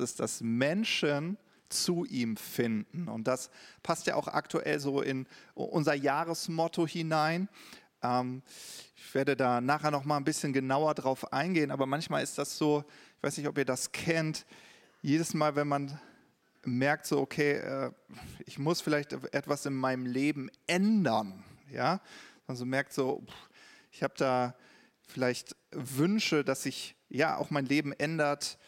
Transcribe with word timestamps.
ist, 0.00 0.20
dass 0.20 0.40
Menschen 0.40 1.38
zu 1.68 2.04
ihm 2.04 2.36
finden. 2.36 3.08
Und 3.08 3.26
das 3.26 3.50
passt 3.82 4.06
ja 4.06 4.14
auch 4.14 4.28
aktuell 4.28 4.78
so 4.78 5.02
in 5.02 5.26
unser 5.54 5.94
Jahresmotto 5.94 6.86
hinein. 6.86 7.48
Ähm, 8.02 8.42
ich 8.94 9.14
werde 9.14 9.36
da 9.36 9.60
nachher 9.60 9.90
noch 9.90 10.04
mal 10.04 10.16
ein 10.16 10.24
bisschen 10.24 10.52
genauer 10.52 10.94
drauf 10.94 11.32
eingehen, 11.32 11.70
aber 11.70 11.86
manchmal 11.86 12.22
ist 12.22 12.38
das 12.38 12.56
so, 12.56 12.84
ich 13.16 13.22
weiß 13.22 13.36
nicht, 13.38 13.48
ob 13.48 13.58
ihr 13.58 13.64
das 13.64 13.92
kennt, 13.92 14.46
jedes 15.02 15.34
Mal, 15.34 15.56
wenn 15.56 15.68
man 15.68 15.98
merkt, 16.64 17.06
so, 17.06 17.20
okay, 17.20 17.52
äh, 17.52 17.90
ich 18.44 18.58
muss 18.58 18.80
vielleicht 18.80 19.12
etwas 19.12 19.66
in 19.66 19.74
meinem 19.74 20.06
Leben 20.06 20.50
ändern, 20.66 21.44
ja, 21.70 22.00
also 22.46 22.64
merkt 22.64 22.92
so, 22.92 23.24
ich 23.92 24.02
habe 24.02 24.14
da 24.16 24.54
vielleicht 25.08 25.56
Wünsche, 25.70 26.44
dass 26.44 26.64
sich 26.64 26.96
ja 27.08 27.36
auch 27.36 27.50
mein 27.50 27.66
Leben 27.66 27.92
ändert, 27.92 28.58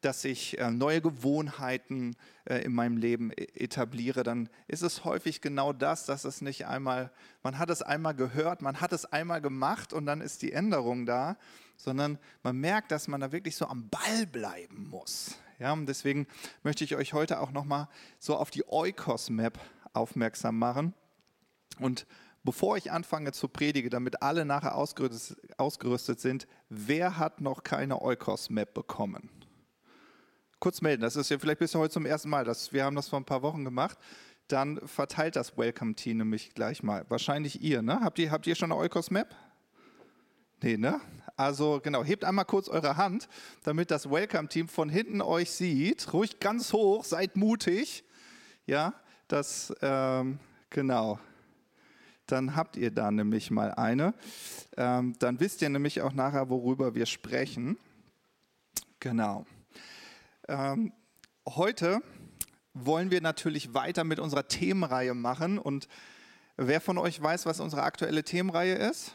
dass 0.00 0.24
ich 0.24 0.58
äh, 0.58 0.70
neue 0.70 1.00
Gewohnheiten 1.00 2.16
äh, 2.44 2.58
in 2.58 2.74
meinem 2.74 2.96
Leben 2.96 3.30
e-, 3.32 3.46
etabliere, 3.54 4.22
dann 4.22 4.48
ist 4.68 4.82
es 4.82 5.04
häufig 5.04 5.40
genau 5.40 5.72
das, 5.72 6.04
dass 6.06 6.24
es 6.24 6.40
nicht 6.40 6.66
einmal, 6.66 7.10
man 7.42 7.58
hat 7.58 7.70
es 7.70 7.82
einmal 7.82 8.14
gehört, 8.14 8.62
man 8.62 8.80
hat 8.80 8.92
es 8.92 9.04
einmal 9.06 9.40
gemacht 9.40 9.92
und 9.92 10.06
dann 10.06 10.20
ist 10.20 10.42
die 10.42 10.52
Änderung 10.52 11.06
da, 11.06 11.36
sondern 11.76 12.18
man 12.42 12.56
merkt, 12.56 12.90
dass 12.90 13.08
man 13.08 13.20
da 13.20 13.32
wirklich 13.32 13.56
so 13.56 13.66
am 13.66 13.88
Ball 13.88 14.26
bleiben 14.26 14.88
muss. 14.88 15.36
Ja, 15.58 15.72
und 15.72 15.86
deswegen 15.86 16.26
möchte 16.62 16.84
ich 16.84 16.96
euch 16.96 17.14
heute 17.14 17.40
auch 17.40 17.50
nochmal 17.50 17.88
so 18.18 18.36
auf 18.36 18.50
die 18.50 18.64
Oikos-Map 18.68 19.58
aufmerksam 19.94 20.58
machen. 20.58 20.94
Und 21.80 22.06
bevor 22.44 22.76
ich 22.76 22.92
anfange 22.92 23.32
zu 23.32 23.48
predigen, 23.48 23.90
damit 23.90 24.22
alle 24.22 24.44
nachher 24.44 24.76
ausgerüstet 24.76 26.20
sind, 26.20 26.46
wer 26.68 27.16
hat 27.16 27.40
noch 27.40 27.62
keine 27.62 28.02
Oikos-Map 28.02 28.74
bekommen? 28.74 29.30
Kurz 30.58 30.80
melden. 30.80 31.02
Das 31.02 31.16
ist 31.16 31.30
ja 31.30 31.38
vielleicht 31.38 31.58
bist 31.58 31.74
du 31.74 31.78
heute 31.78 31.92
zum 31.92 32.06
ersten 32.06 32.28
Mal. 32.28 32.44
Das, 32.44 32.72
wir 32.72 32.84
haben 32.84 32.96
das 32.96 33.08
vor 33.08 33.20
ein 33.20 33.24
paar 33.24 33.42
Wochen 33.42 33.64
gemacht. 33.64 33.98
Dann 34.48 34.80
verteilt 34.86 35.36
das 35.36 35.58
Welcome-Team 35.58 36.18
nämlich 36.18 36.54
gleich 36.54 36.82
mal. 36.82 37.04
Wahrscheinlich 37.08 37.62
ihr, 37.62 37.82
ne? 37.82 38.00
Habt 38.02 38.18
ihr, 38.18 38.30
habt 38.30 38.46
ihr 38.46 38.54
schon 38.54 38.70
eine 38.70 38.80
Eukos-Map? 38.80 39.34
Nee, 40.62 40.76
ne? 40.76 41.00
Also 41.36 41.80
genau, 41.82 42.02
hebt 42.02 42.24
einmal 42.24 42.44
kurz 42.44 42.68
eure 42.68 42.96
Hand, 42.96 43.28
damit 43.64 43.90
das 43.90 44.10
Welcome-Team 44.10 44.68
von 44.68 44.88
hinten 44.88 45.20
euch 45.20 45.50
sieht. 45.50 46.12
Ruhig 46.12 46.40
ganz 46.40 46.72
hoch, 46.72 47.04
seid 47.04 47.36
mutig. 47.36 48.04
Ja, 48.64 48.94
das, 49.28 49.74
ähm, 49.82 50.38
genau. 50.70 51.18
Dann 52.26 52.56
habt 52.56 52.76
ihr 52.76 52.90
da 52.90 53.10
nämlich 53.10 53.50
mal 53.50 53.72
eine. 53.72 54.14
Ähm, 54.76 55.14
dann 55.18 55.38
wisst 55.40 55.62
ihr 55.62 55.68
nämlich 55.68 56.02
auch 56.02 56.12
nachher, 56.12 56.48
worüber 56.48 56.94
wir 56.94 57.06
sprechen. 57.06 57.76
Genau. 58.98 59.46
Ähm, 60.48 60.92
heute 61.48 62.00
wollen 62.72 63.10
wir 63.10 63.20
natürlich 63.20 63.74
weiter 63.74 64.04
mit 64.04 64.20
unserer 64.20 64.46
Themenreihe 64.46 65.14
machen. 65.14 65.58
Und 65.58 65.88
wer 66.56 66.80
von 66.80 66.98
euch 66.98 67.20
weiß, 67.20 67.46
was 67.46 67.60
unsere 67.60 67.82
aktuelle 67.82 68.22
Themenreihe 68.22 68.74
ist? 68.74 69.12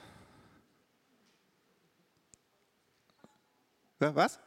Was? 4.00 4.40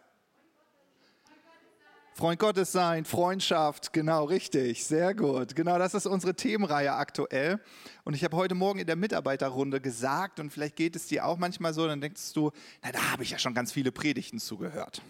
Freund 2.13 2.39
Gottes 2.39 2.71
sein, 2.71 3.05
Freundschaft, 3.05 3.93
genau 3.93 4.25
richtig, 4.25 4.85
sehr 4.85 5.15
gut. 5.15 5.57
Genau, 5.57 5.79
das 5.79 5.95
ist 5.95 6.07
unsere 6.07 6.35
Themenreihe 6.35 6.93
aktuell. 6.93 7.61
Und 8.05 8.15
ich 8.15 8.23
habe 8.23 8.37
heute 8.37 8.55
Morgen 8.55 8.79
in 8.79 8.87
der 8.87 8.95
Mitarbeiterrunde 8.95 9.81
gesagt, 9.81 10.39
und 10.39 10.53
vielleicht 10.53 10.77
geht 10.77 10.95
es 10.95 11.07
dir 11.07 11.25
auch 11.25 11.39
manchmal 11.39 11.75
so, 11.75 11.87
dann 11.87 12.01
denkst 12.01 12.33
du, 12.33 12.53
na, 12.83 12.93
da 12.93 13.11
habe 13.11 13.25
ich 13.25 13.31
ja 13.31 13.39
schon 13.39 13.55
ganz 13.55 13.73
viele 13.73 13.91
Predigten 13.91 14.39
zugehört 14.39 15.03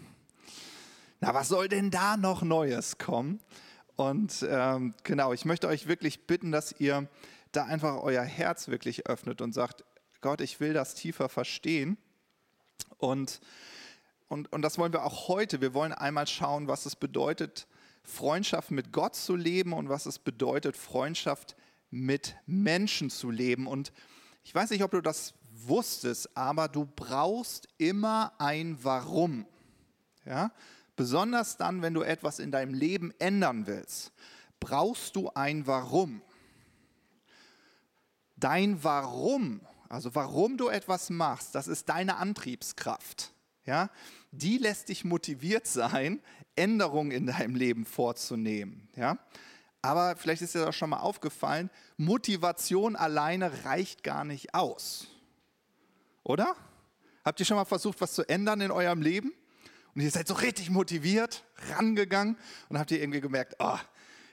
na, 1.19 1.33
was 1.33 1.47
soll 1.47 1.67
denn 1.67 1.91
da 1.91 2.17
noch 2.17 2.41
Neues 2.41 2.97
kommen? 2.97 3.39
Und 3.95 4.45
ähm, 4.49 4.93
genau, 5.03 5.33
ich 5.33 5.45
möchte 5.45 5.67
euch 5.67 5.87
wirklich 5.87 6.27
bitten, 6.27 6.51
dass 6.51 6.73
ihr 6.79 7.07
da 7.51 7.65
einfach 7.65 8.01
euer 8.01 8.23
Herz 8.23 8.67
wirklich 8.67 9.07
öffnet 9.07 9.41
und 9.41 9.53
sagt, 9.53 9.83
Gott, 10.21 10.41
ich 10.41 10.59
will 10.59 10.73
das 10.73 10.95
tiefer 10.95 11.29
verstehen. 11.29 11.97
Und, 12.97 13.39
und, 14.27 14.51
und 14.51 14.61
das 14.61 14.77
wollen 14.77 14.91
wir 14.91 15.05
auch 15.05 15.27
heute. 15.27 15.61
Wir 15.61 15.73
wollen 15.73 15.93
einmal 15.93 16.27
schauen, 16.27 16.67
was 16.67 16.85
es 16.85 16.95
bedeutet, 16.95 17.67
Freundschaft 18.03 18.71
mit 18.71 18.91
Gott 18.91 19.15
zu 19.15 19.35
leben 19.35 19.73
und 19.73 19.89
was 19.89 20.05
es 20.05 20.19
bedeutet, 20.19 20.77
Freundschaft 20.77 21.55
mit 21.89 22.35
Menschen 22.45 23.09
zu 23.09 23.31
leben. 23.31 23.67
Und 23.67 23.93
ich 24.43 24.53
weiß 24.53 24.69
nicht, 24.71 24.83
ob 24.83 24.91
du 24.91 25.01
das 25.01 25.33
wusstest, 25.51 26.35
aber 26.35 26.67
du 26.67 26.85
brauchst 26.85 27.67
immer 27.77 28.33
ein 28.37 28.77
Warum. 28.83 29.45
Ja? 30.25 30.51
Besonders 30.95 31.57
dann, 31.57 31.81
wenn 31.81 31.93
du 31.93 32.01
etwas 32.01 32.39
in 32.39 32.51
deinem 32.51 32.73
Leben 32.73 33.13
ändern 33.19 33.67
willst, 33.67 34.13
brauchst 34.59 35.15
du 35.15 35.29
ein 35.33 35.67
Warum. 35.67 36.21
Dein 38.37 38.83
Warum, 38.83 39.61
also 39.89 40.13
warum 40.15 40.57
du 40.57 40.67
etwas 40.69 41.09
machst, 41.09 41.55
das 41.55 41.67
ist 41.67 41.89
deine 41.89 42.17
Antriebskraft. 42.17 43.31
Ja? 43.65 43.89
Die 44.31 44.57
lässt 44.57 44.89
dich 44.89 45.05
motiviert 45.05 45.67
sein, 45.67 46.21
Änderungen 46.55 47.11
in 47.11 47.25
deinem 47.27 47.55
Leben 47.55 47.85
vorzunehmen. 47.85 48.87
Ja? 48.95 49.17
Aber 49.81 50.15
vielleicht 50.15 50.41
ist 50.41 50.55
dir 50.55 50.65
das 50.65 50.75
schon 50.75 50.89
mal 50.89 50.99
aufgefallen, 50.99 51.69
Motivation 51.97 52.95
alleine 52.95 53.65
reicht 53.65 54.03
gar 54.03 54.23
nicht 54.23 54.55
aus. 54.55 55.07
Oder? 56.23 56.55
Habt 57.23 57.39
ihr 57.39 57.45
schon 57.45 57.57
mal 57.57 57.65
versucht, 57.65 58.01
was 58.01 58.13
zu 58.13 58.27
ändern 58.27 58.61
in 58.61 58.71
eurem 58.71 59.01
Leben? 59.01 59.31
Und 59.95 60.01
ihr 60.01 60.11
seid 60.11 60.27
so 60.27 60.33
richtig 60.33 60.69
motiviert, 60.69 61.45
rangegangen 61.69 62.37
und 62.67 62.77
habt 62.77 62.91
ihr 62.91 63.01
irgendwie 63.01 63.21
gemerkt, 63.21 63.55
oh, 63.59 63.77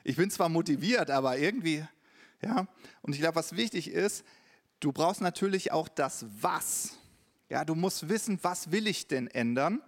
ich 0.03 0.17
bin 0.17 0.29
zwar 0.31 0.49
motiviert, 0.49 1.11
aber 1.11 1.39
irgendwie, 1.39 1.87
ja. 2.43 2.67
Und 3.03 3.15
ich 3.15 3.21
glaube, 3.21 3.37
was 3.37 3.57
wichtig 3.57 3.89
ist, 3.89 4.25
du 4.81 4.91
brauchst 4.91 5.21
natürlich 5.21 5.71
auch 5.71 5.89
das 5.89 6.27
Was. 6.41 6.99
Ja, 7.49 7.65
du 7.65 7.77
musst 7.77 8.09
wissen, 8.09 8.41
was 8.43 8.73
will 8.73 8.89
ich 8.89 9.07
denn 9.07 9.29
ändern? 9.29 9.81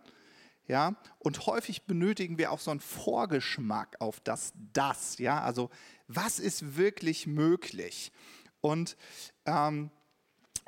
Ja, 0.66 0.94
und 1.18 1.46
häufig 1.46 1.82
benötigen 1.82 2.38
wir 2.38 2.52
auch 2.52 2.60
so 2.60 2.70
einen 2.70 2.80
Vorgeschmack 2.80 3.96
auf 4.00 4.20
das 4.20 4.52
Das. 4.72 5.18
Ja, 5.18 5.42
also 5.42 5.70
was 6.06 6.38
ist 6.38 6.76
wirklich 6.76 7.26
möglich? 7.26 8.12
Und 8.60 8.96
ähm, 9.44 9.90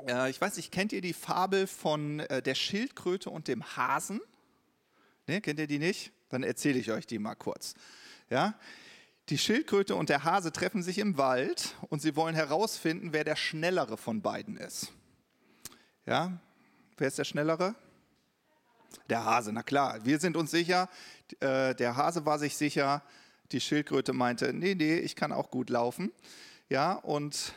äh, 0.07 0.29
ich 0.29 0.41
weiß 0.41 0.57
nicht, 0.57 0.73
kennt 0.73 0.93
ihr 0.93 1.01
die 1.01 1.15
Fabel 1.15 1.67
von 1.67 2.21
äh, 2.21 2.43
der 2.43 2.55
Schildkröte 2.55 3.31
und 3.31 3.49
dem 3.49 3.77
Hasen? 3.77 4.21
Ne, 5.27 5.41
kennt 5.41 5.59
ihr 5.59 5.67
die 5.67 5.79
nicht? 5.79 6.13
Dann 6.29 6.43
erzähle 6.43 6.79
ich 6.79 6.91
euch 6.93 7.07
die 7.07 7.19
mal 7.19 7.35
kurz. 7.35 7.75
Ja? 8.31 8.55
Die 9.29 9.39
Schildkröte 9.39 9.97
und 9.97 10.09
der 10.09 10.23
Hase 10.23 10.53
treffen 10.53 10.83
sich 10.83 10.99
im 10.99 11.19
Wald 11.19 11.75
und 11.89 12.01
sie 12.01 12.15
wollen 12.15 12.35
herausfinden, 12.35 13.13
wer 13.13 13.25
der 13.25 13.35
Schnellere 13.35 13.97
von 13.97 14.23
beiden 14.23 14.57
ist. 14.57 14.93
Ja? 16.07 16.39
Wer 16.97 17.09
ist 17.09 17.19
der 17.19 17.25
Schnellere? 17.25 17.75
Der 19.09 19.25
Hase, 19.25 19.53
na 19.53 19.63
klar. 19.63 20.05
Wir 20.05 20.21
sind 20.21 20.37
uns 20.37 20.53
sicher, 20.53 20.89
äh, 21.41 21.75
der 21.75 21.97
Hase 21.97 22.25
war 22.25 22.39
sich 22.39 22.57
sicher, 22.57 23.03
die 23.53 23.61
Schildkröte 23.61 24.13
meinte, 24.13 24.53
nee, 24.53 24.75
nee, 24.75 24.99
ich 24.99 25.17
kann 25.17 25.33
auch 25.33 25.51
gut 25.51 25.71
laufen. 25.71 26.13
Ja, 26.69 26.93
und 26.93 27.53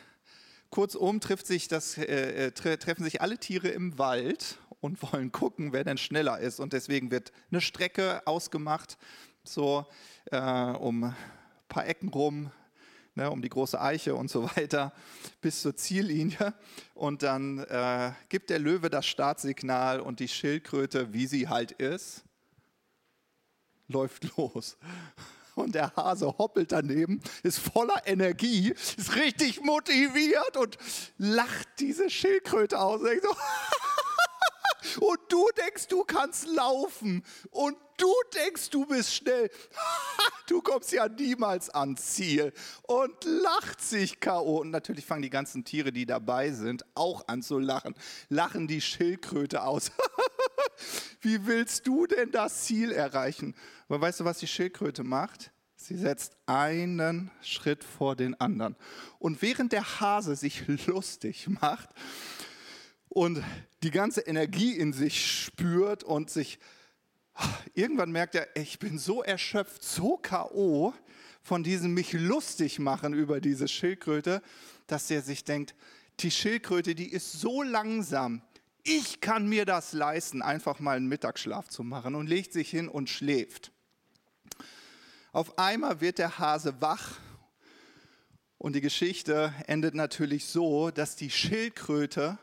kurzum 0.70 1.20
trifft 1.20 1.48
sich 1.48 1.68
das, 1.68 1.98
äh, 1.98 2.48
äh 2.48 2.52
treffen 2.52 3.04
sich 3.04 3.22
alle 3.22 3.38
Tiere 3.38 3.70
im 3.70 3.98
Wald 3.98 4.58
und 4.80 5.02
wollen 5.14 5.32
gucken, 5.32 5.74
wer 5.74 5.84
denn 5.84 5.98
schneller 5.98 6.40
ist. 6.40 6.60
Und 6.60 6.74
deswegen 6.74 7.12
wird 7.12 7.32
eine 7.52 7.62
Strecke 7.62 8.26
ausgemacht, 8.26 8.98
so 9.44 9.86
äh, 10.32 10.40
um 10.40 11.04
ein 11.06 11.16
paar 11.68 11.88
Ecken 11.88 12.10
rum, 12.10 12.52
ne, 13.16 13.30
um 13.30 13.42
die 13.42 13.50
große 13.50 13.80
Eiche 13.80 14.16
und 14.16 14.30
so 14.30 14.44
weiter, 14.56 14.94
bis 15.42 15.62
zur 15.62 15.76
Ziellinie. 15.76 16.54
Und 16.94 17.24
dann 17.24 17.60
äh, 17.60 18.12
gibt 18.30 18.50
der 18.50 18.60
Löwe 18.60 18.90
das 18.90 19.06
Startsignal 19.06 20.00
und 20.00 20.20
die 20.20 20.28
Schildkröte, 20.28 21.14
wie 21.14 21.28
sie 21.28 21.48
halt 21.48 21.72
ist, 21.74 22.24
läuft 23.88 24.36
los 24.38 24.78
und 25.60 25.76
der 25.76 25.96
Hase 25.96 26.28
hoppelt 26.38 26.72
daneben, 26.72 27.22
ist 27.44 27.60
voller 27.60 28.02
Energie, 28.06 28.70
ist 28.70 29.16
richtig 29.16 29.62
motiviert 29.62 30.58
und 30.58 30.78
lacht 31.18 31.68
diese 31.80 32.10
Schildkröte 32.10 32.80
aus. 32.80 33.02
Und 33.02 33.08
denkt 33.08 33.24
so, 33.24 33.36
Und 35.00 35.20
du 35.30 35.48
denkst, 35.58 35.88
du 35.88 36.04
kannst 36.04 36.48
laufen. 36.48 37.24
Und 37.52 37.78
du 37.98 38.14
denkst, 38.36 38.70
du 38.70 38.86
bist 38.86 39.14
schnell. 39.14 39.50
Du 40.48 40.64
kommst 40.64 40.92
ja 40.92 41.08
niemals 41.08 41.70
ans 41.70 42.16
Ziel. 42.16 42.54
Und 42.82 43.24
lacht 43.24 43.82
sich 43.82 44.20
K.O. 44.20 44.62
Und 44.62 44.72
natürlich 44.72 45.06
fangen 45.06 45.22
die 45.22 45.30
ganzen 45.30 45.64
Tiere, 45.64 45.92
die 45.92 46.08
dabei 46.08 46.50
sind, 46.50 46.84
auch 46.96 47.28
an 47.28 47.44
zu 47.44 47.60
lachen. 47.60 47.94
Lachen 48.30 48.68
die 48.68 48.82
Schildkröte 48.82 49.62
aus. 49.62 49.92
Wie 51.22 51.46
willst 51.46 51.86
du 51.86 52.08
denn 52.08 52.32
das 52.32 52.64
Ziel 52.64 52.92
erreichen? 52.92 53.54
Aber 53.88 54.02
weißt 54.02 54.22
du, 54.22 54.26
was 54.26 54.40
die 54.40 54.48
Schildkröte 54.48 55.04
macht? 55.04 55.52
Sie 55.76 55.96
setzt 55.96 56.36
einen 56.46 57.32
Schritt 57.42 57.84
vor 57.84 58.16
den 58.16 58.40
anderen. 58.40 58.76
Und 59.18 59.42
während 59.42 59.72
der 59.72 60.00
Hase 60.00 60.36
sich 60.36 60.68
lustig 60.88 61.48
macht, 61.48 61.90
und 63.10 63.44
die 63.84 63.92
ganze 63.92 64.22
Energie 64.22 64.74
in 64.74 64.94
sich 64.94 65.44
spürt 65.44 66.04
und 66.04 66.30
sich 66.30 66.60
irgendwann 67.74 68.12
merkt 68.12 68.36
er, 68.36 68.48
ich 68.56 68.80
bin 68.80 68.98
so 68.98 69.24
erschöpft, 69.24 69.84
so 69.84 70.18
K.O. 70.18 70.94
von 71.42 71.64
diesem 71.64 71.94
mich 71.94 72.14
lustig 72.14 72.80
machen 72.80 73.14
über 73.14 73.42
diese 73.42 73.68
Schildkröte, 73.68 74.42
dass 74.88 75.10
er 75.10 75.22
sich 75.22 75.44
denkt, 75.44 75.76
die 76.20 76.32
Schildkröte, 76.32 76.96
die 76.96 77.12
ist 77.12 77.34
so 77.34 77.64
langsam, 77.64 78.42
ich 78.84 79.22
kann 79.22 79.48
mir 79.48 79.66
das 79.66 79.94
leisten, 79.94 80.42
einfach 80.42 80.80
mal 80.80 80.98
einen 80.98 81.08
Mittagsschlaf 81.08 81.70
zu 81.70 81.84
machen 81.84 82.16
und 82.16 82.28
legt 82.28 82.54
sich 82.54 82.70
hin 82.70 82.88
und 82.88 83.10
schläft. 83.10 83.72
Auf 85.32 85.58
einmal 85.60 86.02
wird 86.02 86.18
der 86.18 86.40
Hase 86.40 86.82
wach 86.82 87.20
und 88.58 88.74
die 88.74 88.82
Geschichte 88.82 89.54
endet 89.68 89.96
natürlich 89.96 90.46
so, 90.46 90.92
dass 90.92 91.16
die 91.16 91.30
Schildkröte, 91.30 92.40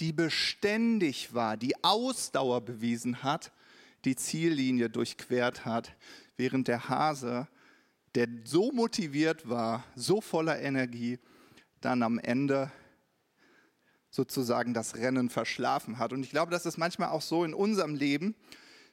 die 0.00 0.12
beständig 0.12 1.34
war, 1.34 1.56
die 1.56 1.82
Ausdauer 1.82 2.60
bewiesen 2.60 3.22
hat, 3.22 3.52
die 4.04 4.16
Ziellinie 4.16 4.90
durchquert 4.90 5.64
hat, 5.64 5.94
während 6.36 6.68
der 6.68 6.88
Hase, 6.88 7.48
der 8.14 8.28
so 8.44 8.72
motiviert 8.72 9.48
war, 9.48 9.84
so 9.94 10.20
voller 10.20 10.60
Energie, 10.60 11.18
dann 11.80 12.02
am 12.02 12.18
Ende 12.18 12.70
sozusagen 14.10 14.72
das 14.72 14.96
Rennen 14.96 15.28
verschlafen 15.28 15.98
hat. 15.98 16.12
Und 16.12 16.22
ich 16.22 16.30
glaube, 16.30 16.50
das 16.50 16.66
ist 16.66 16.78
manchmal 16.78 17.10
auch 17.10 17.22
so 17.22 17.44
in 17.44 17.52
unserem 17.54 17.94
Leben. 17.94 18.34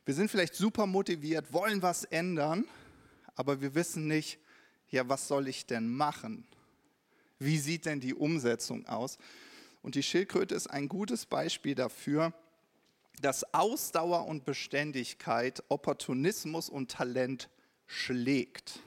Wir 0.05 0.13
sind 0.13 0.29
vielleicht 0.29 0.55
super 0.55 0.85
motiviert, 0.85 1.53
wollen 1.53 1.81
was 1.81 2.03
ändern, 2.03 2.65
aber 3.35 3.61
wir 3.61 3.73
wissen 3.75 4.07
nicht, 4.07 4.39
ja, 4.89 5.07
was 5.07 5.27
soll 5.27 5.47
ich 5.47 5.65
denn 5.65 5.89
machen? 5.89 6.45
Wie 7.39 7.57
sieht 7.57 7.85
denn 7.85 7.99
die 7.99 8.13
Umsetzung 8.13 8.85
aus? 8.85 9.17
Und 9.83 9.95
die 9.95 10.01
Schildkröte 10.01 10.55
ist 10.55 10.67
ein 10.67 10.87
gutes 10.87 11.27
Beispiel 11.27 11.75
dafür, 11.75 12.33
dass 13.21 13.53
Ausdauer 13.53 14.25
und 14.25 14.45
Beständigkeit 14.45 15.61
Opportunismus 15.67 16.69
und 16.69 16.89
Talent 16.89 17.49
schlägt. 17.85 18.79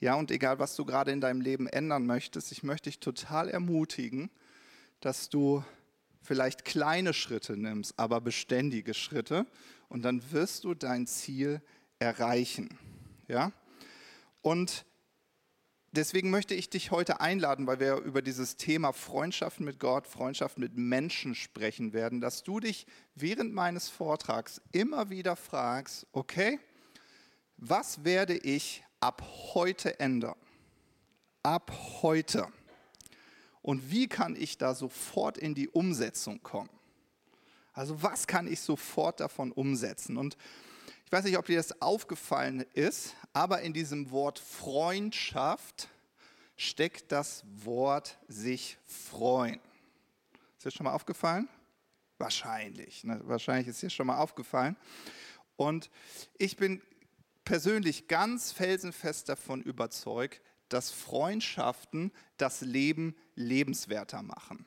Ja, 0.00 0.14
und 0.14 0.30
egal, 0.30 0.58
was 0.58 0.76
du 0.76 0.84
gerade 0.84 1.12
in 1.12 1.20
deinem 1.20 1.40
Leben 1.40 1.66
ändern 1.66 2.04
möchtest, 2.04 2.52
ich 2.52 2.62
möchte 2.62 2.90
dich 2.90 3.00
total 3.00 3.48
ermutigen, 3.48 4.30
dass 5.00 5.28
du 5.28 5.64
vielleicht 6.22 6.64
kleine 6.64 7.14
Schritte 7.14 7.56
nimmst, 7.56 7.98
aber 7.98 8.20
beständige 8.20 8.92
Schritte 8.92 9.46
und 9.88 10.02
dann 10.02 10.32
wirst 10.32 10.64
du 10.64 10.74
dein 10.74 11.06
Ziel 11.06 11.62
erreichen. 11.98 12.76
Ja? 13.28 13.52
Und 14.42 14.84
deswegen 15.92 16.30
möchte 16.30 16.54
ich 16.54 16.70
dich 16.70 16.90
heute 16.90 17.20
einladen, 17.20 17.66
weil 17.66 17.80
wir 17.80 17.96
über 17.96 18.22
dieses 18.22 18.56
Thema 18.56 18.92
Freundschaft 18.92 19.60
mit 19.60 19.78
Gott, 19.78 20.06
Freundschaft 20.06 20.58
mit 20.58 20.76
Menschen 20.76 21.34
sprechen 21.34 21.92
werden, 21.92 22.20
dass 22.20 22.42
du 22.42 22.60
dich 22.60 22.86
während 23.14 23.52
meines 23.52 23.88
Vortrags 23.88 24.60
immer 24.72 25.10
wieder 25.10 25.36
fragst, 25.36 26.06
okay, 26.12 26.58
was 27.56 28.04
werde 28.04 28.36
ich 28.36 28.82
ab 29.00 29.22
heute 29.54 30.00
ändern? 30.00 30.36
Ab 31.42 31.72
heute. 32.02 32.48
Und 33.62 33.90
wie 33.90 34.08
kann 34.08 34.36
ich 34.36 34.58
da 34.58 34.74
sofort 34.74 35.36
in 35.36 35.54
die 35.54 35.68
Umsetzung 35.68 36.42
kommen? 36.42 36.70
Also 37.72 38.02
was 38.02 38.26
kann 38.26 38.46
ich 38.46 38.60
sofort 38.60 39.20
davon 39.20 39.52
umsetzen? 39.52 40.16
Und 40.16 40.36
ich 41.10 41.12
weiß 41.12 41.24
nicht, 41.24 41.38
ob 41.38 41.46
dir 41.46 41.56
das 41.56 41.82
aufgefallen 41.82 42.64
ist, 42.72 43.16
aber 43.32 43.62
in 43.62 43.72
diesem 43.72 44.12
Wort 44.12 44.38
Freundschaft 44.38 45.88
steckt 46.56 47.10
das 47.10 47.42
Wort 47.64 48.16
sich 48.28 48.78
freuen. 48.86 49.58
Ist 50.56 50.66
dir 50.66 50.70
schon 50.70 50.84
mal 50.84 50.92
aufgefallen? 50.92 51.48
Wahrscheinlich. 52.18 53.02
Ne? 53.02 53.20
Wahrscheinlich 53.24 53.66
ist 53.66 53.82
dir 53.82 53.90
schon 53.90 54.06
mal 54.06 54.18
aufgefallen. 54.18 54.76
Und 55.56 55.90
ich 56.38 56.56
bin 56.56 56.80
persönlich 57.44 58.06
ganz 58.06 58.52
felsenfest 58.52 59.28
davon 59.28 59.62
überzeugt, 59.62 60.40
dass 60.68 60.92
Freundschaften 60.92 62.12
das 62.36 62.60
Leben 62.60 63.16
lebenswerter 63.34 64.22
machen. 64.22 64.64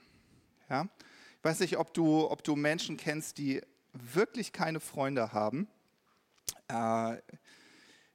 Ja? 0.70 0.90
Ich 1.38 1.44
weiß 1.46 1.62
nicht, 1.62 1.78
ob 1.78 1.94
du, 1.94 2.30
ob 2.30 2.44
du 2.44 2.58
Menschen 2.58 2.98
kennst, 2.98 3.38
die 3.38 3.62
wirklich 3.94 4.52
keine 4.52 4.82
Freunde 4.82 5.32
haben. 5.32 5.70
Äh, 6.74 7.22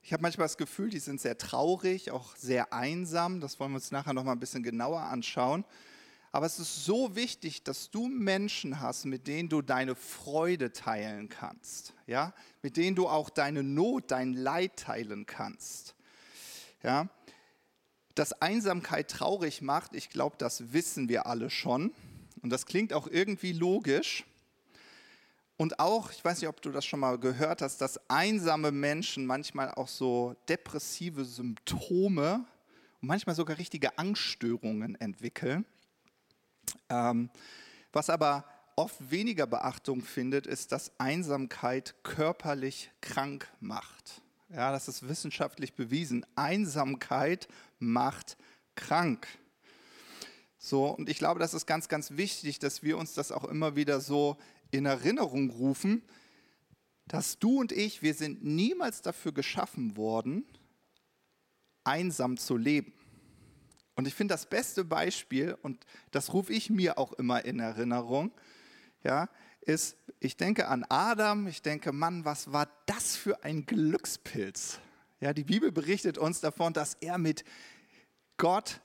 ich 0.02 0.12
habe 0.12 0.22
manchmal 0.22 0.46
das 0.46 0.56
Gefühl, 0.56 0.90
die 0.90 1.00
sind 1.00 1.20
sehr 1.20 1.38
traurig, 1.38 2.10
auch 2.10 2.34
sehr 2.36 2.72
einsam. 2.72 3.40
Das 3.40 3.60
wollen 3.60 3.72
wir 3.72 3.76
uns 3.76 3.90
nachher 3.90 4.14
noch 4.14 4.24
mal 4.24 4.32
ein 4.32 4.40
bisschen 4.40 4.62
genauer 4.62 5.00
anschauen. 5.00 5.64
Aber 6.30 6.46
es 6.46 6.58
ist 6.58 6.84
so 6.84 7.16
wichtig, 7.16 7.62
dass 7.62 7.90
du 7.90 8.08
Menschen 8.08 8.80
hast, 8.80 9.06
mit 9.06 9.26
denen 9.26 9.48
du 9.48 9.62
deine 9.62 9.94
Freude 9.94 10.72
teilen 10.72 11.28
kannst, 11.28 11.94
ja, 12.06 12.34
mit 12.62 12.76
denen 12.76 12.96
du 12.96 13.08
auch 13.08 13.30
deine 13.30 13.62
Not, 13.62 14.10
dein 14.10 14.34
Leid 14.34 14.76
teilen 14.76 15.26
kannst, 15.26 15.94
ja. 16.82 17.08
Dass 18.14 18.32
Einsamkeit 18.42 19.10
traurig 19.10 19.62
macht, 19.62 19.94
ich 19.94 20.10
glaube, 20.10 20.36
das 20.38 20.72
wissen 20.72 21.08
wir 21.08 21.26
alle 21.26 21.50
schon. 21.50 21.94
Und 22.42 22.50
das 22.50 22.66
klingt 22.66 22.92
auch 22.92 23.06
irgendwie 23.06 23.52
logisch. 23.52 24.24
Und 25.58 25.80
auch, 25.80 26.12
ich 26.12 26.24
weiß 26.24 26.40
nicht, 26.40 26.48
ob 26.48 26.62
du 26.62 26.70
das 26.70 26.86
schon 26.86 27.00
mal 27.00 27.18
gehört 27.18 27.62
hast, 27.62 27.80
dass 27.80 27.98
einsame 28.08 28.70
Menschen 28.70 29.26
manchmal 29.26 29.72
auch 29.72 29.88
so 29.88 30.36
depressive 30.48 31.24
Symptome 31.24 32.46
und 33.02 33.08
manchmal 33.08 33.34
sogar 33.34 33.58
richtige 33.58 33.98
Angststörungen 33.98 34.94
entwickeln. 35.00 35.66
Ähm, 36.88 37.28
was 37.92 38.08
aber 38.08 38.44
oft 38.76 39.10
weniger 39.10 39.48
Beachtung 39.48 40.02
findet, 40.02 40.46
ist, 40.46 40.70
dass 40.70 40.92
Einsamkeit 41.00 41.96
körperlich 42.04 42.92
krank 43.00 43.48
macht. 43.58 44.22
Ja, 44.50 44.70
das 44.70 44.86
ist 44.86 45.08
wissenschaftlich 45.08 45.74
bewiesen. 45.74 46.24
Einsamkeit 46.36 47.48
macht 47.80 48.36
krank. 48.76 49.26
So, 50.56 50.86
und 50.86 51.08
ich 51.08 51.18
glaube, 51.18 51.40
das 51.40 51.54
ist 51.54 51.66
ganz, 51.66 51.88
ganz 51.88 52.12
wichtig, 52.12 52.60
dass 52.60 52.82
wir 52.82 52.96
uns 52.96 53.14
das 53.14 53.32
auch 53.32 53.44
immer 53.44 53.74
wieder 53.74 54.00
so 54.00 54.36
in 54.70 54.86
Erinnerung 54.86 55.50
rufen, 55.50 56.02
dass 57.06 57.38
du 57.38 57.60
und 57.60 57.72
ich, 57.72 58.02
wir 58.02 58.14
sind 58.14 58.44
niemals 58.44 59.02
dafür 59.02 59.32
geschaffen 59.32 59.96
worden, 59.96 60.44
einsam 61.84 62.36
zu 62.36 62.56
leben. 62.56 62.92
Und 63.94 64.06
ich 64.06 64.14
finde 64.14 64.34
das 64.34 64.46
beste 64.46 64.84
Beispiel, 64.84 65.56
und 65.62 65.84
das 66.10 66.32
rufe 66.32 66.52
ich 66.52 66.70
mir 66.70 66.98
auch 66.98 67.12
immer 67.14 67.44
in 67.44 67.58
Erinnerung, 67.58 68.32
ja, 69.02 69.28
ist, 69.62 69.96
ich 70.20 70.36
denke 70.36 70.68
an 70.68 70.84
Adam, 70.88 71.46
ich 71.46 71.62
denke, 71.62 71.92
Mann, 71.92 72.24
was 72.24 72.52
war 72.52 72.68
das 72.86 73.16
für 73.16 73.42
ein 73.44 73.66
Glückspilz? 73.66 74.80
Ja, 75.20 75.32
die 75.32 75.44
Bibel 75.44 75.72
berichtet 75.72 76.16
uns 76.16 76.40
davon, 76.40 76.72
dass 76.72 76.94
er 76.94 77.18
mit 77.18 77.44
Gott 78.36 78.80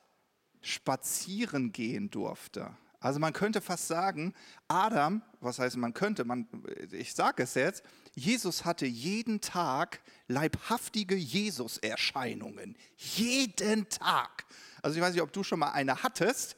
spazieren 0.62 1.72
gehen 1.72 2.10
durfte. 2.10 2.76
Also 3.04 3.20
man 3.20 3.34
könnte 3.34 3.60
fast 3.60 3.90
sagen, 3.90 4.34
Adam, 4.70 5.22
was 5.42 5.60
heißt 5.60 5.76
man 5.76 5.94
könnte, 5.94 6.24
man, 6.24 6.48
ich 6.92 7.14
sage 7.14 7.44
es 7.44 7.54
jetzt, 7.54 7.84
Jesus 8.16 8.64
hatte 8.64 8.86
jeden 8.86 9.42
Tag 9.42 10.00
leibhaftige 10.30 11.16
Jesus-Erscheinungen. 11.16 12.78
Jeden 12.96 13.90
Tag. 13.90 14.46
Also 14.82 14.96
ich 14.96 15.04
weiß 15.04 15.12
nicht, 15.14 15.22
ob 15.22 15.34
du 15.34 15.44
schon 15.44 15.60
mal 15.60 15.72
eine 15.72 16.02
hattest. 16.02 16.56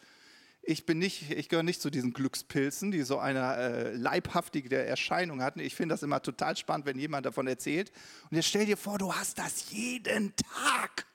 Ich 0.62 0.86
bin 0.86 1.00
nicht, 1.00 1.32
ich 1.32 1.50
gehöre 1.50 1.64
nicht 1.64 1.82
zu 1.82 1.90
diesen 1.90 2.14
Glückspilzen, 2.14 2.92
die 2.92 3.02
so 3.02 3.18
eine 3.18 3.56
äh, 3.56 3.96
leibhaftige 3.96 4.78
Erscheinung 4.78 5.42
hatten. 5.42 5.60
Ich 5.60 5.74
finde 5.74 5.94
das 5.94 6.04
immer 6.04 6.22
total 6.22 6.56
spannend, 6.56 6.86
wenn 6.86 7.00
jemand 7.00 7.26
davon 7.26 7.48
erzählt. 7.48 7.92
Und 8.30 8.36
jetzt 8.36 8.50
stell 8.50 8.68
dir 8.68 8.78
vor, 8.78 9.00
du 9.00 9.12
hast 9.12 9.40
das 9.40 9.72
jeden 9.72 10.36
Tag. 10.36 11.08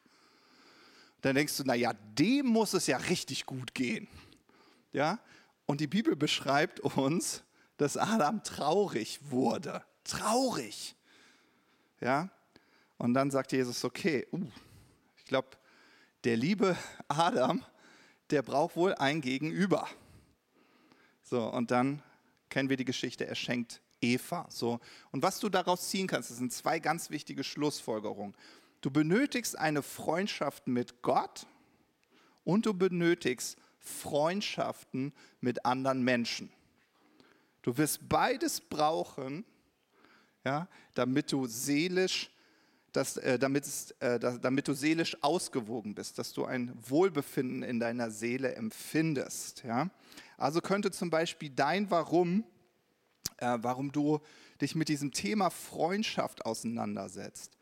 Dann 1.20 1.36
denkst 1.36 1.56
du, 1.56 1.62
naja, 1.62 1.92
dem 2.18 2.46
muss 2.46 2.74
es 2.74 2.88
ja 2.88 2.96
richtig 2.96 3.46
gut 3.46 3.74
gehen. 3.74 4.08
Ja? 4.92 5.20
Und 5.66 5.80
die 5.80 5.86
Bibel 5.86 6.16
beschreibt 6.16 6.80
uns, 6.80 7.42
dass 7.76 7.96
Adam 7.96 8.42
traurig 8.42 9.20
wurde. 9.30 9.82
Traurig. 10.04 10.96
Ja? 12.00 12.30
Und 12.98 13.14
dann 13.14 13.30
sagt 13.30 13.52
Jesus, 13.52 13.84
okay, 13.84 14.26
uh, 14.32 14.46
ich 15.16 15.24
glaube, 15.24 15.48
der 16.24 16.36
liebe 16.36 16.76
Adam, 17.08 17.64
der 18.30 18.42
braucht 18.42 18.76
wohl 18.76 18.94
ein 18.94 19.20
Gegenüber. 19.20 19.88
So, 21.22 21.50
und 21.50 21.70
dann 21.70 22.02
kennen 22.48 22.68
wir 22.68 22.76
die 22.76 22.84
Geschichte, 22.84 23.26
er 23.26 23.34
schenkt 23.34 23.80
Eva. 24.00 24.46
So, 24.50 24.80
und 25.12 25.22
was 25.22 25.40
du 25.40 25.48
daraus 25.48 25.88
ziehen 25.88 26.06
kannst, 26.06 26.30
das 26.30 26.38
sind 26.38 26.52
zwei 26.52 26.78
ganz 26.78 27.10
wichtige 27.10 27.44
Schlussfolgerungen. 27.44 28.34
Du 28.80 28.90
benötigst 28.90 29.58
eine 29.58 29.82
Freundschaft 29.82 30.66
mit 30.66 31.02
Gott 31.02 31.46
und 32.44 32.66
du 32.66 32.74
benötigst 32.74 33.56
Freundschaften 33.80 35.12
mit 35.40 35.64
anderen 35.64 36.02
Menschen. 36.02 36.52
Du 37.62 37.76
wirst 37.76 38.08
beides 38.08 38.60
brauchen, 38.60 39.44
ja, 40.44 40.68
damit 40.94 41.32
du 41.32 41.46
seelisch 41.46 42.30
dass, 42.92 43.16
äh, 43.18 43.38
damit, 43.38 43.66
äh, 44.00 44.18
damit 44.18 44.68
du 44.68 44.74
seelisch 44.74 45.16
ausgewogen 45.22 45.94
bist, 45.94 46.18
dass 46.18 46.32
du 46.32 46.44
ein 46.44 46.72
Wohlbefinden 46.88 47.62
in 47.62 47.78
deiner 47.78 48.10
Seele 48.10 48.54
empfindest. 48.54 49.62
Ja? 49.64 49.90
Also 50.36 50.60
könnte 50.60 50.90
zum 50.90 51.10
Beispiel 51.10 51.50
dein 51.50 51.90
Warum, 51.90 52.44
äh, 53.38 53.58
warum 53.60 53.92
du 53.92 54.20
dich 54.60 54.74
mit 54.74 54.88
diesem 54.88 55.12
Thema 55.12 55.50
Freundschaft 55.50 56.44
auseinandersetzt, 56.44 57.56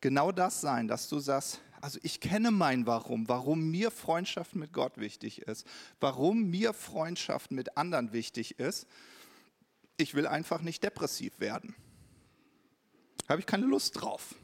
genau 0.00 0.32
das 0.32 0.60
sein, 0.60 0.86
dass 0.88 1.08
du 1.08 1.18
sagst, 1.18 1.60
also 1.84 1.98
ich 2.02 2.18
kenne 2.18 2.50
mein 2.50 2.86
Warum, 2.86 3.28
warum 3.28 3.70
mir 3.70 3.90
Freundschaft 3.90 4.54
mit 4.54 4.72
Gott 4.72 4.96
wichtig 4.96 5.42
ist, 5.42 5.66
warum 6.00 6.48
mir 6.48 6.72
Freundschaft 6.72 7.50
mit 7.50 7.76
anderen 7.76 8.14
wichtig 8.14 8.58
ist. 8.58 8.86
Ich 9.98 10.14
will 10.14 10.26
einfach 10.26 10.62
nicht 10.62 10.82
depressiv 10.82 11.40
werden. 11.40 11.76
Habe 13.28 13.40
ich 13.40 13.46
keine 13.46 13.66
Lust 13.66 14.00
drauf. 14.00 14.34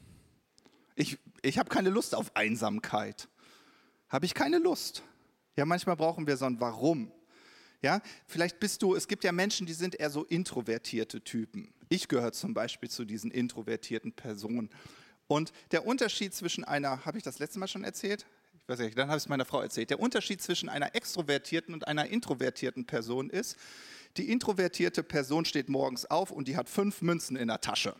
Ich, 0.96 1.18
ich 1.40 1.58
habe 1.58 1.70
keine 1.70 1.88
Lust 1.88 2.14
auf 2.14 2.36
Einsamkeit. 2.36 3.26
Habe 4.10 4.26
ich 4.26 4.34
keine 4.34 4.58
Lust. 4.58 5.02
Ja, 5.56 5.64
manchmal 5.64 5.96
brauchen 5.96 6.26
wir 6.26 6.36
so 6.36 6.44
ein 6.44 6.60
Warum. 6.60 7.10
Ja, 7.80 8.02
vielleicht 8.26 8.60
bist 8.60 8.82
du, 8.82 8.94
es 8.94 9.08
gibt 9.08 9.24
ja 9.24 9.32
Menschen, 9.32 9.66
die 9.66 9.72
sind 9.72 9.94
eher 9.94 10.10
so 10.10 10.24
introvertierte 10.24 11.24
Typen. 11.24 11.72
Ich 11.88 12.06
gehöre 12.06 12.32
zum 12.32 12.52
Beispiel 12.52 12.90
zu 12.90 13.06
diesen 13.06 13.30
introvertierten 13.30 14.12
Personen. 14.12 14.68
Und 15.30 15.52
der 15.70 15.86
Unterschied 15.86 16.34
zwischen 16.34 16.64
einer, 16.64 17.04
habe 17.04 17.16
ich 17.16 17.22
das 17.22 17.38
letzte 17.38 17.60
Mal 17.60 17.68
schon 17.68 17.84
erzählt? 17.84 18.26
Ich 18.52 18.68
weiß 18.68 18.80
nicht, 18.80 18.98
dann 18.98 19.06
habe 19.06 19.16
ich 19.16 19.22
es 19.22 19.28
meiner 19.28 19.44
Frau 19.44 19.60
erzählt. 19.60 19.90
Der 19.90 20.00
Unterschied 20.00 20.42
zwischen 20.42 20.68
einer 20.68 20.96
extrovertierten 20.96 21.72
und 21.72 21.86
einer 21.86 22.08
introvertierten 22.08 22.84
Person 22.84 23.30
ist, 23.30 23.56
die 24.16 24.28
introvertierte 24.28 25.04
Person 25.04 25.44
steht 25.44 25.68
morgens 25.68 26.04
auf 26.04 26.32
und 26.32 26.48
die 26.48 26.56
hat 26.56 26.68
fünf 26.68 27.00
Münzen 27.00 27.36
in 27.36 27.46
der 27.46 27.60
Tasche. 27.60 27.94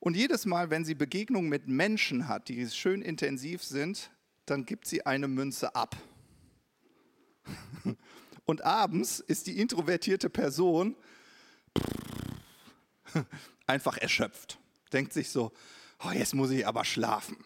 Und 0.00 0.16
jedes 0.16 0.44
Mal, 0.44 0.70
wenn 0.70 0.84
sie 0.84 0.96
Begegnungen 0.96 1.48
mit 1.48 1.68
Menschen 1.68 2.26
hat, 2.26 2.48
die 2.48 2.68
schön 2.68 3.00
intensiv 3.00 3.62
sind, 3.62 4.10
dann 4.46 4.66
gibt 4.66 4.88
sie 4.88 5.06
eine 5.06 5.28
Münze 5.28 5.76
ab. 5.76 5.96
Und 8.44 8.62
abends 8.62 9.20
ist 9.20 9.46
die 9.46 9.60
introvertierte 9.60 10.30
Person 10.30 10.96
einfach 13.68 13.98
erschöpft 13.98 14.58
denkt 14.94 15.12
sich 15.12 15.30
so, 15.30 15.52
oh, 16.04 16.10
jetzt 16.10 16.34
muss 16.34 16.50
ich 16.50 16.66
aber 16.66 16.84
schlafen. 16.84 17.36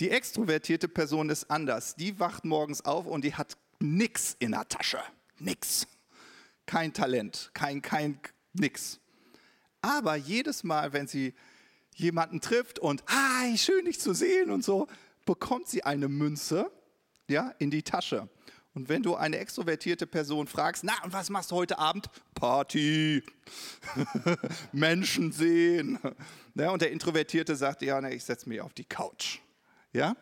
Die 0.00 0.10
extrovertierte 0.10 0.88
Person 0.88 1.30
ist 1.30 1.50
anders. 1.50 1.94
Die 1.94 2.18
wacht 2.18 2.44
morgens 2.44 2.84
auf 2.84 3.06
und 3.06 3.24
die 3.24 3.34
hat 3.34 3.56
nichts 3.78 4.36
in 4.38 4.52
der 4.52 4.68
Tasche. 4.68 5.00
Nix. 5.38 5.86
Kein 6.66 6.92
Talent, 6.92 7.50
kein, 7.54 7.82
kein, 7.82 8.18
nix. 8.52 9.00
Aber 9.80 10.16
jedes 10.16 10.64
Mal, 10.64 10.92
wenn 10.92 11.06
sie 11.06 11.34
jemanden 11.94 12.40
trifft 12.40 12.78
und, 12.78 13.02
ah, 13.06 13.56
schön 13.56 13.84
dich 13.84 14.00
zu 14.00 14.14
sehen 14.14 14.50
und 14.50 14.64
so, 14.64 14.86
bekommt 15.26 15.68
sie 15.68 15.84
eine 15.84 16.08
Münze 16.08 16.70
ja, 17.28 17.52
in 17.58 17.70
die 17.70 17.82
Tasche. 17.82 18.28
Und 18.74 18.88
wenn 18.88 19.02
du 19.02 19.16
eine 19.16 19.38
extrovertierte 19.38 20.06
Person 20.06 20.46
fragst, 20.46 20.84
na, 20.84 20.94
und 21.04 21.12
was 21.12 21.30
machst 21.30 21.50
du 21.50 21.56
heute 21.56 21.78
Abend? 21.78 22.08
Party, 22.42 23.22
Menschen 24.72 25.30
sehen. 25.30 25.96
Ja, 26.56 26.72
und 26.72 26.82
der 26.82 26.90
Introvertierte 26.90 27.54
sagt, 27.54 27.82
ja, 27.82 28.00
na, 28.00 28.10
ich 28.10 28.24
setze 28.24 28.48
mich 28.48 28.60
auf 28.60 28.74
die 28.74 28.84
Couch. 28.84 29.38
Ja, 29.92 30.16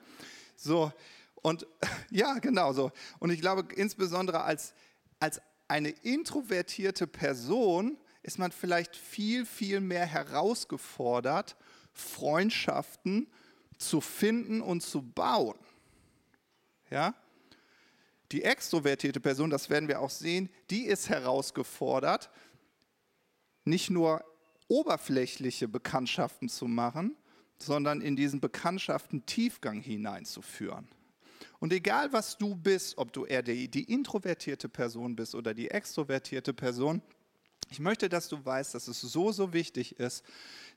so. 0.54 0.92
Und 1.36 1.66
ja, 2.10 2.34
genau 2.34 2.74
so. 2.74 2.92
Und 3.20 3.30
ich 3.30 3.40
glaube, 3.40 3.72
insbesondere 3.74 4.42
als, 4.42 4.74
als 5.18 5.40
eine 5.66 5.88
introvertierte 5.88 7.06
Person 7.06 7.96
ist 8.22 8.38
man 8.38 8.52
vielleicht 8.52 8.96
viel, 8.96 9.46
viel 9.46 9.80
mehr 9.80 10.04
herausgefordert, 10.04 11.56
Freundschaften 11.94 13.32
zu 13.78 14.02
finden 14.02 14.60
und 14.60 14.82
zu 14.82 15.00
bauen. 15.00 15.58
Ja? 16.90 17.14
Die 18.32 18.44
extrovertierte 18.44 19.20
Person, 19.20 19.50
das 19.50 19.70
werden 19.70 19.88
wir 19.88 20.00
auch 20.00 20.10
sehen, 20.10 20.50
die 20.70 20.84
ist 20.84 21.08
herausgefordert, 21.08 22.30
nicht 23.64 23.90
nur 23.90 24.24
oberflächliche 24.68 25.66
Bekanntschaften 25.68 26.48
zu 26.48 26.66
machen, 26.66 27.16
sondern 27.58 28.00
in 28.00 28.16
diesen 28.16 28.40
Bekanntschaften 28.40 29.26
Tiefgang 29.26 29.80
hineinzuführen. 29.80 30.88
Und 31.58 31.72
egal 31.72 32.12
was 32.12 32.38
du 32.38 32.54
bist, 32.54 32.96
ob 32.96 33.12
du 33.12 33.26
eher 33.26 33.42
die, 33.42 33.68
die 33.68 33.92
introvertierte 33.92 34.68
Person 34.68 35.16
bist 35.16 35.34
oder 35.34 35.52
die 35.52 35.70
extrovertierte 35.70 36.54
Person, 36.54 37.02
ich 37.68 37.80
möchte, 37.80 38.08
dass 38.08 38.28
du 38.28 38.44
weißt, 38.44 38.74
dass 38.74 38.88
es 38.88 39.00
so, 39.00 39.30
so 39.32 39.52
wichtig 39.52 39.98
ist, 39.98 40.24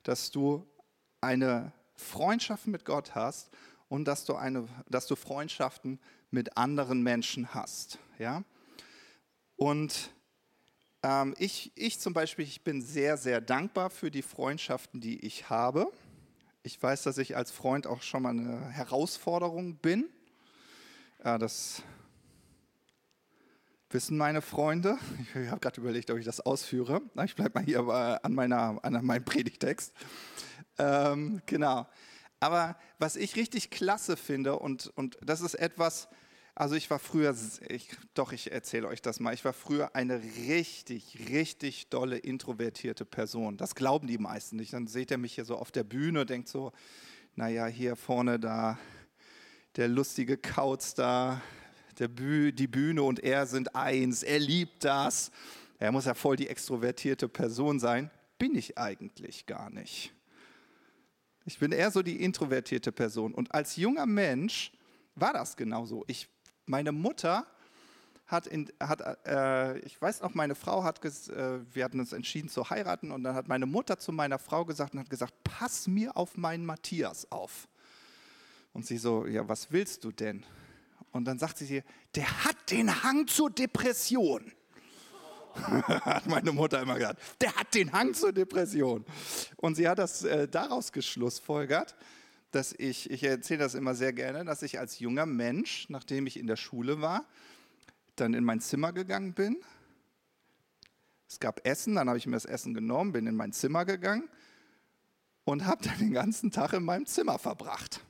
dass 0.04 0.32
du 0.32 0.68
eine 1.22 1.72
Freundschaft 1.96 2.68
mit 2.68 2.86
Gott 2.86 3.16
hast 3.16 3.50
und 3.88 4.06
dass 4.06 4.26
du, 4.26 4.36
eine, 4.36 4.68
dass 4.90 5.08
du 5.08 5.16
Freundschaften 5.16 6.00
mit 6.34 6.58
anderen 6.58 7.02
Menschen 7.02 7.54
hast. 7.54 8.00
Ja? 8.20 8.44
Und 9.56 10.12
ähm, 11.04 11.36
ich, 11.38 11.72
ich 11.76 12.00
zum 12.00 12.14
Beispiel, 12.14 12.46
ich 12.46 12.64
bin 12.64 12.82
sehr, 12.82 13.18
sehr 13.18 13.40
dankbar 13.40 13.90
für 13.90 14.12
die 14.12 14.24
Freundschaften, 14.24 15.00
die 15.00 15.26
ich 15.26 15.50
habe. 15.50 15.92
Ich 16.64 16.82
weiß, 16.82 17.04
dass 17.04 17.18
ich 17.18 17.38
als 17.38 17.52
Freund 17.52 17.88
auch 17.88 18.02
schon 18.02 18.24
mal 18.24 18.32
eine 18.32 18.70
Herausforderung 18.70 19.76
bin. 19.76 20.10
Ja, 21.24 21.38
das 21.38 21.84
wissen 23.90 24.18
meine 24.18 24.42
Freunde. 24.42 24.98
Ich 25.22 25.36
habe 25.50 25.60
gerade 25.60 25.80
überlegt, 25.80 26.10
ob 26.10 26.18
ich 26.18 26.26
das 26.26 26.40
ausführe. 26.40 27.02
Ich 27.26 27.36
bleibe 27.36 27.60
mal 27.60 27.66
hier 27.66 27.88
an, 28.24 28.34
meiner, 28.34 28.80
an 28.84 29.06
meinem 29.06 29.24
Predigtext. 29.24 29.94
Ähm, 30.80 31.42
genau. 31.46 31.86
Aber 32.40 32.78
was 32.98 33.16
ich 33.16 33.36
richtig 33.36 33.70
klasse 33.70 34.18
finde, 34.18 34.58
und, 34.60 34.92
und 34.96 35.18
das 35.22 35.42
ist 35.42 35.54
etwas, 35.54 36.10
also 36.56 36.76
ich 36.76 36.90
war 36.90 37.00
früher, 37.00 37.36
ich, 37.68 37.90
doch 38.14 38.32
ich 38.32 38.52
erzähle 38.52 38.88
euch 38.88 39.02
das 39.02 39.20
mal, 39.20 39.34
ich 39.34 39.44
war 39.44 39.54
früher 39.54 39.96
eine 39.96 40.22
richtig, 40.22 41.30
richtig 41.30 41.90
dolle 41.90 42.18
introvertierte 42.18 43.06
Person. 43.06 43.58
Das 43.58 43.74
glauben 43.74 44.08
die 44.08 44.20
meisten 44.20 44.58
nicht. 44.58 44.74
Dann 44.74 44.86
seht 44.86 45.10
ihr 45.10 45.18
mich 45.18 45.34
hier 45.34 45.46
so 45.46 45.58
auf 45.58 45.72
der 45.72 45.84
Bühne 45.84 46.22
und 46.22 46.30
denkt 46.30 46.48
so, 46.48 46.72
naja, 47.36 47.66
hier 47.66 47.96
vorne 47.96 48.40
da, 48.40 48.78
der 49.78 49.88
lustige 49.88 50.38
Kauz 50.38 50.94
da, 50.94 51.42
Büh, 51.96 52.52
die 52.52 52.68
Bühne 52.68 53.04
und 53.04 53.20
er 53.20 53.46
sind 53.46 53.76
eins, 53.76 54.24
er 54.24 54.40
liebt 54.40 54.84
das. 54.84 55.32
Er 55.80 55.92
muss 55.92 56.06
ja 56.06 56.14
voll 56.14 56.36
die 56.36 56.48
extrovertierte 56.48 57.28
Person 57.28 57.80
sein. 57.80 58.10
Bin 58.38 58.56
ich 58.56 58.78
eigentlich 58.78 59.46
gar 59.46 59.70
nicht. 59.70 60.14
Ich 61.46 61.60
bin 61.60 61.72
eher 61.72 61.92
so 61.92 62.02
die 62.02 62.22
introvertierte 62.22 62.92
Person. 62.92 63.34
Und 63.34 63.54
als 63.54 63.76
junger 63.76 64.06
Mensch 64.06 64.72
war 65.16 65.34
das 65.34 65.58
genauso. 65.58 66.04
Ich, 66.08 66.30
meine 66.66 66.92
Mutter 66.92 67.46
hat, 68.26 68.48
in, 68.48 68.72
hat 68.80 69.02
äh, 69.28 69.78
ich 69.80 70.02
weiß 70.02 70.22
noch, 70.22 70.34
meine 70.34 70.56
Frau 70.56 70.84
hat, 70.84 71.04
äh, 71.04 71.60
wir 71.74 71.84
hatten 71.84 72.00
uns 72.00 72.14
entschieden 72.14 72.50
zu 72.50 72.70
heiraten 72.70 73.12
und 73.12 73.24
dann 73.24 73.36
hat 73.36 73.48
meine 73.48 73.66
Mutter 73.66 74.00
zu 74.00 74.12
meiner 74.12 74.40
Frau 74.40 74.66
gesagt 74.66 74.94
und 74.94 75.00
hat 75.00 75.10
gesagt, 75.10 75.34
pass 75.44 75.88
mir 75.88 76.16
auf 76.18 76.38
meinen 76.38 76.66
Matthias 76.66 77.32
auf. 77.32 77.68
Und 78.74 78.86
sie 78.86 78.98
so, 78.98 79.26
ja, 79.26 79.48
was 79.48 79.72
willst 79.72 80.04
du 80.04 80.12
denn? 80.12 80.46
Und 81.12 81.26
dann 81.26 81.38
sagt 81.38 81.60
sie, 81.60 81.84
der 82.16 82.46
hat 82.46 82.72
den 82.72 83.04
Hang 83.04 83.28
zur 83.28 83.52
Depression. 83.52 84.52
hat 85.54 86.26
meine 86.26 86.52
Mutter 86.52 86.82
immer 86.82 86.96
gesagt. 86.96 87.22
Der 87.40 87.56
hat 87.56 87.76
den 87.76 87.94
Hang 87.94 88.16
zur 88.16 88.34
Depression. 88.34 89.06
Und 89.58 89.76
sie 89.76 89.88
hat 89.88 90.00
das 90.00 90.24
äh, 90.24 90.48
daraus 90.48 90.92
geschlussfolgert, 90.92 91.96
dass 92.54 92.74
ich, 92.78 93.10
ich 93.10 93.24
erzähle 93.24 93.60
das 93.60 93.74
immer 93.74 93.96
sehr 93.96 94.14
gerne, 94.14 94.46
dass 94.46 94.62
ich 94.62 94.80
als 94.80 95.00
junger 95.00 95.26
Mensch, 95.26 95.90
nachdem 95.90 96.28
ich 96.28 96.38
in 96.38 96.48
der 96.48 96.56
Schule 96.56 97.02
war, 97.02 97.26
dann 98.16 98.34
in 98.34 98.44
mein 98.44 98.60
Zimmer 98.60 98.94
gegangen 98.94 99.34
bin. 99.34 99.58
Es 101.28 101.40
gab 101.40 101.66
Essen, 101.66 101.96
dann 101.96 102.08
habe 102.08 102.20
ich 102.20 102.28
mir 102.28 102.36
das 102.36 102.46
Essen 102.46 102.76
genommen, 102.76 103.12
bin 103.12 103.26
in 103.26 103.36
mein 103.36 103.54
Zimmer 103.54 103.86
gegangen 103.86 104.30
und 105.46 105.66
habe 105.66 105.84
dann 105.84 105.98
den 105.98 106.14
ganzen 106.14 106.52
Tag 106.52 106.74
in 106.74 106.84
meinem 106.84 107.08
Zimmer 107.08 107.40
verbracht. 107.40 108.06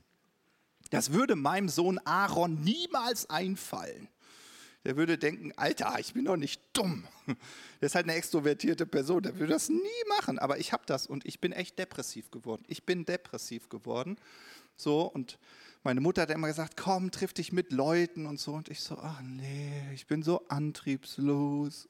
Das 0.89 1.13
würde 1.13 1.35
meinem 1.35 1.69
Sohn 1.69 1.97
Aaron 1.99 2.61
niemals 2.61 3.29
einfallen 3.29 4.09
der 4.85 4.97
würde 4.97 5.17
denken, 5.17 5.53
Alter, 5.55 5.95
ich 5.99 6.13
bin 6.13 6.25
doch 6.25 6.35
nicht 6.35 6.61
dumm. 6.73 7.07
Der 7.81 7.87
ist 7.87 7.95
halt 7.95 8.05
eine 8.05 8.15
extrovertierte 8.15 8.85
Person, 8.85 9.23
der 9.23 9.37
würde 9.37 9.51
das 9.53 9.67
nie 9.67 9.79
machen. 10.07 10.39
Aber 10.39 10.57
ich 10.57 10.71
habe 10.71 10.83
das 10.85 11.05
und 11.05 11.25
ich 11.25 11.41
bin 11.41 11.51
echt 11.51 11.77
depressiv 11.77 12.31
geworden. 12.31 12.63
Ich 12.67 12.85
bin 12.85 13.03
depressiv 13.03 13.67
geworden. 13.67 14.17
So 14.77 15.01
und 15.01 15.37
meine 15.83 15.99
Mutter 15.99 16.21
hat 16.21 16.31
immer 16.31 16.47
gesagt, 16.47 16.77
komm, 16.77 17.11
triff 17.11 17.33
dich 17.33 17.51
mit 17.51 17.73
Leuten 17.73 18.25
und 18.25 18.39
so. 18.39 18.53
Und 18.53 18.69
ich 18.69 18.79
so, 18.79 18.97
ach 18.97 19.21
nee, 19.21 19.83
ich 19.93 20.07
bin 20.07 20.23
so 20.23 20.47
antriebslos. 20.47 21.89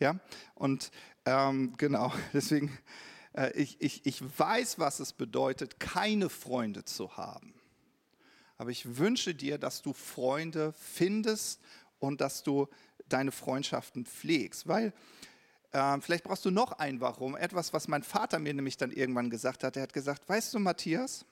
Ja, 0.00 0.18
und 0.56 0.90
ähm, 1.24 1.74
genau, 1.76 2.12
deswegen, 2.32 2.76
äh, 3.32 3.52
ich, 3.52 3.80
ich, 3.80 4.04
ich 4.06 4.20
weiß, 4.38 4.80
was 4.80 4.98
es 4.98 5.12
bedeutet, 5.12 5.78
keine 5.78 6.28
Freunde 6.28 6.84
zu 6.84 7.16
haben. 7.16 7.54
Aber 8.58 8.70
ich 8.70 8.98
wünsche 8.98 9.34
dir, 9.34 9.58
dass 9.58 9.82
du 9.82 9.92
Freunde 9.92 10.74
findest 10.76 11.60
und 11.98 12.20
dass 12.20 12.42
du 12.42 12.68
deine 13.08 13.32
Freundschaften 13.32 14.04
pflegst. 14.04 14.66
Weil 14.66 14.92
äh, 15.72 16.00
vielleicht 16.00 16.24
brauchst 16.24 16.44
du 16.44 16.50
noch 16.50 16.72
ein 16.72 17.00
Warum. 17.00 17.36
Etwas, 17.36 17.72
was 17.72 17.88
mein 17.88 18.02
Vater 18.02 18.38
mir 18.38 18.54
nämlich 18.54 18.76
dann 18.76 18.90
irgendwann 18.90 19.30
gesagt 19.30 19.64
hat. 19.64 19.76
Er 19.76 19.82
hat 19.82 19.92
gesagt, 19.92 20.28
weißt 20.28 20.54
du, 20.54 20.58
Matthias, 20.58 21.24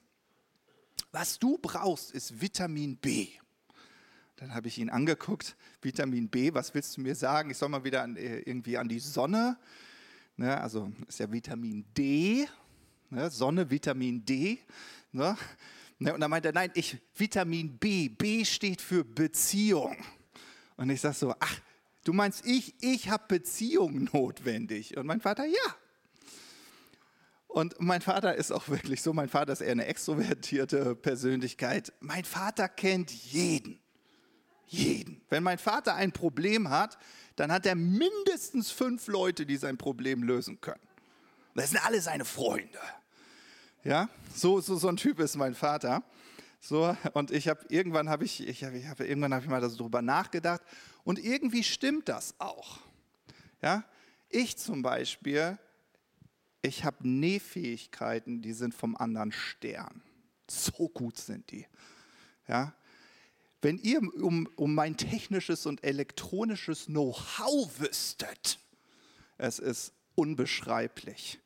was 1.11 1.39
du 1.39 1.57
brauchst, 1.57 2.11
ist 2.11 2.41
Vitamin 2.41 2.97
B. 2.97 3.27
Dann 4.37 4.53
habe 4.53 4.67
ich 4.67 4.77
ihn 4.77 4.89
angeguckt, 4.89 5.55
Vitamin 5.81 6.27
B, 6.27 6.53
was 6.53 6.73
willst 6.73 6.97
du 6.97 7.01
mir 7.01 7.15
sagen? 7.15 7.49
Ich 7.49 7.57
soll 7.57 7.69
mal 7.69 7.83
wieder 7.83 8.03
an, 8.03 8.17
äh, 8.17 8.39
irgendwie 8.39 8.77
an 8.77 8.89
die 8.89 8.99
Sonne. 8.99 9.57
Ne, 10.37 10.59
also 10.59 10.91
ist 11.07 11.19
ja 11.19 11.31
Vitamin 11.31 11.85
D, 11.97 12.45
ne, 13.09 13.29
Sonne, 13.29 13.69
Vitamin 13.69 14.25
D. 14.25 14.59
Ne? 15.13 15.37
Ne, 15.97 16.13
und 16.13 16.19
dann 16.19 16.29
meint 16.29 16.45
er, 16.45 16.51
nein, 16.51 16.71
ich, 16.73 16.97
Vitamin 17.15 17.77
B, 17.77 18.09
B 18.09 18.43
steht 18.43 18.81
für 18.81 19.05
Beziehung. 19.05 19.95
Und 20.77 20.89
ich 20.89 21.01
sage 21.01 21.15
so, 21.15 21.35
ach, 21.39 21.59
du 22.03 22.13
meinst 22.13 22.45
ich, 22.45 22.75
ich 22.81 23.09
habe 23.09 23.23
Beziehung 23.27 24.09
notwendig. 24.13 24.97
Und 24.97 25.05
mein 25.05 25.21
Vater, 25.21 25.45
ja. 25.45 25.75
Und 27.47 27.79
mein 27.79 28.01
Vater 28.01 28.35
ist 28.35 28.51
auch 28.51 28.67
wirklich 28.67 29.01
so, 29.01 29.13
mein 29.13 29.29
Vater 29.29 29.53
ist 29.53 29.61
eher 29.61 29.71
eine 29.71 29.85
extrovertierte 29.85 30.93
Persönlichkeit. 30.95 31.93
Mein 32.01 32.25
Vater 32.25 32.67
kennt 32.67 33.11
jeden. 33.11 33.79
Jeden. 34.67 35.21
Wenn 35.29 35.43
mein 35.43 35.57
Vater 35.57 35.95
ein 35.95 36.11
Problem 36.11 36.69
hat, 36.69 36.97
dann 37.35 37.51
hat 37.51 37.65
er 37.65 37.75
mindestens 37.75 38.71
fünf 38.71 39.07
Leute, 39.07 39.45
die 39.45 39.57
sein 39.57 39.77
Problem 39.77 40.23
lösen 40.23 40.59
können. 40.59 40.81
Das 41.53 41.69
sind 41.69 41.85
alle 41.85 42.01
seine 42.01 42.25
Freunde. 42.25 42.79
Ja, 43.83 44.09
so, 44.33 44.59
so, 44.59 44.75
so 44.75 44.89
ein 44.89 44.97
Typ 44.97 45.19
ist 45.19 45.37
mein 45.37 45.53
Vater. 45.53 46.03
So, 46.67 46.97
und 47.13 47.29
ich 47.29 47.47
habe 47.47 47.63
irgendwann 47.69 48.09
habe 48.09 48.25
ich, 48.25 48.41
ich, 48.47 48.63
hab, 48.63 48.73
ich 48.73 48.87
hab, 48.87 48.99
irgendwann 48.99 49.35
habe 49.35 49.43
ich 49.43 49.51
mal 49.51 49.61
darüber 49.61 50.01
nachgedacht 50.01 50.63
und 51.03 51.19
irgendwie 51.19 51.63
stimmt 51.63 52.09
das 52.09 52.33
auch. 52.39 52.79
Ja, 53.61 53.85
ich 54.29 54.57
zum 54.57 54.81
Beispiel, 54.81 55.59
ich 56.63 56.83
habe 56.83 57.07
Nähfähigkeiten, 57.07 58.41
die 58.41 58.53
sind 58.53 58.73
vom 58.73 58.95
anderen 58.97 59.31
Stern. 59.31 60.01
So 60.49 60.89
gut 60.89 61.19
sind 61.19 61.51
die. 61.51 61.67
Ja, 62.47 62.73
wenn 63.61 63.77
ihr 63.77 64.01
um, 64.01 64.49
um 64.55 64.73
mein 64.73 64.97
technisches 64.97 65.67
und 65.67 65.83
elektronisches 65.83 66.87
Know-how 66.87 67.79
wüsstet, 67.79 68.57
es 69.37 69.59
ist 69.59 69.93
unbeschreiblich. 70.15 71.39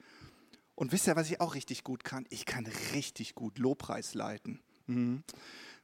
Und 0.75 0.93
wisst 0.93 1.07
ihr, 1.07 1.17
was 1.17 1.29
ich 1.29 1.41
auch 1.41 1.55
richtig 1.55 1.83
gut 1.83 2.05
kann? 2.05 2.25
Ich 2.29 2.45
kann 2.45 2.65
richtig 2.93 3.35
gut 3.35 3.59
Lobpreis 3.59 4.13
leiten. 4.13 4.61
Mhm. 4.89 5.23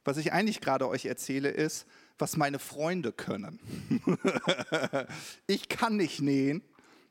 Was 0.04 0.18
ich 0.18 0.32
eigentlich 0.32 0.60
gerade 0.60 0.88
euch 0.88 1.06
erzähle, 1.06 1.50
ist, 1.50 1.86
was 2.18 2.36
meine 2.36 2.58
Freunde 2.58 3.12
können. 3.12 3.58
ich 5.46 5.68
kann 5.68 5.96
nicht 5.96 6.20
nähen, 6.20 6.62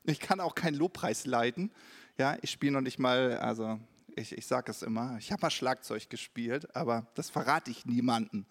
ich 0.04 0.20
kann 0.20 0.40
auch 0.40 0.54
keinen 0.54 0.74
Lobpreis 0.74 1.26
leiten. 1.26 1.70
Ja, 2.18 2.36
ich 2.42 2.50
spiele 2.50 2.72
noch 2.72 2.80
nicht 2.80 2.98
mal, 2.98 3.38
also 3.38 3.78
ich, 4.14 4.32
ich 4.36 4.46
sage 4.46 4.70
es 4.70 4.82
immer, 4.82 5.16
ich 5.18 5.30
habe 5.32 5.42
mal 5.42 5.50
Schlagzeug 5.50 6.08
gespielt, 6.08 6.74
aber 6.74 7.06
das 7.14 7.30
verrate 7.30 7.70
ich 7.70 7.84
niemandem. 7.86 8.46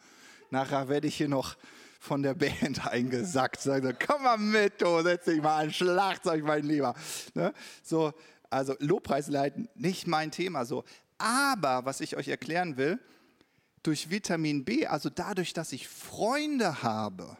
Nachher 0.52 0.90
werde 0.90 1.08
ich 1.08 1.16
hier 1.16 1.30
noch 1.30 1.56
von 2.00 2.22
der 2.22 2.36
Band 2.36 2.88
eingesackt. 2.92 3.60
Sage, 3.60 3.96
komm 4.06 4.24
mal 4.24 4.38
mit, 4.38 4.82
du, 4.82 5.02
setz 5.02 5.26
dich 5.26 5.42
mal 5.42 5.64
an 5.64 5.74
Schlagzeug, 5.74 6.44
mein 6.44 6.64
Lieber. 6.64 6.94
Ne? 7.34 7.54
So, 7.84 8.14
also 8.50 8.76
Lobpreis 8.80 9.28
leiten, 9.28 9.70
nicht 9.76 10.08
mein 10.08 10.32
Thema 10.32 10.66
so. 10.66 10.84
Aber 11.18 11.86
was 11.86 12.02
ich 12.02 12.16
euch 12.16 12.28
erklären 12.28 12.78
will, 12.78 13.00
durch 13.86 14.10
Vitamin 14.10 14.66
B, 14.66 14.88
also 14.88 15.10
dadurch, 15.10 15.54
dass 15.54 15.72
ich 15.72 15.88
Freunde 15.88 16.82
habe, 16.82 17.38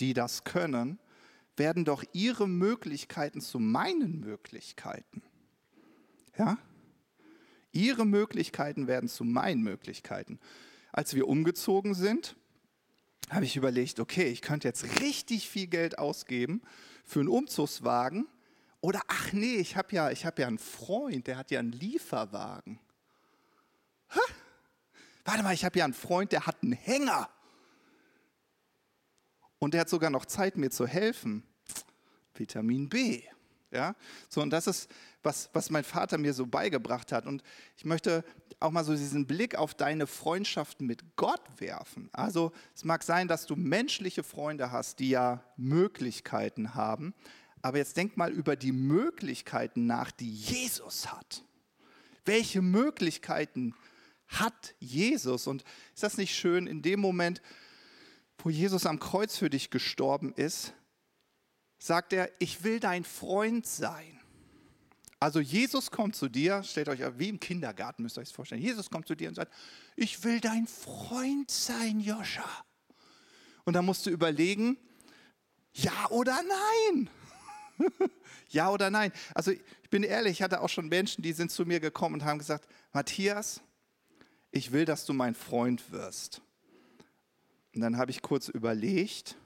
die 0.00 0.12
das 0.12 0.44
können, 0.44 0.98
werden 1.56 1.86
doch 1.86 2.04
ihre 2.12 2.46
Möglichkeiten 2.46 3.40
zu 3.40 3.58
meinen 3.58 4.20
Möglichkeiten. 4.20 5.22
Ja? 6.36 6.58
Ihre 7.72 8.04
Möglichkeiten 8.04 8.86
werden 8.86 9.08
zu 9.08 9.24
meinen 9.24 9.62
Möglichkeiten. 9.62 10.38
Als 10.92 11.14
wir 11.14 11.26
umgezogen 11.26 11.94
sind, 11.94 12.36
habe 13.30 13.46
ich 13.46 13.56
überlegt, 13.56 13.98
okay, 13.98 14.28
ich 14.28 14.42
könnte 14.42 14.68
jetzt 14.68 15.00
richtig 15.00 15.48
viel 15.48 15.66
Geld 15.66 15.98
ausgeben 15.98 16.60
für 17.04 17.20
einen 17.20 17.28
Umzugswagen 17.28 18.26
oder 18.80 19.00
ach 19.08 19.32
nee, 19.32 19.56
ich 19.56 19.76
habe 19.76 19.94
ja, 19.94 20.10
hab 20.10 20.38
ja 20.38 20.46
einen 20.46 20.58
Freund, 20.58 21.26
der 21.26 21.38
hat 21.38 21.50
ja 21.50 21.60
einen 21.60 21.72
Lieferwagen. 21.72 22.78
Warte 25.26 25.42
mal, 25.42 25.52
ich 25.52 25.64
habe 25.64 25.76
ja 25.76 25.84
einen 25.84 25.92
Freund, 25.92 26.30
der 26.30 26.46
hat 26.46 26.62
einen 26.62 26.72
Hänger. 26.72 27.28
Und 29.58 29.74
der 29.74 29.80
hat 29.80 29.88
sogar 29.88 30.08
noch 30.08 30.24
Zeit, 30.24 30.56
mir 30.56 30.70
zu 30.70 30.86
helfen. 30.86 31.42
Vitamin 32.32 32.88
B. 32.88 33.22
Ja? 33.72 33.96
So, 34.28 34.40
und 34.40 34.50
das 34.50 34.68
ist, 34.68 34.88
was, 35.24 35.50
was 35.52 35.68
mein 35.70 35.82
Vater 35.82 36.16
mir 36.16 36.32
so 36.32 36.46
beigebracht 36.46 37.10
hat. 37.10 37.26
Und 37.26 37.42
ich 37.76 37.84
möchte 37.84 38.24
auch 38.60 38.70
mal 38.70 38.84
so 38.84 38.92
diesen 38.94 39.26
Blick 39.26 39.56
auf 39.56 39.74
deine 39.74 40.06
Freundschaften 40.06 40.86
mit 40.86 41.16
Gott 41.16 41.42
werfen. 41.58 42.08
Also 42.12 42.52
es 42.76 42.84
mag 42.84 43.02
sein, 43.02 43.26
dass 43.26 43.46
du 43.46 43.56
menschliche 43.56 44.22
Freunde 44.22 44.70
hast, 44.70 45.00
die 45.00 45.10
ja 45.10 45.42
Möglichkeiten 45.56 46.76
haben. 46.76 47.14
Aber 47.62 47.78
jetzt 47.78 47.96
denk 47.96 48.16
mal 48.16 48.30
über 48.30 48.54
die 48.54 48.70
Möglichkeiten 48.70 49.86
nach, 49.86 50.12
die 50.12 50.30
Jesus 50.30 51.10
hat. 51.12 51.44
Welche 52.24 52.62
Möglichkeiten 52.62 53.74
hat 54.28 54.74
Jesus? 54.78 55.46
Und 55.46 55.64
ist 55.94 56.02
das 56.02 56.16
nicht 56.16 56.34
schön, 56.34 56.66
in 56.66 56.82
dem 56.82 57.00
Moment, 57.00 57.42
wo 58.38 58.50
Jesus 58.50 58.86
am 58.86 59.00
Kreuz 59.00 59.36
für 59.36 59.50
dich 59.50 59.70
gestorben 59.70 60.32
ist, 60.34 60.72
sagt 61.78 62.12
er, 62.12 62.30
ich 62.38 62.64
will 62.64 62.80
dein 62.80 63.04
Freund 63.04 63.66
sein. 63.66 64.20
Also 65.18 65.40
Jesus 65.40 65.90
kommt 65.90 66.14
zu 66.14 66.28
dir, 66.28 66.62
stellt 66.62 66.88
euch 66.88 67.00
wie 67.18 67.28
im 67.30 67.40
Kindergarten, 67.40 68.02
müsst 68.02 68.18
ihr 68.18 68.20
euch 68.20 68.28
das 68.28 68.34
vorstellen. 68.34 68.60
Jesus 68.60 68.90
kommt 68.90 69.08
zu 69.08 69.14
dir 69.14 69.28
und 69.28 69.34
sagt, 69.34 69.52
ich 69.96 70.22
will 70.24 70.40
dein 70.40 70.66
Freund 70.66 71.50
sein, 71.50 72.00
Joscha. 72.00 72.44
Und 73.64 73.72
dann 73.72 73.86
musst 73.86 74.04
du 74.06 74.10
überlegen, 74.10 74.76
ja 75.72 76.10
oder 76.10 76.38
nein? 76.42 77.10
ja 78.50 78.70
oder 78.70 78.90
nein? 78.90 79.10
Also 79.34 79.52
ich 79.52 79.90
bin 79.90 80.02
ehrlich, 80.02 80.32
ich 80.32 80.42
hatte 80.42 80.60
auch 80.60 80.68
schon 80.68 80.88
Menschen, 80.88 81.22
die 81.22 81.32
sind 81.32 81.50
zu 81.50 81.64
mir 81.64 81.80
gekommen 81.80 82.16
und 82.16 82.24
haben 82.24 82.38
gesagt, 82.38 82.68
Matthias, 82.92 83.62
ich 84.56 84.72
will, 84.72 84.84
dass 84.84 85.04
du 85.04 85.12
mein 85.12 85.34
Freund 85.34 85.92
wirst. 85.92 86.40
Und 87.74 87.82
dann 87.82 87.98
habe 87.98 88.10
ich 88.10 88.22
kurz 88.22 88.48
überlegt, 88.48 89.36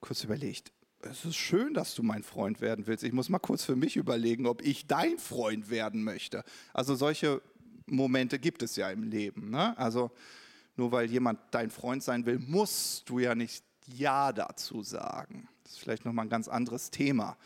kurz 0.00 0.22
überlegt, 0.24 0.72
es 1.00 1.24
ist 1.24 1.36
schön, 1.36 1.74
dass 1.74 1.94
du 1.94 2.02
mein 2.02 2.22
Freund 2.22 2.60
werden 2.60 2.86
willst. 2.86 3.04
Ich 3.04 3.12
muss 3.12 3.28
mal 3.28 3.38
kurz 3.38 3.64
für 3.64 3.76
mich 3.76 3.96
überlegen, 3.96 4.46
ob 4.46 4.62
ich 4.62 4.86
dein 4.86 5.18
Freund 5.18 5.70
werden 5.70 6.04
möchte. 6.04 6.44
Also 6.72 6.94
solche 6.94 7.42
Momente 7.86 8.38
gibt 8.38 8.62
es 8.62 8.76
ja 8.76 8.90
im 8.90 9.02
Leben. 9.02 9.50
Ne? 9.50 9.76
Also 9.78 10.10
nur 10.76 10.92
weil 10.92 11.10
jemand 11.10 11.40
dein 11.50 11.70
Freund 11.70 12.02
sein 12.02 12.26
will, 12.26 12.38
musst 12.38 13.08
du 13.08 13.18
ja 13.18 13.34
nicht 13.34 13.64
Ja 13.86 14.32
dazu 14.32 14.82
sagen. 14.82 15.48
Das 15.62 15.72
ist 15.72 15.78
vielleicht 15.78 16.04
nochmal 16.04 16.26
ein 16.26 16.30
ganz 16.30 16.48
anderes 16.48 16.90
Thema. 16.90 17.36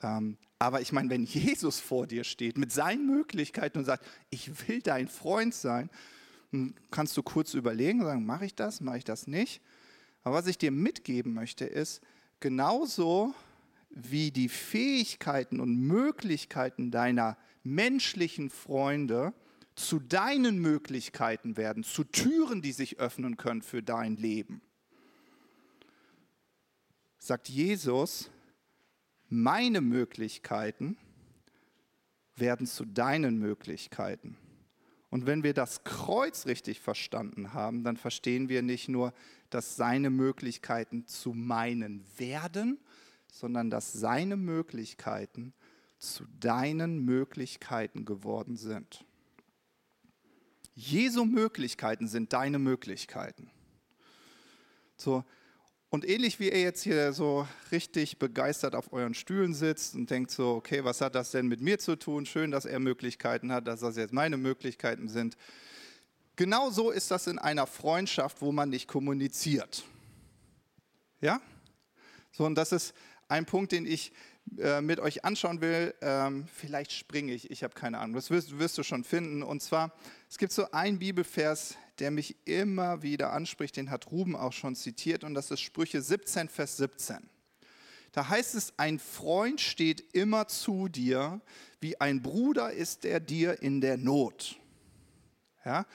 Ähm, 0.00 0.36
aber 0.62 0.80
ich 0.80 0.92
meine, 0.92 1.10
wenn 1.10 1.24
Jesus 1.24 1.80
vor 1.80 2.06
dir 2.06 2.22
steht 2.22 2.56
mit 2.56 2.70
seinen 2.70 3.04
Möglichkeiten 3.04 3.78
und 3.78 3.84
sagt, 3.84 4.06
ich 4.30 4.68
will 4.68 4.80
dein 4.80 5.08
Freund 5.08 5.54
sein, 5.54 5.90
kannst 6.92 7.16
du 7.16 7.24
kurz 7.24 7.54
überlegen 7.54 7.98
und 7.98 8.06
sagen, 8.06 8.24
mache 8.24 8.46
ich 8.46 8.54
das, 8.54 8.80
mache 8.80 8.98
ich 8.98 9.04
das 9.04 9.26
nicht. 9.26 9.60
Aber 10.22 10.36
was 10.36 10.46
ich 10.46 10.58
dir 10.58 10.70
mitgeben 10.70 11.34
möchte, 11.34 11.64
ist, 11.64 12.00
genauso 12.38 13.34
wie 13.90 14.30
die 14.30 14.48
Fähigkeiten 14.48 15.58
und 15.58 15.74
Möglichkeiten 15.80 16.92
deiner 16.92 17.36
menschlichen 17.64 18.48
Freunde 18.48 19.34
zu 19.74 19.98
deinen 19.98 20.58
Möglichkeiten 20.58 21.56
werden, 21.56 21.82
zu 21.82 22.04
Türen, 22.04 22.62
die 22.62 22.72
sich 22.72 23.00
öffnen 23.00 23.36
können 23.36 23.62
für 23.62 23.82
dein 23.82 24.14
Leben. 24.14 24.62
Sagt 27.18 27.48
Jesus, 27.48 28.30
meine 29.32 29.80
Möglichkeiten 29.80 30.98
werden 32.36 32.66
zu 32.66 32.84
deinen 32.84 33.38
Möglichkeiten. 33.38 34.36
Und 35.08 35.26
wenn 35.26 35.42
wir 35.42 35.54
das 35.54 35.84
Kreuz 35.84 36.46
richtig 36.46 36.80
verstanden 36.80 37.54
haben, 37.54 37.82
dann 37.82 37.96
verstehen 37.96 38.50
wir 38.50 38.62
nicht 38.62 38.88
nur, 38.88 39.14
dass 39.48 39.76
seine 39.76 40.10
Möglichkeiten 40.10 41.06
zu 41.06 41.32
meinen 41.32 42.04
werden, 42.18 42.78
sondern 43.30 43.70
dass 43.70 43.92
seine 43.92 44.36
Möglichkeiten 44.36 45.54
zu 45.98 46.24
deinen 46.38 47.04
Möglichkeiten 47.04 48.04
geworden 48.04 48.56
sind. 48.56 49.04
Jesu 50.74 51.24
Möglichkeiten 51.24 52.06
sind 52.06 52.34
deine 52.34 52.58
Möglichkeiten. 52.58 53.50
So, 54.96 55.24
und 55.92 56.08
ähnlich 56.08 56.40
wie 56.40 56.48
ihr 56.48 56.62
jetzt 56.62 56.82
hier 56.82 57.12
so 57.12 57.46
richtig 57.70 58.18
begeistert 58.18 58.74
auf 58.74 58.94
euren 58.94 59.12
Stühlen 59.12 59.52
sitzt 59.52 59.94
und 59.94 60.08
denkt 60.08 60.30
so, 60.30 60.54
okay, 60.54 60.84
was 60.84 61.02
hat 61.02 61.14
das 61.14 61.32
denn 61.32 61.48
mit 61.48 61.60
mir 61.60 61.78
zu 61.78 61.96
tun? 61.96 62.24
Schön, 62.24 62.50
dass 62.50 62.64
er 62.64 62.80
Möglichkeiten 62.80 63.52
hat, 63.52 63.66
dass 63.66 63.80
das 63.80 63.96
jetzt 63.96 64.14
meine 64.14 64.38
Möglichkeiten 64.38 65.08
sind. 65.08 65.36
Genau 66.36 66.70
so 66.70 66.90
ist 66.90 67.10
das 67.10 67.26
in 67.26 67.38
einer 67.38 67.66
Freundschaft, 67.66 68.40
wo 68.40 68.52
man 68.52 68.70
nicht 68.70 68.88
kommuniziert. 68.88 69.84
Ja? 71.20 71.42
So, 72.30 72.46
und 72.46 72.54
das 72.54 72.72
ist 72.72 72.94
ein 73.28 73.44
Punkt, 73.44 73.72
den 73.72 73.84
ich 73.84 74.12
äh, 74.56 74.80
mit 74.80 74.98
euch 74.98 75.26
anschauen 75.26 75.60
will. 75.60 75.94
Ähm, 76.00 76.46
vielleicht 76.54 76.92
springe 76.92 77.34
ich, 77.34 77.50
ich 77.50 77.62
habe 77.64 77.74
keine 77.74 77.98
Ahnung. 77.98 78.14
Das 78.14 78.30
wirst, 78.30 78.58
wirst, 78.58 78.78
du 78.78 78.82
schon 78.82 79.04
finden. 79.04 79.42
Und 79.42 79.62
zwar, 79.62 79.92
es 80.30 80.38
gibt 80.38 80.52
so 80.52 80.70
einen 80.70 80.98
Bibelvers, 80.98 81.76
der 82.02 82.10
mich 82.10 82.34
immer 82.46 83.02
wieder 83.02 83.32
anspricht, 83.32 83.76
den 83.76 83.88
hat 83.88 84.10
Ruben 84.10 84.34
auch 84.34 84.52
schon 84.52 84.74
zitiert, 84.74 85.22
und 85.22 85.34
das 85.34 85.52
ist 85.52 85.60
Sprüche 85.60 86.02
17, 86.02 86.48
Vers 86.48 86.76
17. 86.78 87.30
Da 88.10 88.28
heißt 88.28 88.56
es, 88.56 88.72
ein 88.76 88.98
Freund 88.98 89.60
steht 89.60 90.00
immer 90.12 90.48
zu 90.48 90.88
dir, 90.88 91.40
wie 91.80 92.00
ein 92.00 92.20
Bruder 92.20 92.72
ist 92.72 93.04
er 93.04 93.20
dir 93.20 93.62
in 93.62 93.80
der 93.80 93.98
Not. 93.98 94.58
Ja? 95.64 95.86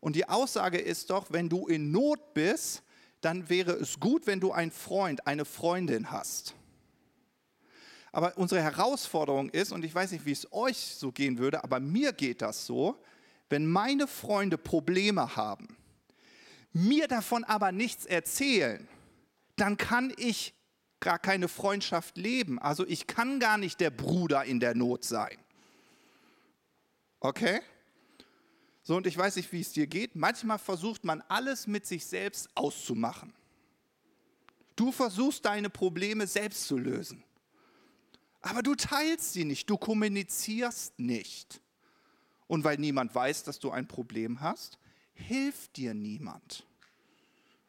Und 0.00 0.14
die 0.14 0.28
Aussage 0.28 0.76
ist 0.76 1.08
doch, 1.08 1.32
wenn 1.32 1.48
du 1.48 1.66
in 1.66 1.90
Not 1.90 2.34
bist, 2.34 2.82
dann 3.22 3.48
wäre 3.48 3.72
es 3.72 3.98
gut, 3.98 4.26
wenn 4.26 4.40
du 4.40 4.52
einen 4.52 4.70
Freund, 4.70 5.26
eine 5.26 5.46
Freundin 5.46 6.10
hast. 6.10 6.54
Aber 8.12 8.36
unsere 8.36 8.60
Herausforderung 8.60 9.48
ist, 9.48 9.72
und 9.72 9.86
ich 9.86 9.94
weiß 9.94 10.12
nicht, 10.12 10.26
wie 10.26 10.32
es 10.32 10.52
euch 10.52 10.76
so 10.76 11.12
gehen 11.12 11.38
würde, 11.38 11.64
aber 11.64 11.80
mir 11.80 12.12
geht 12.12 12.42
das 12.42 12.66
so, 12.66 13.02
wenn 13.48 13.66
meine 13.66 14.06
Freunde 14.06 14.58
Probleme 14.58 15.36
haben, 15.36 15.76
mir 16.72 17.08
davon 17.08 17.44
aber 17.44 17.72
nichts 17.72 18.04
erzählen, 18.06 18.86
dann 19.56 19.76
kann 19.76 20.12
ich 20.16 20.54
gar 21.00 21.18
keine 21.18 21.48
Freundschaft 21.48 22.16
leben. 22.16 22.58
Also 22.58 22.86
ich 22.86 23.06
kann 23.06 23.40
gar 23.40 23.58
nicht 23.58 23.80
der 23.80 23.90
Bruder 23.90 24.44
in 24.44 24.60
der 24.60 24.74
Not 24.74 25.04
sein. 25.04 25.38
Okay? 27.20 27.60
So, 28.82 28.96
und 28.96 29.06
ich 29.06 29.16
weiß 29.16 29.36
nicht, 29.36 29.50
wie 29.52 29.60
es 29.60 29.72
dir 29.72 29.86
geht. 29.86 30.14
Manchmal 30.14 30.58
versucht 30.58 31.04
man 31.04 31.22
alles 31.28 31.66
mit 31.66 31.86
sich 31.86 32.06
selbst 32.06 32.48
auszumachen. 32.54 33.32
Du 34.76 34.92
versuchst 34.92 35.44
deine 35.44 35.70
Probleme 35.70 36.26
selbst 36.26 36.66
zu 36.66 36.76
lösen. 36.78 37.24
Aber 38.42 38.62
du 38.62 38.74
teilst 38.74 39.32
sie 39.32 39.44
nicht, 39.44 39.68
du 39.68 39.76
kommunizierst 39.76 40.98
nicht. 40.98 41.60
Und 42.46 42.64
weil 42.64 42.78
niemand 42.78 43.14
weiß, 43.14 43.44
dass 43.44 43.58
du 43.58 43.70
ein 43.70 43.88
Problem 43.88 44.40
hast, 44.40 44.78
hilft 45.14 45.76
dir 45.76 45.94
niemand. 45.94 46.66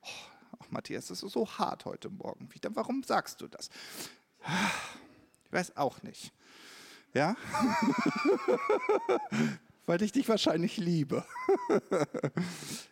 Oh, 0.01 0.65
Matthias, 0.69 1.07
das 1.07 1.23
ist 1.23 1.33
so 1.33 1.49
hart 1.49 1.85
heute 1.85 2.09
Morgen. 2.09 2.49
Warum 2.69 3.03
sagst 3.03 3.41
du 3.41 3.47
das? 3.47 3.69
Ich 5.45 5.51
weiß 5.51 5.77
auch 5.77 6.03
nicht. 6.03 6.31
Ja? 7.13 7.35
weil 9.87 10.01
ich 10.03 10.11
dich 10.11 10.29
wahrscheinlich 10.29 10.77
liebe. 10.77 11.25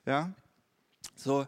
ja? 0.05 0.33
So. 1.15 1.45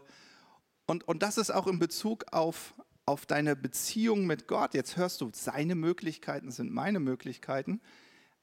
Und, 0.86 1.08
und 1.08 1.22
das 1.22 1.38
ist 1.38 1.50
auch 1.50 1.66
in 1.66 1.78
Bezug 1.78 2.26
auf, 2.32 2.74
auf 3.06 3.26
deine 3.26 3.56
Beziehung 3.56 4.26
mit 4.26 4.46
Gott. 4.46 4.74
Jetzt 4.74 4.96
hörst 4.96 5.20
du, 5.20 5.30
seine 5.34 5.74
Möglichkeiten 5.74 6.50
sind 6.50 6.72
meine 6.72 7.00
Möglichkeiten. 7.00 7.80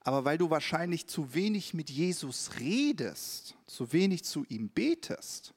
Aber 0.05 0.23
weil 0.23 0.37
du 0.37 0.51
wahrscheinlich 0.51 1.07
zu 1.07 1.33
wenig 1.33 1.73
mit 1.73 1.89
Jesus 1.89 2.51
redest, 2.59 3.55
zu 3.65 3.91
wenig 3.91 4.23
zu 4.23 4.45
ihm 4.45 4.69
betest, 4.69 5.55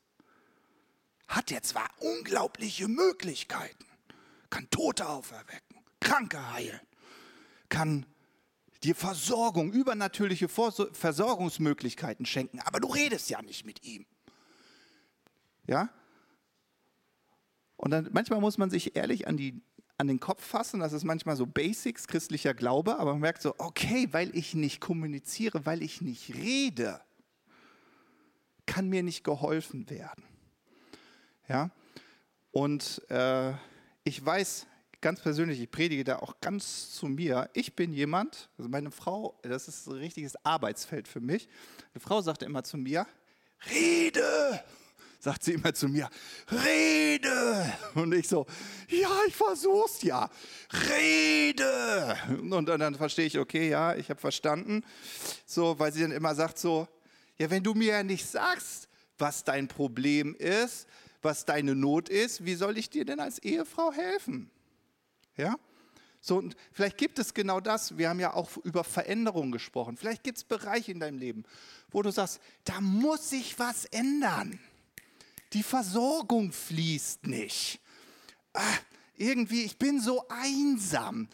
hat 1.28 1.52
er 1.52 1.62
zwar 1.62 1.90
unglaubliche 1.98 2.88
Möglichkeiten, 2.88 3.84
kann 4.48 4.70
Tote 4.70 5.06
auferwecken, 5.06 5.76
Kranke 6.00 6.50
heilen, 6.50 6.80
kann 7.68 8.06
dir 8.82 8.94
Versorgung, 8.94 9.70
übernatürliche 9.70 10.48
Versorgungsmöglichkeiten 10.48 12.24
schenken, 12.24 12.60
aber 12.60 12.80
du 12.80 12.88
redest 12.88 13.28
ja 13.28 13.42
nicht 13.42 13.66
mit 13.66 13.84
ihm. 13.84 14.06
Ja? 15.66 15.90
Und 17.76 17.90
dann 17.90 18.08
manchmal 18.12 18.40
muss 18.40 18.56
man 18.56 18.70
sich 18.70 18.96
ehrlich 18.96 19.28
an, 19.28 19.36
die, 19.36 19.60
an 19.98 20.06
den 20.06 20.20
Kopf 20.20 20.44
fassen, 20.44 20.80
das 20.80 20.92
ist 20.92 21.04
manchmal 21.04 21.36
so 21.36 21.44
Basics 21.44 22.06
christlicher 22.06 22.54
Glaube, 22.54 22.98
aber 22.98 23.12
man 23.12 23.20
merkt 23.20 23.42
so, 23.42 23.54
okay, 23.58 24.08
weil 24.12 24.34
ich 24.34 24.54
nicht 24.54 24.80
kommuniziere, 24.80 25.66
weil 25.66 25.82
ich 25.82 26.00
nicht 26.00 26.34
rede, 26.34 27.00
kann 28.64 28.88
mir 28.88 29.02
nicht 29.02 29.24
geholfen 29.24 29.90
werden. 29.90 30.22
Ja? 31.48 31.70
Und 32.52 33.02
äh, 33.10 33.52
ich 34.04 34.24
weiß, 34.24 34.66
ganz 35.00 35.20
persönlich, 35.20 35.60
ich 35.60 35.70
predige 35.70 36.04
da 36.04 36.20
auch 36.20 36.40
ganz 36.40 36.92
zu 36.92 37.06
mir. 37.06 37.50
Ich 37.52 37.74
bin 37.74 37.92
jemand, 37.92 38.50
also 38.56 38.68
meine 38.68 38.92
Frau, 38.92 39.38
das 39.42 39.66
ist 39.66 39.88
ein 39.88 39.94
richtiges 39.94 40.36
Arbeitsfeld 40.44 41.08
für 41.08 41.20
mich. 41.20 41.48
Eine 41.92 42.00
Frau 42.00 42.20
sagte 42.20 42.44
immer 42.44 42.62
zu 42.62 42.78
mir, 42.78 43.06
rede, 43.68 44.62
sagt 45.18 45.44
sie 45.44 45.54
immer 45.54 45.74
zu 45.74 45.88
mir, 45.88 46.08
rede. 46.50 47.72
Und 47.94 48.14
ich 48.14 48.28
so, 48.28 48.46
ja, 48.88 49.10
ich 49.26 49.34
versuch's 49.34 50.02
ja, 50.02 50.30
rede. 50.88 52.16
Und 52.28 52.66
dann, 52.66 52.80
dann 52.80 52.94
verstehe 52.94 53.26
ich, 53.26 53.38
okay, 53.38 53.68
ja, 53.68 53.94
ich 53.94 54.10
habe 54.10 54.20
verstanden. 54.20 54.84
So, 55.44 55.78
weil 55.78 55.92
sie 55.92 56.02
dann 56.02 56.12
immer 56.12 56.34
sagt 56.34 56.58
so, 56.58 56.86
ja, 57.38 57.50
wenn 57.50 57.62
du 57.62 57.74
mir 57.74 57.94
ja 57.94 58.02
nicht 58.02 58.26
sagst, 58.26 58.88
was 59.18 59.44
dein 59.44 59.68
Problem 59.68 60.34
ist, 60.36 60.86
was 61.22 61.44
deine 61.44 61.74
Not 61.74 62.08
ist, 62.08 62.44
wie 62.44 62.54
soll 62.54 62.78
ich 62.78 62.90
dir 62.90 63.04
denn 63.04 63.20
als 63.20 63.40
Ehefrau 63.40 63.92
helfen? 63.92 64.50
Ja? 65.36 65.56
So, 66.20 66.36
und 66.36 66.56
vielleicht 66.72 66.98
gibt 66.98 67.18
es 67.18 67.34
genau 67.34 67.60
das, 67.60 67.96
wir 67.96 68.08
haben 68.08 68.20
ja 68.20 68.34
auch 68.34 68.56
über 68.58 68.84
Veränderungen 68.84 69.52
gesprochen. 69.52 69.96
Vielleicht 69.96 70.24
gibt 70.24 70.38
es 70.38 70.44
Bereiche 70.44 70.92
in 70.92 71.00
deinem 71.00 71.18
Leben, 71.18 71.44
wo 71.90 72.02
du 72.02 72.10
sagst, 72.10 72.40
da 72.64 72.80
muss 72.80 73.30
sich 73.30 73.58
was 73.58 73.84
ändern. 73.86 74.58
Die 75.52 75.62
Versorgung 75.62 76.52
fließt 76.52 77.26
nicht. 77.26 77.80
Ah, 78.52 78.78
irgendwie, 79.16 79.64
ich 79.64 79.78
bin 79.78 80.00
so 80.00 80.26
einsam. 80.28 81.28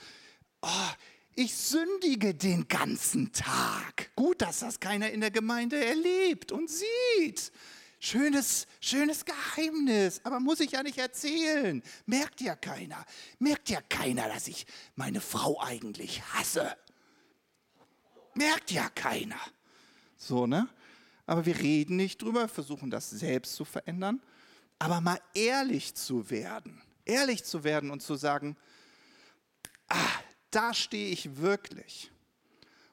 Oh, 0.62 0.90
ich 1.34 1.54
sündige 1.54 2.34
den 2.34 2.68
ganzen 2.68 3.32
Tag. 3.32 4.10
Gut, 4.14 4.40
dass 4.40 4.60
das 4.60 4.78
keiner 4.78 5.10
in 5.10 5.20
der 5.20 5.30
Gemeinde 5.30 5.84
erlebt 5.84 6.52
und 6.52 6.70
sieht. 6.70 7.52
Schönes, 7.98 8.66
schönes 8.80 9.24
Geheimnis, 9.24 10.20
aber 10.24 10.38
muss 10.38 10.60
ich 10.60 10.72
ja 10.72 10.82
nicht 10.82 10.98
erzählen. 10.98 11.82
Merkt 12.06 12.40
ja 12.40 12.54
keiner. 12.54 13.04
Merkt 13.38 13.70
ja 13.70 13.80
keiner, 13.80 14.28
dass 14.28 14.46
ich 14.46 14.66
meine 14.94 15.20
Frau 15.20 15.60
eigentlich 15.60 16.22
hasse. 16.34 16.76
Merkt 18.34 18.70
ja 18.70 18.88
keiner. 18.90 19.40
So, 20.16 20.46
ne? 20.46 20.68
Aber 21.26 21.46
wir 21.46 21.58
reden 21.58 21.96
nicht 21.96 22.20
drüber, 22.20 22.48
versuchen 22.48 22.90
das 22.90 23.10
selbst 23.10 23.54
zu 23.54 23.64
verändern. 23.64 24.20
Aber 24.78 25.00
mal 25.00 25.20
ehrlich 25.34 25.94
zu 25.94 26.30
werden, 26.30 26.82
ehrlich 27.04 27.44
zu 27.44 27.64
werden 27.64 27.90
und 27.90 28.02
zu 28.02 28.16
sagen, 28.16 28.56
ah, 29.88 29.96
da 30.50 30.74
stehe 30.74 31.10
ich 31.10 31.36
wirklich. 31.36 32.10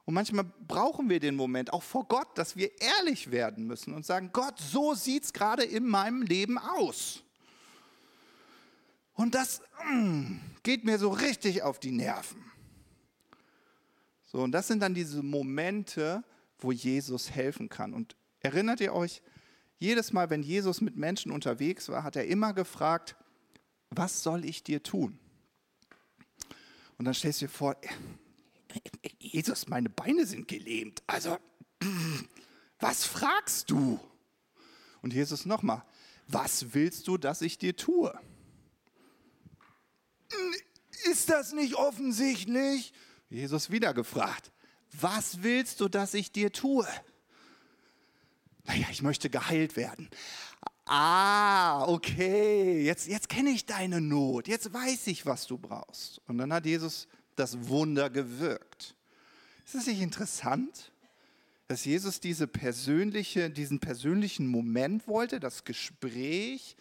Und 0.06 0.16
manchmal 0.16 0.46
brauchen 0.68 1.10
wir 1.10 1.20
den 1.20 1.36
Moment 1.36 1.74
auch 1.74 1.84
vor 1.84 2.06
Gott, 2.08 2.38
dass 2.38 2.56
wir 2.56 2.72
ehrlich 2.82 3.32
werden 3.32 3.66
müssen 3.66 3.94
und 3.94 4.06
sagen, 4.06 4.32
Gott, 4.34 4.60
so 4.60 4.94
sieht 4.94 5.26
es 5.26 5.34
gerade 5.34 5.64
in 5.64 5.86
meinem 5.86 6.22
Leben 6.22 6.58
aus. 6.58 7.24
Und 9.14 9.36
das 9.36 9.62
mm, 9.92 10.38
geht 10.64 10.84
mir 10.84 10.98
so 10.98 11.10
richtig 11.10 11.62
auf 11.62 11.80
die 11.80 11.92
Nerven. 11.92 12.44
So, 14.26 14.40
und 14.40 14.52
das 14.52 14.68
sind 14.68 14.80
dann 14.80 14.94
diese 14.94 15.22
Momente, 15.22 16.24
wo 16.58 16.72
Jesus 16.72 17.30
helfen 17.30 17.70
kann. 17.70 17.94
Und 17.94 18.16
erinnert 18.42 18.82
ihr 18.82 18.94
euch, 18.94 19.22
jedes 19.78 20.14
Mal, 20.14 20.30
wenn 20.30 20.44
Jesus 20.44 20.82
mit 20.82 20.96
Menschen 20.96 21.32
unterwegs 21.32 21.90
war, 21.90 22.04
hat 22.04 22.16
er 22.16 22.28
immer 22.28 22.54
gefragt, 22.54 23.16
was 23.90 24.22
soll 24.24 24.46
ich 24.46 24.64
dir 24.64 24.84
tun? 24.84 25.18
Und 26.98 27.06
dann 27.06 27.14
stellst 27.14 27.42
du 27.42 27.46
dir 27.46 27.52
vor, 27.52 27.76
Jesus, 29.20 29.68
meine 29.68 29.90
Beine 29.90 30.26
sind 30.26 30.48
gelähmt. 30.48 31.02
Also, 31.08 31.38
was 32.80 33.06
fragst 33.06 33.72
du? 33.72 34.00
Und 35.02 35.14
Jesus 35.14 35.46
nochmal, 35.46 35.84
was 36.28 36.74
willst 36.74 37.08
du, 37.08 37.18
dass 37.18 37.42
ich 37.42 37.58
dir 37.58 37.76
tue? 37.76 38.18
Ist 41.06 41.30
das 41.30 41.54
nicht 41.54 41.76
offensichtlich? 41.76 42.94
Jesus 43.30 43.72
wieder 43.72 43.94
gefragt, 43.94 44.52
was 44.92 45.42
willst 45.42 45.80
du, 45.80 45.88
dass 45.88 46.14
ich 46.14 46.32
dir 46.32 46.52
tue? 46.52 46.88
Naja, 48.72 48.88
ich 48.90 49.02
möchte 49.02 49.30
geheilt 49.30 49.76
werden. 49.76 50.10
Ah, 50.86 51.84
okay, 51.88 52.82
jetzt, 52.86 53.06
jetzt 53.06 53.28
kenne 53.28 53.50
ich 53.50 53.66
deine 53.66 54.00
Not, 54.00 54.48
jetzt 54.48 54.72
weiß 54.72 55.08
ich, 55.08 55.26
was 55.26 55.46
du 55.46 55.58
brauchst. 55.58 56.22
Und 56.28 56.38
dann 56.38 56.54
hat 56.54 56.66
Jesus 56.66 57.10
das 57.36 57.68
Wunder 57.68 58.10
gewirkt. 58.10 58.96
Ist 59.66 59.76
es 59.76 59.88
nicht 59.88 60.00
interessant, 60.00 60.94
dass 61.68 61.84
Jesus 61.84 62.22
diese 62.22 62.48
persönliche, 62.48 63.50
diesen 63.50 63.82
persönlichen 63.82 64.48
Moment 64.48 65.06
wollte, 65.06 65.42
das 65.42 65.66
Gespräch? 65.66 66.78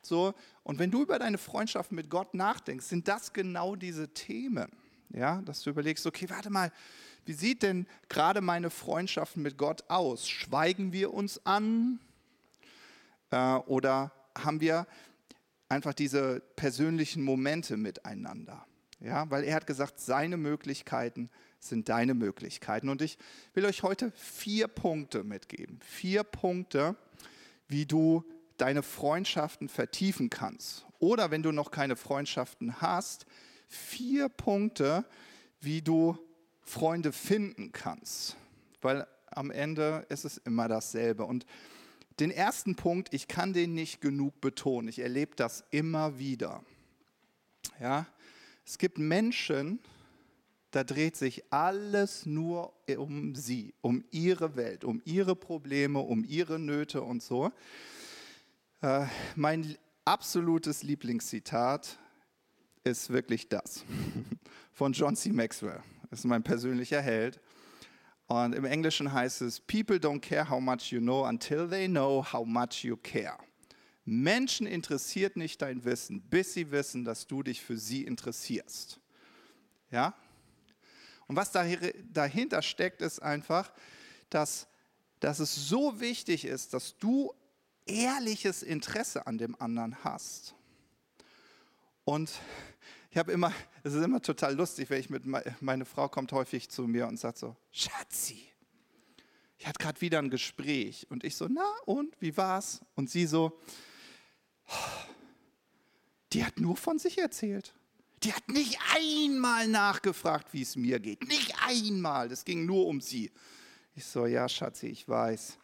So, 0.00 0.34
und 0.62 0.78
wenn 0.78 0.92
du 0.92 1.02
über 1.02 1.18
deine 1.18 1.38
Freundschaft 1.38 1.90
mit 1.90 2.08
Gott 2.08 2.34
nachdenkst, 2.34 2.86
sind 2.86 3.08
das 3.08 3.32
genau 3.32 3.74
diese 3.74 4.14
Themen. 4.14 4.70
Ja, 5.10 5.42
dass 5.42 5.62
du 5.62 5.70
überlegst, 5.70 6.06
okay, 6.06 6.30
warte 6.30 6.50
mal, 6.50 6.70
wie 7.24 7.32
sieht 7.32 7.62
denn 7.62 7.86
gerade 8.08 8.40
meine 8.40 8.70
Freundschaft 8.70 9.36
mit 9.36 9.56
Gott 9.56 9.84
aus? 9.88 10.28
Schweigen 10.28 10.92
wir 10.92 11.12
uns 11.14 11.44
an? 11.46 12.00
Äh, 13.30 13.36
oder 13.36 14.12
haben 14.36 14.60
wir 14.60 14.86
einfach 15.68 15.94
diese 15.94 16.40
persönlichen 16.56 17.22
Momente 17.22 17.76
miteinander? 17.76 18.66
Ja, 19.00 19.28
weil 19.30 19.44
er 19.44 19.56
hat 19.56 19.66
gesagt, 19.66 19.98
seine 19.98 20.36
Möglichkeiten 20.36 21.28
sind 21.58 21.88
deine 21.88 22.14
Möglichkeiten. 22.14 22.88
Und 22.88 23.02
ich 23.02 23.18
will 23.54 23.64
euch 23.64 23.82
heute 23.82 24.12
vier 24.12 24.68
Punkte 24.68 25.24
mitgeben. 25.24 25.80
Vier 25.84 26.22
Punkte, 26.22 26.96
wie 27.68 27.86
du 27.86 28.24
deine 28.58 28.82
Freundschaften 28.82 29.68
vertiefen 29.68 30.30
kannst. 30.30 30.86
Oder 30.98 31.30
wenn 31.30 31.42
du 31.42 31.50
noch 31.50 31.70
keine 31.72 31.96
Freundschaften 31.96 32.80
hast, 32.80 33.26
vier 33.68 34.28
Punkte, 34.28 35.04
wie 35.60 35.82
du 35.82 36.16
Freunde 36.72 37.12
finden 37.12 37.70
kannst. 37.72 38.36
Weil 38.80 39.06
am 39.30 39.50
Ende 39.50 40.06
ist 40.08 40.24
es 40.24 40.38
immer 40.38 40.68
dasselbe. 40.68 41.24
Und 41.24 41.44
den 42.18 42.30
ersten 42.30 42.76
Punkt, 42.76 43.12
ich 43.12 43.28
kann 43.28 43.52
den 43.52 43.74
nicht 43.74 44.00
genug 44.00 44.40
betonen. 44.40 44.88
Ich 44.88 44.98
erlebe 44.98 45.36
das 45.36 45.64
immer 45.70 46.18
wieder. 46.18 46.64
Ja, 47.78 48.06
es 48.64 48.78
gibt 48.78 48.98
Menschen, 48.98 49.80
da 50.70 50.82
dreht 50.82 51.16
sich 51.16 51.44
alles 51.52 52.24
nur 52.24 52.72
um 52.96 53.34
sie, 53.34 53.74
um 53.82 54.04
ihre 54.10 54.56
Welt, 54.56 54.84
um 54.84 55.02
ihre 55.04 55.36
Probleme, 55.36 55.98
um 55.98 56.24
ihre 56.24 56.58
Nöte 56.58 57.02
und 57.02 57.22
so. 57.22 57.52
Äh, 58.80 59.06
mein 59.36 59.76
absolutes 60.06 60.82
Lieblingszitat 60.82 61.98
ist 62.84 63.10
wirklich 63.10 63.48
das 63.48 63.84
von 64.72 64.92
John 64.92 65.16
C. 65.16 65.30
Maxwell. 65.30 65.82
Ist 66.12 66.24
mein 66.24 66.42
persönlicher 66.42 67.00
Held. 67.00 67.40
Und 68.26 68.54
im 68.54 68.64
Englischen 68.64 69.12
heißt 69.12 69.42
es, 69.42 69.60
People 69.60 69.96
don't 69.96 70.20
care 70.20 70.48
how 70.48 70.60
much 70.60 70.92
you 70.92 71.00
know 71.00 71.26
until 71.26 71.68
they 71.68 71.88
know 71.88 72.24
how 72.24 72.46
much 72.46 72.84
you 72.84 72.96
care. 72.96 73.38
Menschen 74.04 74.66
interessiert 74.66 75.36
nicht 75.36 75.62
dein 75.62 75.84
Wissen, 75.84 76.22
bis 76.22 76.54
sie 76.54 76.70
wissen, 76.70 77.04
dass 77.04 77.26
du 77.26 77.42
dich 77.42 77.62
für 77.62 77.78
sie 77.78 78.04
interessierst. 78.04 79.00
Ja? 79.90 80.14
Und 81.28 81.36
was 81.36 81.50
dahinter 81.50 82.62
steckt, 82.62 83.00
ist 83.00 83.20
einfach, 83.20 83.72
dass, 84.28 84.66
dass 85.20 85.38
es 85.38 85.54
so 85.54 86.00
wichtig 86.00 86.44
ist, 86.44 86.74
dass 86.74 86.98
du 86.98 87.32
ehrliches 87.86 88.62
Interesse 88.62 89.26
an 89.26 89.38
dem 89.38 89.58
anderen 89.60 90.04
hast. 90.04 90.54
Und 92.04 92.32
ich 93.12 93.18
habe 93.18 93.30
immer, 93.30 93.52
es 93.82 93.92
ist 93.92 94.02
immer 94.02 94.22
total 94.22 94.54
lustig, 94.54 94.88
wenn 94.88 94.98
ich 94.98 95.10
mit, 95.10 95.24
meine 95.60 95.84
Frau 95.84 96.08
kommt 96.08 96.32
häufig 96.32 96.70
zu 96.70 96.88
mir 96.88 97.06
und 97.06 97.18
sagt 97.18 97.36
so, 97.36 97.54
Schatzi, 97.70 98.48
ich 99.58 99.66
hatte 99.66 99.78
gerade 99.78 100.00
wieder 100.00 100.18
ein 100.18 100.30
Gespräch. 100.30 101.06
Und 101.10 101.22
ich 101.22 101.36
so, 101.36 101.46
na 101.46 101.62
und, 101.84 102.16
wie 102.20 102.34
war's? 102.38 102.80
Und 102.94 103.10
sie 103.10 103.26
so, 103.26 103.60
die 106.32 106.42
hat 106.42 106.58
nur 106.58 106.74
von 106.74 106.98
sich 106.98 107.18
erzählt. 107.18 107.74
Die 108.22 108.32
hat 108.32 108.48
nicht 108.48 108.78
einmal 108.94 109.68
nachgefragt, 109.68 110.54
wie 110.54 110.62
es 110.62 110.74
mir 110.74 110.98
geht. 110.98 111.28
Nicht 111.28 111.54
einmal. 111.66 112.30
Das 112.30 112.46
ging 112.46 112.64
nur 112.64 112.86
um 112.86 113.02
sie. 113.02 113.30
Ich 113.94 114.06
so, 114.06 114.24
ja, 114.24 114.48
Schatzi, 114.48 114.86
ich 114.86 115.06
weiß. 115.06 115.58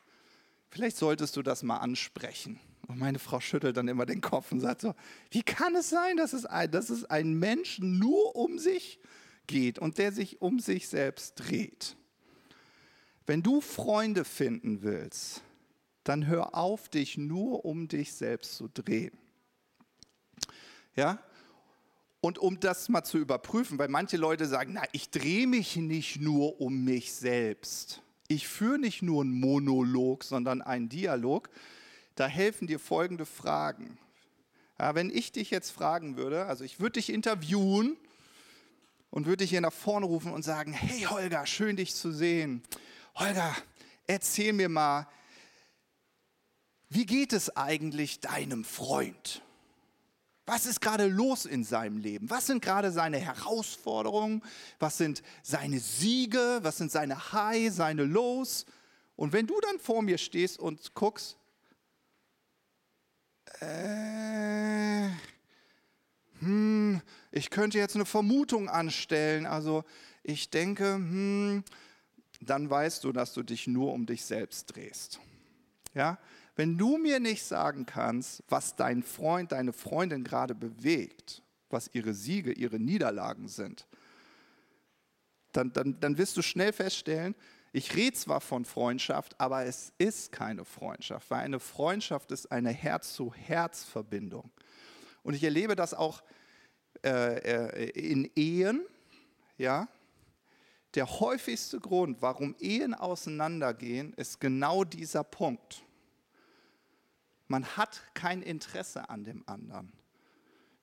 Vielleicht 0.69 0.99
solltest 0.99 1.35
du 1.35 1.43
das 1.43 1.63
mal 1.63 1.79
ansprechen. 1.79 2.61
Und 2.89 2.99
meine 2.99 3.19
Frau 3.19 3.39
schüttelt 3.39 3.77
dann 3.77 3.87
immer 3.87 4.07
den 4.07 4.23
Kopf 4.23 4.51
und 4.51 4.61
sagt 4.61 4.81
so, 4.81 4.95
wie 5.31 5.43
kann 5.43 5.77
es 5.77 5.91
sein, 5.91 6.17
dass 6.17 6.33
es 6.33 6.47
ein, 6.47 6.71
dass 6.71 6.89
es 6.89 7.05
ein 7.05 7.35
Mensch 7.39 7.79
nur 7.81 8.35
um 8.35 8.59
sich 8.59 8.99
geht 9.47 9.79
und 9.79 9.99
der 9.99 10.11
sich 10.11 10.41
um 10.41 10.59
sich 10.59 10.89
selbst 10.89 11.35
dreht? 11.37 11.97
Wenn 13.27 13.43
du 13.43 13.61
Freunde 13.61 14.25
finden 14.25 14.83
willst, 14.83 15.43
dann 16.03 16.27
hör 16.27 16.55
auf, 16.55 16.89
dich 16.89 17.19
nur 17.19 17.67
um 17.67 17.89
dich 17.89 18.15
selbst 18.15 18.57
zu 18.57 18.69
drehen. 18.69 19.19
Ja? 20.97 21.23
Und 22.23 22.39
um 22.39 22.59
das 22.59 22.89
mal 22.89 23.05
zu 23.05 23.19
überprüfen, 23.19 23.79
weil 23.79 23.89
manche 23.89 24.17
Leute 24.17 24.47
sagen, 24.47 24.73
na, 24.73 24.83
ich 24.93 25.11
drehe 25.11 25.47
mich 25.47 25.77
nicht 25.77 26.23
nur 26.23 26.59
um 26.59 26.85
mich 26.85 27.13
selbst. 27.13 28.01
Ich 28.29 28.49
führe 28.49 28.79
nicht 28.79 29.03
nur 29.03 29.23
einen 29.23 29.39
Monolog, 29.39 30.25
sondern 30.25 30.63
einen 30.63 30.89
Dialog 30.89 31.51
da 32.19 32.27
helfen 32.27 32.67
dir 32.67 32.79
folgende 32.79 33.27
Fragen. 33.27 33.99
Ja, 34.79 34.95
wenn 34.95 35.11
ich 35.11 35.33
dich 35.33 35.51
jetzt 35.51 35.71
fragen 35.71 36.17
würde, 36.17 36.47
also 36.47 36.65
ich 36.65 36.81
würde 36.81 36.95
dich 36.95 37.11
interviewen 37.11 37.97
und 39.11 39.27
würde 39.27 39.39
dich 39.39 39.51
hier 39.51 39.61
nach 39.61 39.73
vorne 39.73 40.07
rufen 40.07 40.33
und 40.33 40.43
sagen, 40.43 40.73
hey 40.73 41.03
Holger, 41.03 41.47
schön 41.47 41.77
dich 41.77 41.95
zu 41.95 42.13
sehen. 42.13 42.63
Holger, 43.15 43.55
erzähl 44.07 44.53
mir 44.53 44.69
mal, 44.69 45.09
wie 46.89 47.07
geht 47.07 47.33
es 47.33 47.57
eigentlich 47.57 48.21
deinem 48.21 48.65
Freund? 48.65 49.43
Was 50.47 50.65
ist 50.65 50.81
gerade 50.81 51.07
los 51.07 51.45
in 51.45 51.63
seinem 51.63 51.99
Leben? 51.99 52.31
Was 52.31 52.47
sind 52.47 52.63
gerade 52.63 52.91
seine 52.91 53.19
Herausforderungen? 53.19 54.43
Was 54.79 54.97
sind 54.97 55.23
seine 55.43 55.79
Siege? 55.79 56.61
Was 56.63 56.79
sind 56.79 56.91
seine 56.91 57.33
High, 57.33 57.71
seine 57.73 58.05
Lows? 58.05 58.65
Und 59.15 59.33
wenn 59.33 59.47
du 59.47 59.61
dann 59.61 59.79
vor 59.79 60.01
mir 60.03 60.17
stehst 60.17 60.59
und 60.59 60.95
guckst, 60.95 61.37
äh, 63.61 65.09
hm, 66.41 67.01
ich 67.33 67.51
könnte 67.51 67.79
jetzt 67.79 67.95
eine 67.95 68.07
Vermutung 68.07 68.69
anstellen. 68.69 69.47
Also 69.47 69.85
ich 70.23 70.51
denke, 70.51 70.95
hm, 70.95 71.65
dann 72.41 72.71
weißt 72.71 73.05
du, 73.05 73.13
dass 73.13 73.35
du 73.35 73.43
dich 73.43 73.67
nur 73.67 73.93
um 73.93 74.07
dich 74.07 74.25
selbst 74.25 74.75
drehst. 74.75 75.21
Ja? 75.95 76.19
Wenn 76.57 76.77
du 76.77 76.99
mir 76.99 77.21
nicht 77.21 77.45
sagen 77.45 77.87
kannst, 77.87 78.43
was 78.49 78.77
dein 78.77 79.03
Freund, 79.03 79.53
deine 79.53 79.73
Freundin 79.73 80.25
gerade 80.25 80.55
bewegt, 80.55 81.43
was 81.71 81.91
ihre 81.93 82.15
Siege, 82.15 82.53
ihre 82.53 82.79
Niederlagen 82.79 83.49
sind, 83.49 83.87
dann, 85.53 85.73
dann, 85.73 85.99
dann 86.01 86.19
wirst 86.19 86.37
du 86.37 86.43
schnell 86.43 86.73
feststellen, 86.73 87.35
ich 87.73 87.95
rede 87.95 88.17
zwar 88.17 88.41
von 88.41 88.65
Freundschaft, 88.65 89.39
aber 89.41 89.65
es 89.67 89.93
ist 89.99 90.33
keine 90.33 90.65
Freundschaft, 90.65 91.31
weil 91.31 91.41
eine 91.41 91.61
Freundschaft 91.61 92.33
ist 92.33 92.51
eine 92.51 92.71
Herz-zu-Herz-Verbindung. 92.71 94.51
Und 95.23 95.35
ich 95.35 95.45
erlebe 95.45 95.77
das 95.77 95.95
auch 95.95 96.23
äh, 97.05 97.37
äh, 97.39 97.91
in 97.91 98.31
Ehen, 98.35 98.85
ja. 99.57 99.89
Der 100.95 101.21
häufigste 101.21 101.81
Grund, 101.81 102.23
warum 102.23 102.57
Ehen 102.59 102.95
auseinandergehen, 102.95 104.15
ist 104.15 104.41
genau 104.41 104.85
dieser 104.85 105.23
Punkt. 105.23 105.85
Man 107.47 107.65
hat 107.77 108.03
kein 108.15 108.43
Interesse 108.43 109.09
an 109.11 109.23
dem 109.23 109.47
anderen. 109.47 109.93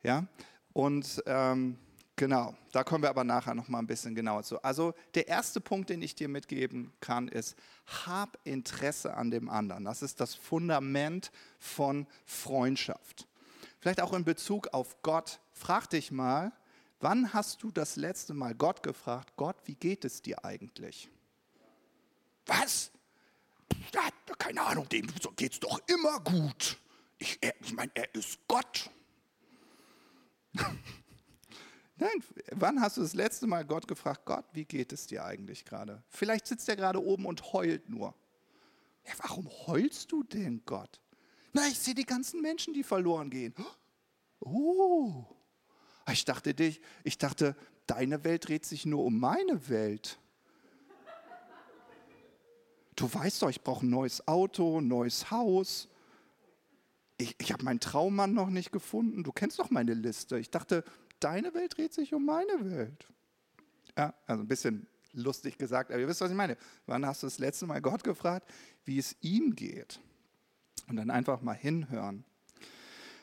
Ja? 0.04 0.28
Und 0.74 1.24
ähm, 1.26 1.80
Genau, 2.18 2.56
da 2.72 2.86
kommen 2.86 3.04
wir 3.04 3.10
aber 3.10 3.26
nachher 3.26 3.56
noch 3.56 3.68
mal 3.68 3.80
ein 3.80 3.88
bisschen 3.88 4.16
genauer 4.16 4.44
zu. 4.44 4.64
Also 4.64 4.94
der 5.16 5.28
erste 5.28 5.60
Punkt, 5.60 5.90
den 5.90 6.02
ich 6.02 6.16
dir 6.16 6.30
mitgeben 6.30 6.94
kann, 7.02 7.28
ist, 7.28 7.58
hab 8.06 8.38
Interesse 8.46 9.16
an 9.16 9.32
dem 9.32 9.50
anderen. 9.50 9.84
Das 9.84 10.02
ist 10.02 10.22
das 10.22 10.34
Fundament 10.34 11.32
von 11.60 12.08
Freundschaft. 12.26 13.28
Vielleicht 13.82 14.00
auch 14.00 14.14
in 14.14 14.24
Bezug 14.24 14.70
auf 14.74 15.02
Gott. 15.02 15.42
Frag 15.52 15.90
dich 15.90 16.10
mal, 16.10 16.54
wann 17.02 17.34
hast 17.34 17.62
du 17.64 17.72
das 17.72 17.98
letzte 17.98 18.34
Mal 18.34 18.56
Gott 18.56 18.82
gefragt, 18.82 19.34
Gott, 19.36 19.58
wie 19.66 19.76
geht 19.76 20.06
es 20.06 20.22
dir 20.22 20.46
eigentlich? 20.46 21.10
Was? 22.46 22.92
Ja, 23.94 24.08
keine 24.38 24.62
Ahnung, 24.62 24.88
dem 24.88 25.08
geht 25.36 25.52
es 25.52 25.60
doch 25.60 25.82
immer 25.88 26.22
gut. 26.22 26.78
Ich, 27.18 27.40
ich 27.62 27.74
meine, 27.74 27.92
er 27.94 28.14
ist 28.16 28.40
Gott. 28.48 28.90
Nein, 31.98 32.24
wann 32.52 32.82
hast 32.82 32.98
du 32.98 33.02
das 33.02 33.14
letzte 33.14 33.48
Mal 33.48 33.64
Gott 33.64 33.88
gefragt, 33.88 34.26
Gott, 34.26 34.46
wie 34.54 34.66
geht 34.66 34.92
es 34.92 35.08
dir 35.08 35.24
eigentlich 35.24 35.64
gerade? 35.64 36.04
Vielleicht 36.10 36.48
sitzt 36.48 36.68
er 36.68 36.76
gerade 36.76 37.02
oben 37.02 37.26
und 37.26 37.54
heult 37.54 37.90
nur. 37.90 38.14
Ja, 39.06 39.14
warum 39.20 39.50
heulst 39.68 40.12
du 40.12 40.24
denn, 40.24 40.62
Gott? 40.66 41.00
Na, 41.54 41.68
ich 41.68 41.80
sehe 41.80 41.94
die 41.94 42.06
ganzen 42.06 42.42
Menschen, 42.42 42.74
die 42.74 42.84
verloren 42.84 43.30
gehen. 43.30 43.54
Oh, 44.42 45.26
ich 46.12 46.26
dachte, 46.26 46.54
ich 47.04 47.18
dachte, 47.18 47.56
deine 47.88 48.24
Welt 48.24 48.48
dreht 48.48 48.66
sich 48.66 48.86
nur 48.86 49.06
um 49.06 49.18
meine 49.18 49.70
Welt. 49.70 50.20
Du 52.96 53.14
weißt 53.14 53.42
doch, 53.42 53.50
ich 53.50 53.62
brauche 53.62 53.86
ein 53.86 53.90
neues 53.90 54.28
Auto, 54.28 54.80
ein 54.80 54.88
neues 54.88 55.32
Haus. 55.32 55.90
Ich, 57.18 57.36
ich 57.40 57.54
habe 57.54 57.64
meinen 57.64 57.80
Traummann 57.80 58.34
noch 58.34 58.50
nicht 58.50 58.72
gefunden. 58.72 59.24
Du 59.24 59.32
kennst 59.32 59.60
doch 59.60 59.70
meine 59.70 59.94
Liste. 59.94 60.38
Ich 60.38 60.50
dachte, 60.50 60.84
deine 61.26 61.54
Welt 61.56 61.76
dreht 61.76 61.94
sich 61.94 62.14
um 62.14 62.24
meine 62.24 62.70
Welt. 62.70 63.08
Ja, 63.98 64.14
also 64.28 64.44
ein 64.44 64.48
bisschen 64.48 64.88
lustig 65.14 65.58
gesagt, 65.58 65.92
aber 65.92 66.00
ihr 66.00 66.08
wisst, 66.08 66.22
was 66.22 66.30
ich 66.30 66.38
meine. 66.38 66.56
Wann 66.86 67.06
hast 67.06 67.24
du 67.24 67.28
das 67.28 67.40
letzte 67.40 67.66
Mal 67.66 67.82
Gott 67.82 68.04
gefragt, 68.04 68.48
wie 68.84 69.00
es 69.00 69.16
ihm 69.22 69.56
geht? 69.56 70.00
Und 70.88 70.98
dann 70.98 71.10
einfach 71.10 71.42
mal 71.42 71.56
hinhören. 71.56 72.24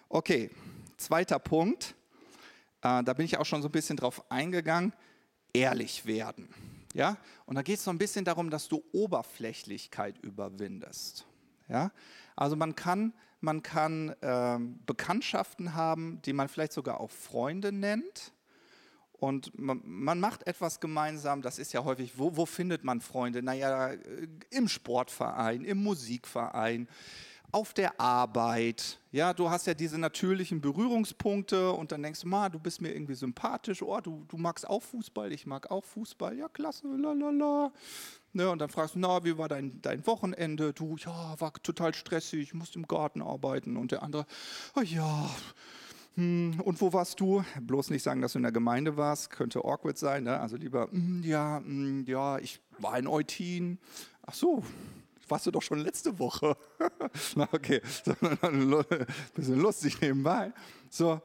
Okay, 0.09 0.51
zweiter 0.97 1.39
Punkt. 1.39 1.95
Äh, 2.83 3.05
da 3.05 3.13
bin 3.13 3.25
ich 3.25 3.39
auch 3.39 3.47
schon 3.47 3.63
so 3.63 3.69
ein 3.69 3.73
bisschen 3.73 3.97
drauf 3.97 4.31
eingegangen. 4.31 4.93
Ehrlich 5.53 6.05
werden. 6.05 6.49
Ja? 6.95 7.19
Und 7.47 7.55
da 7.55 7.63
geht 7.63 7.79
es 7.79 7.85
so 7.85 7.91
ein 7.91 7.99
bisschen 7.99 8.25
darum, 8.25 8.51
dass 8.51 8.69
du 8.69 8.83
Oberflächlichkeit 8.93 10.19
überwindest. 10.19 11.25
Ja? 11.69 11.93
Also 12.35 12.57
man 12.57 12.75
kann 12.75 13.13
man 13.43 13.63
kann 13.63 14.15
ähm, 14.23 14.79
Bekanntschaften 14.87 15.75
haben, 15.75 16.21
die 16.23 16.33
man 16.33 16.49
vielleicht 16.49 16.73
sogar 16.73 17.01
auch 17.01 17.11
Freunde 17.11 17.73
nennt. 17.73 18.33
Und 19.13 19.57
man, 19.57 19.81
man, 19.85 20.19
macht 20.19 20.47
etwas 20.49 20.81
gemeinsam, 20.81 21.43
das 21.43 21.59
ist 21.59 21.73
ja 21.73 21.85
häufig, 21.85 22.19
wo, 22.19 22.37
wo 22.37 22.45
findet 22.45 22.83
man 22.83 23.01
Freunde? 23.01 23.43
Naja, 23.43 23.91
äh, 23.93 24.29
im 24.51 24.67
Sportverein, 24.67 25.65
im 25.65 25.83
Musikverein, 25.83 26.89
auf 27.53 27.75
der 27.75 28.01
Arbeit. 28.01 28.99
Ja, 29.13 29.35
du 29.35 29.49
hast 29.51 29.67
ja 29.67 29.75
diese 29.75 29.99
natürlichen 29.99 30.61
Berührungspunkte 30.61 31.71
und 31.71 31.93
dann 31.93 32.03
denkst 32.03 32.23
du, 32.23 32.29
ma, 32.29 32.49
du 32.49 32.59
bist 32.59 32.81
mir 32.81 32.93
irgendwie 32.93 33.15
sympathisch. 33.15 33.83
Oh, 33.83 34.01
du, 34.01 34.25
du 34.27 34.39
magst 34.39 34.67
auch 34.67 34.83
Fußball, 34.83 35.31
ich 35.33 35.47
mag 35.47 35.71
auch 35.71 35.85
Fußball. 35.85 36.37
Ja, 36.37 36.49
klasse, 36.49 36.89
lalala. 36.89 37.71
Ne, 38.35 38.49
und 38.49 38.61
dann 38.61 38.71
fragst 38.71 38.95
du, 38.95 38.99
na, 38.99 39.25
wie 39.25 39.37
war 39.37 39.49
dein, 39.49 39.83
dein 39.83 40.07
Wochenende? 40.07 40.73
Du, 40.73 40.97
ja, 40.97 41.39
war 41.39 41.53
total 41.63 41.93
stressig, 41.95 42.41
ich 42.41 42.55
musste 42.55 42.79
im 42.79 42.87
Garten 42.87 43.21
arbeiten. 43.21 43.77
Und 43.77 43.93
der 43.93 44.03
andere, 44.03 44.25
oh 44.75 44.81
ja, 44.81 45.29
hm, 46.15 46.61
und 46.65 46.81
wo 46.81 46.93
warst 46.93 47.21
du? 47.21 47.43
Bloß 47.61 47.91
nicht 47.91 48.03
sagen, 48.03 48.21
dass 48.21 48.33
du 48.33 48.39
in 48.39 48.43
der 48.43 48.53
Gemeinde 48.53 48.97
warst, 48.97 49.31
könnte 49.31 49.61
awkward 49.65 49.97
sein. 49.97 50.25
Ne? 50.25 50.39
Also 50.39 50.57
lieber, 50.57 50.89
hm, 50.91 51.23
ja, 51.25 51.59
hm, 51.59 52.05
ja, 52.07 52.39
ich 52.39 52.61
war 52.79 52.99
in 52.99 53.07
Eutin. 53.07 53.79
Ach 54.23 54.35
so, 54.35 54.63
warst 55.29 55.47
du 55.47 55.51
doch 55.51 55.63
schon 55.63 55.79
letzte 55.79 56.19
Woche. 56.19 56.57
Na 57.37 57.49
okay, 57.53 57.81
ein 58.43 58.85
bisschen 59.35 59.61
lustig 59.61 60.01
nebenbei. 60.01 60.53
So, 60.91 61.21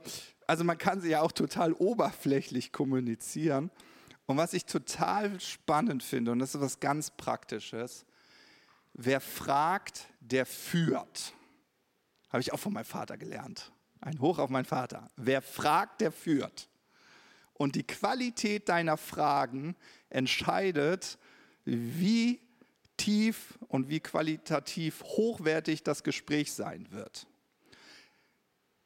also 0.46 0.64
man 0.64 0.78
kann 0.78 1.02
sie 1.02 1.10
ja 1.10 1.22
auch 1.22 1.34
total 1.34 1.74
oberflächlich 1.74 2.72
kommunizieren. 2.72 3.70
Und 4.28 4.38
was 4.38 4.54
ich 4.54 4.66
total 4.66 5.40
spannend 5.40 6.04
finde, 6.04 6.32
und 6.32 6.40
das 6.40 6.54
ist 6.54 6.62
was 6.62 6.80
ganz 6.80 7.10
Praktisches, 7.10 8.06
wer 8.94 9.22
fragt, 9.22 10.08
der 10.20 10.46
führt. 10.46 11.34
Habe 12.30 12.42
ich 12.42 12.54
auch 12.54 12.60
von 12.60 12.74
meinem 12.74 12.86
Vater 12.86 13.18
gelernt. 13.18 13.72
Ein 14.02 14.20
Hoch 14.20 14.38
auf 14.38 14.50
meinen 14.50 14.66
Vater. 14.66 15.10
Wer 15.16 15.42
fragt, 15.42 16.02
der 16.02 16.12
führt. 16.12 16.70
Und 17.54 17.76
die 17.76 17.88
Qualität 17.88 18.70
deiner 18.70 18.98
Fragen 18.98 19.76
entscheidet, 20.10 21.18
wie 21.64 22.42
tief 22.98 23.58
und 23.70 23.90
wie 23.90 24.02
qualitativ 24.02 25.04
hochwertig 25.04 25.84
das 25.84 26.04
Gespräch 26.04 26.52
sein 26.52 26.92
wird. 26.92 27.28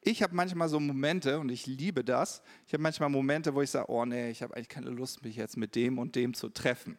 Ich 0.04 0.22
habe 0.22 0.34
manchmal 0.34 0.68
so 0.68 0.80
Momente, 0.80 1.38
und 1.38 1.48
ich 1.48 1.66
liebe 1.66 2.02
das, 2.02 2.42
ich 2.66 2.72
habe 2.72 2.82
manchmal 2.82 3.08
Momente, 3.08 3.54
wo 3.54 3.62
ich 3.62 3.70
sage, 3.70 3.88
oh 3.88 4.04
nee, 4.04 4.30
ich 4.30 4.42
habe 4.42 4.56
eigentlich 4.56 4.68
keine 4.68 4.90
Lust, 4.90 5.22
mich 5.22 5.36
jetzt 5.36 5.56
mit 5.56 5.76
dem 5.76 5.98
und 5.98 6.16
dem 6.16 6.34
zu 6.34 6.48
treffen. 6.48 6.98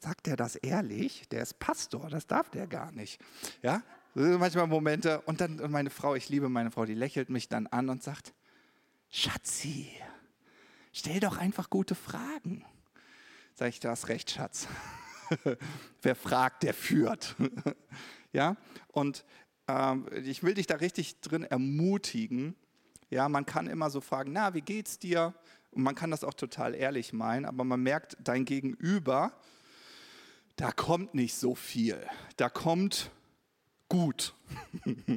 Sagt 0.00 0.26
er 0.26 0.36
das 0.36 0.56
ehrlich? 0.56 1.28
Der 1.28 1.42
ist 1.42 1.58
Pastor, 1.58 2.08
das 2.08 2.26
darf 2.26 2.48
der 2.48 2.66
gar 2.66 2.92
nicht. 2.92 3.20
Ja, 3.62 3.82
manchmal 4.14 4.66
Momente. 4.66 5.20
Und 5.22 5.42
dann 5.42 5.70
meine 5.70 5.90
Frau, 5.90 6.14
ich 6.14 6.30
liebe 6.30 6.48
meine 6.48 6.70
Frau, 6.70 6.86
die 6.86 6.94
lächelt 6.94 7.28
mich 7.28 7.48
dann 7.48 7.66
an 7.66 7.90
und 7.90 8.02
sagt, 8.02 8.32
Schatzi, 9.10 9.90
stell 10.92 11.20
doch 11.20 11.36
einfach 11.36 11.68
gute 11.68 11.94
Fragen. 11.94 12.64
Sag 13.54 13.68
ich, 13.68 13.80
du 13.80 13.88
hast 13.88 14.08
recht, 14.08 14.30
Schatz. 14.30 14.66
Wer 16.02 16.14
fragt, 16.14 16.62
der 16.62 16.72
führt. 16.72 17.36
ja, 18.32 18.56
und 18.88 19.24
ich 20.24 20.42
will 20.42 20.54
dich 20.54 20.66
da 20.66 20.76
richtig 20.76 21.20
drin 21.20 21.42
ermutigen. 21.42 22.54
Ja, 23.10 23.28
man 23.28 23.46
kann 23.46 23.66
immer 23.66 23.90
so 23.90 24.00
fragen, 24.00 24.32
na, 24.32 24.54
wie 24.54 24.60
geht's 24.60 24.98
dir? 24.98 25.34
Und 25.72 25.82
man 25.82 25.94
kann 25.94 26.10
das 26.10 26.24
auch 26.24 26.34
total 26.34 26.74
ehrlich 26.74 27.12
meinen, 27.12 27.44
aber 27.44 27.64
man 27.64 27.82
merkt, 27.82 28.16
dein 28.20 28.44
Gegenüber, 28.44 29.32
da 30.56 30.72
kommt 30.72 31.14
nicht 31.14 31.34
so 31.34 31.54
viel. 31.54 31.98
Da 32.36 32.48
kommt 32.48 33.10
gut. 33.88 34.34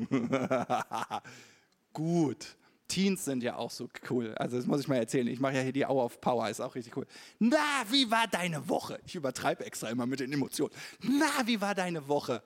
gut. 1.94 2.58
Teens 2.90 3.24
sind 3.24 3.44
ja 3.44 3.56
auch 3.56 3.72
so 3.72 3.88
cool. 4.10 4.34
Also 4.36 4.58
das 4.58 4.66
muss 4.66 4.82
ich 4.82 4.88
mal 4.88 4.98
erzählen. 4.98 5.28
Ich 5.28 5.40
mache 5.40 5.56
ja 5.56 5.62
hier 5.62 5.72
die 5.72 5.86
Hour 5.86 6.06
of 6.06 6.20
Power, 6.20 6.50
ist 6.50 6.60
auch 6.60 6.76
richtig 6.76 6.98
cool. 6.98 7.06
Na, 7.38 7.86
wie 7.90 8.10
war 8.10 8.28
deine 8.28 8.68
Woche? 8.68 9.00
Ich 9.06 9.16
übertreibe 9.16 9.64
extra 9.66 9.90
immer 9.90 10.08
mit 10.08 10.20
den 10.20 10.34
Emotionen. 10.34 10.74
Na, 11.02 11.46
wie 11.46 11.62
war 11.62 11.76
deine 11.76 12.08
Woche? 12.08 12.44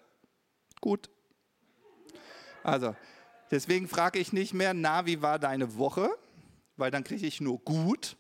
Gut. 0.82 1.10
Also, 2.63 2.95
deswegen 3.52 3.88
frage 3.88 4.19
ich 4.19 4.34
nicht 4.34 4.54
mehr, 4.54 4.73
na, 4.73 5.06
wie 5.06 5.21
war 5.21 5.38
deine 5.38 5.76
Woche? 5.78 6.10
Weil 6.78 6.91
dann 6.91 7.04
kriege 7.04 7.28
ich 7.28 7.41
nur 7.41 7.60
gut, 7.60 8.17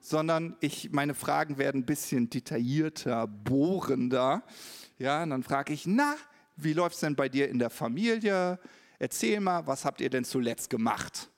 sondern 0.00 0.56
ich, 0.60 0.90
meine 0.92 1.14
Fragen 1.14 1.58
werden 1.58 1.82
ein 1.82 1.86
bisschen 1.86 2.30
detaillierter, 2.30 3.26
bohrender. 3.26 4.42
Ja, 4.98 5.22
und 5.22 5.30
dann 5.30 5.42
frage 5.42 5.72
ich, 5.72 5.86
na, 5.86 6.14
wie 6.56 6.72
läuft 6.72 6.94
es 6.94 7.00
denn 7.00 7.16
bei 7.16 7.28
dir 7.28 7.48
in 7.48 7.58
der 7.58 7.70
Familie? 7.70 8.58
Erzähl 8.98 9.40
mal, 9.40 9.66
was 9.66 9.84
habt 9.84 10.00
ihr 10.00 10.10
denn 10.10 10.24
zuletzt 10.24 10.70
gemacht? 10.70 11.30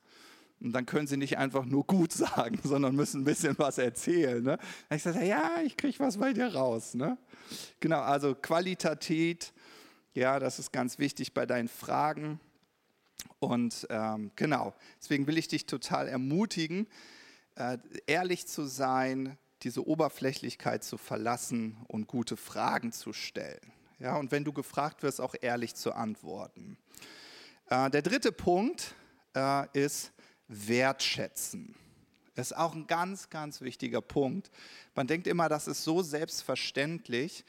Und 0.61 0.73
dann 0.73 0.85
können 0.85 1.07
sie 1.07 1.17
nicht 1.17 1.39
einfach 1.39 1.65
nur 1.65 1.87
gut 1.87 2.13
sagen, 2.13 2.59
sondern 2.63 2.95
müssen 2.95 3.23
ein 3.23 3.25
bisschen 3.25 3.59
was 3.59 3.79
erzählen. 3.79 4.43
Ne? 4.43 4.59
Dann 4.89 4.97
ich 4.97 5.03
sage, 5.03 5.25
ja, 5.25 5.61
ich 5.65 5.77
kriege 5.77 5.99
was 6.01 6.19
bei 6.19 6.33
dir 6.33 6.55
raus. 6.55 6.95
Ne? 6.95 7.17
Genau, 7.81 8.01
also 8.01 8.35
Qualität, 8.35 9.53
ja, 10.15 10.39
das 10.39 10.59
ist 10.59 10.73
ganz 10.73 10.99
wichtig 10.99 11.35
bei 11.35 11.47
deinen 11.47 11.69
Fragen. 11.69 12.41
Und 13.39 13.87
ähm, 13.91 14.31
genau, 14.37 14.75
deswegen 15.01 15.27
will 15.27 15.39
ich 15.39 15.49
dich 15.49 15.67
total 15.67 16.09
ermutigen, 16.09 16.87
äh, 17.57 17.79
ehrlich 18.07 18.47
zu 18.47 18.67
sein, 18.67 19.39
diese 19.63 19.87
Oberflächlichkeit 19.87 20.85
zu 20.85 20.97
verlassen 20.97 21.77
und 21.89 22.07
gute 22.07 22.37
Fragen 22.37 22.93
zu 22.93 23.13
stellen. 23.13 23.73
Ja, 23.99 24.17
und 24.17 24.33
wenn 24.33 24.45
du 24.45 24.53
gefragt 24.53 25.03
wirst, 25.03 25.21
auch 25.21 25.35
ehrlich 25.41 25.75
zu 25.75 25.93
antworten. 25.93 26.79
Äh, 27.69 27.91
der 27.91 28.03
dritte 28.03 28.33
Punkt 28.33 28.95
äh, 29.37 29.67
ist, 29.79 30.13
wertschätzen. 30.49 31.75
Das 32.35 32.53
ist 32.53 32.57
auch 32.57 32.75
ein 32.75 32.87
ganz, 32.87 33.29
ganz 33.29 33.61
wichtiger 33.61 34.01
Punkt. 34.01 34.51
Man 34.95 35.07
denkt 35.07 35.27
immer, 35.27 35.49
das 35.49 35.69
ist 35.69 35.85
so 35.85 36.03
selbstverständlich, 36.03 37.45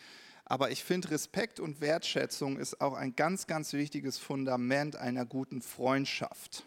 aber 0.52 0.70
ich 0.70 0.84
finde, 0.84 1.12
Respekt 1.12 1.62
und 1.62 1.80
Wertschätzung 1.80 2.58
ist 2.58 2.82
auch 2.82 2.94
ein 2.94 3.16
ganz, 3.16 3.48
ganz 3.48 3.72
wichtiges 3.72 4.18
Fundament 4.18 4.98
einer 4.98 5.26
guten 5.26 5.62
Freundschaft. 5.62 6.66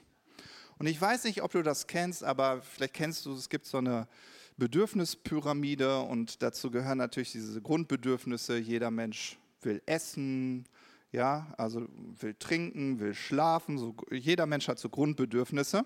Und 0.78 0.86
ich 0.86 0.98
weiß 0.98 1.24
nicht, 1.24 1.42
ob 1.42 1.52
du 1.52 1.60
das 1.60 1.86
kennst, 1.86 2.24
aber 2.24 2.62
vielleicht 2.62 2.94
kennst 2.94 3.26
du, 3.26 3.34
es 3.34 3.50
gibt 3.50 3.66
so 3.66 3.76
eine 3.76 4.08
Bedürfnispyramide 4.56 6.00
und 6.00 6.42
dazu 6.42 6.70
gehören 6.70 6.96
natürlich 6.96 7.32
diese 7.32 7.60
Grundbedürfnisse. 7.60 8.56
Jeder 8.56 8.90
Mensch 8.90 9.36
will 9.60 9.82
essen, 9.84 10.64
ja, 11.12 11.52
also 11.58 11.86
will 12.20 12.36
trinken, 12.38 13.00
will 13.00 13.12
schlafen. 13.12 13.76
So, 13.76 13.94
jeder 14.10 14.46
Mensch 14.46 14.66
hat 14.66 14.78
so 14.78 14.88
Grundbedürfnisse. 14.88 15.84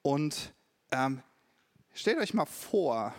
Und 0.00 0.54
ähm, 0.92 1.20
stellt 1.92 2.16
euch 2.20 2.32
mal 2.32 2.46
vor, 2.46 3.14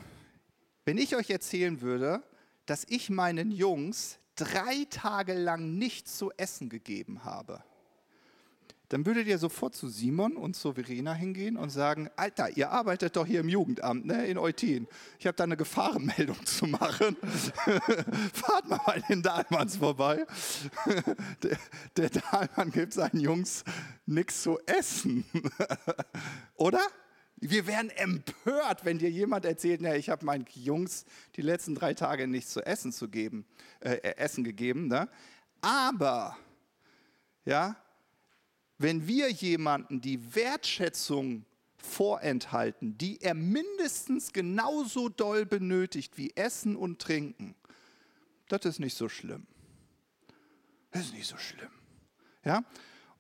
wenn 0.86 0.98
ich 0.98 1.16
euch 1.16 1.30
erzählen 1.30 1.80
würde, 1.82 2.24
dass 2.68 2.86
ich 2.88 3.10
meinen 3.10 3.52
Jungs 3.52 4.20
drei 4.36 4.86
Tage 4.92 5.34
lang 5.34 5.78
nichts 5.78 6.18
zu 6.18 6.32
essen 6.38 6.70
gegeben 6.70 7.24
habe 7.24 7.64
dann 8.90 9.06
würdet 9.06 9.28
ihr 9.28 9.38
sofort 9.38 9.76
zu 9.76 9.90
Simon 9.90 10.38
und 10.38 10.56
zu 10.56 10.74
Verena 10.74 11.14
hingehen 11.14 11.58
und 11.58 11.70
sagen, 11.70 12.10
Alter, 12.16 12.56
ihr 12.56 12.72
arbeitet 12.72 13.18
doch 13.18 13.26
hier 13.26 13.42
im 13.42 13.50
Jugendamt, 13.50 14.06
ne, 14.06 14.26
in 14.28 14.38
Eutin. 14.38 14.88
Ich 15.20 15.28
habe 15.28 15.36
da 15.36 15.44
eine 15.44 15.58
Gefahrenmeldung 15.58 16.46
zu 16.46 16.68
machen. 16.68 17.18
Fahrt 18.34 18.70
mal 18.70 19.04
den 19.10 19.22
Dahlmanns 19.22 19.78
vorbei. 19.78 20.26
der, 21.44 21.58
der 21.98 22.10
Dahlmann 22.10 22.72
gibt 22.72 22.94
seinen 22.94 23.20
Jungs 23.20 23.66
nichts 24.06 24.44
zu 24.44 24.58
essen. 24.66 25.26
Oder? 26.56 26.82
Wir 27.40 27.68
wären 27.68 27.92
empört, 27.92 28.84
wenn 28.84 28.98
dir 28.98 29.12
jemand 29.12 29.46
erzählt, 29.46 29.82
ja, 29.82 29.94
ich 29.94 30.10
habe 30.10 30.26
meinen 30.26 30.46
Jungs 30.54 31.06
die 31.36 31.44
letzten 31.44 31.76
drei 31.76 31.94
Tage 31.94 32.28
nichts 32.28 32.52
zu 32.52 32.66
essen 32.66 32.92
zu 32.92 33.10
geben, 33.10 33.46
äh, 33.80 33.98
Essen 34.16 34.44
gegeben. 34.44 34.88
Ne? 34.88 35.08
Aber, 35.62 36.36
ja, 37.46 37.78
wenn 38.80 39.08
wir 39.08 39.30
jemanden 39.32 40.02
die 40.02 40.36
Wertschätzung 40.36 41.46
vorenthalten, 41.78 42.98
die 42.98 43.22
er 43.22 43.36
mindestens 43.36 44.34
genauso 44.34 45.08
doll 45.08 45.46
benötigt 45.46 46.18
wie 46.18 46.36
Essen 46.36 46.76
und 46.76 47.00
Trinken, 47.00 47.56
das 48.48 48.66
ist 48.66 48.80
nicht 48.80 48.96
so 48.96 49.10
schlimm. 49.10 49.46
Das 50.92 51.04
ist 51.04 51.14
nicht 51.14 51.28
so 51.28 51.38
schlimm. 51.38 51.70
Ja? 52.44 52.64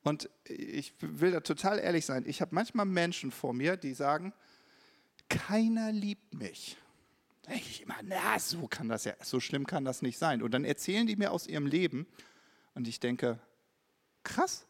Und 0.07 0.29
ich 0.45 0.93
will 0.99 1.31
da 1.31 1.41
total 1.41 1.79
ehrlich 1.79 2.05
sein. 2.05 2.23
Ich 2.25 2.41
habe 2.41 2.55
manchmal 2.55 2.85
Menschen 2.85 3.31
vor 3.31 3.53
mir, 3.53 3.77
die 3.77 3.93
sagen, 3.93 4.33
keiner 5.29 5.91
liebt 5.91 6.33
mich. 6.33 6.77
Da 7.43 7.51
denke 7.51 7.67
ich 7.69 7.81
immer, 7.81 7.97
na, 8.03 8.39
so 8.39 8.67
kann 8.67 8.89
das 8.89 9.05
ja, 9.05 9.13
so 9.21 9.39
schlimm 9.39 9.67
kann 9.67 9.85
das 9.85 10.01
nicht 10.01 10.17
sein. 10.17 10.41
Und 10.41 10.51
dann 10.51 10.65
erzählen 10.65 11.07
die 11.07 11.15
mir 11.15 11.31
aus 11.31 11.47
ihrem 11.47 11.65
Leben 11.65 12.07
und 12.73 12.87
ich 12.87 12.99
denke, 12.99 13.39
krass, 14.23 14.67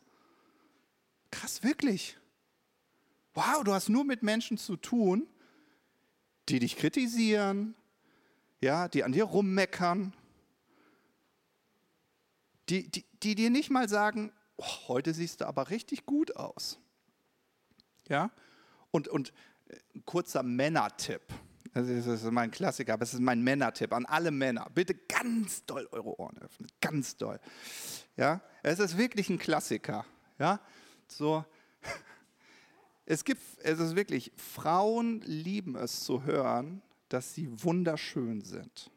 Krass, 1.31 1.63
wirklich. 1.63 2.17
Wow, 3.33 3.63
du 3.63 3.73
hast 3.73 3.89
nur 3.89 4.03
mit 4.03 4.23
Menschen 4.23 4.57
zu 4.57 4.75
tun, 4.75 5.27
die 6.49 6.59
dich 6.59 6.77
kritisieren, 6.77 7.75
ja, 8.61 8.87
die 8.87 9.03
an 9.03 9.11
dir 9.11 9.25
rummeckern, 9.25 10.13
die, 12.69 12.89
die, 12.89 13.05
die 13.21 13.35
dir 13.35 13.49
nicht 13.49 13.69
mal 13.69 13.87
sagen, 13.87 14.31
oh, 14.57 14.87
heute 14.87 15.13
siehst 15.13 15.41
du 15.41 15.47
aber 15.47 15.69
richtig 15.69 16.05
gut 16.05 16.35
aus. 16.35 16.79
Ja, 18.07 18.31
und, 18.91 19.07
und 19.07 19.33
äh, 19.67 19.77
ein 19.95 20.05
kurzer 20.05 20.43
Männertipp. 20.43 21.21
Das 21.73 21.87
ist 21.87 22.23
mein 22.31 22.49
Klassiker, 22.49 22.93
aber 22.93 23.03
es 23.03 23.13
ist 23.13 23.19
mein 23.19 23.43
Männertipp 23.43 23.93
an 23.93 24.05
alle 24.05 24.31
Männer. 24.31 24.67
Bitte 24.73 24.95
ganz 24.95 25.63
doll 25.65 25.87
eure 25.91 26.19
Ohren 26.19 26.37
öffnen, 26.39 26.67
ganz 26.81 27.17
doll. 27.17 27.39
Ja, 28.15 28.41
es 28.63 28.79
ist 28.79 28.97
wirklich 28.97 29.29
ein 29.29 29.37
Klassiker. 29.37 30.05
Ja, 30.39 30.59
so. 31.07 31.45
Es 33.09 33.23
gibt, 33.23 33.41
es 33.63 33.79
ist 33.79 33.95
wirklich, 33.95 34.33
Frauen 34.35 35.21
lieben 35.21 35.77
es 35.77 36.03
zu 36.03 36.23
hören, 36.23 36.81
dass 37.07 37.33
sie 37.33 37.47
wunderschön 37.63 38.41
sind. 38.41 38.91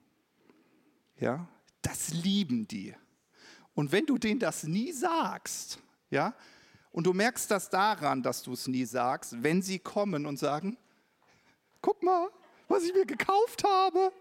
Ja, 1.17 1.47
das 1.83 2.13
lieben 2.13 2.67
die. 2.67 2.93
Und 3.75 3.93
wenn 3.93 4.07
du 4.07 4.19
denen 4.19 4.41
das 4.41 4.65
nie 4.65 4.93
sagst, 4.93 5.79
ja, 6.11 6.35
und 6.93 7.07
du 7.07 7.13
merkst 7.13 7.51
das 7.51 7.71
daran, 7.71 8.23
dass 8.23 8.43
du 8.43 8.53
es 8.53 8.67
nie 8.67 8.85
sagst, 8.85 9.43
wenn 9.43 9.63
sie 9.63 9.79
kommen 9.79 10.27
und 10.27 10.39
sagen, 10.39 10.77
guck 11.81 12.03
mal, 12.03 12.29
was 12.69 12.83
ich 12.83 12.93
mir 12.93 13.07
gekauft 13.07 13.65
habe. 13.65 14.13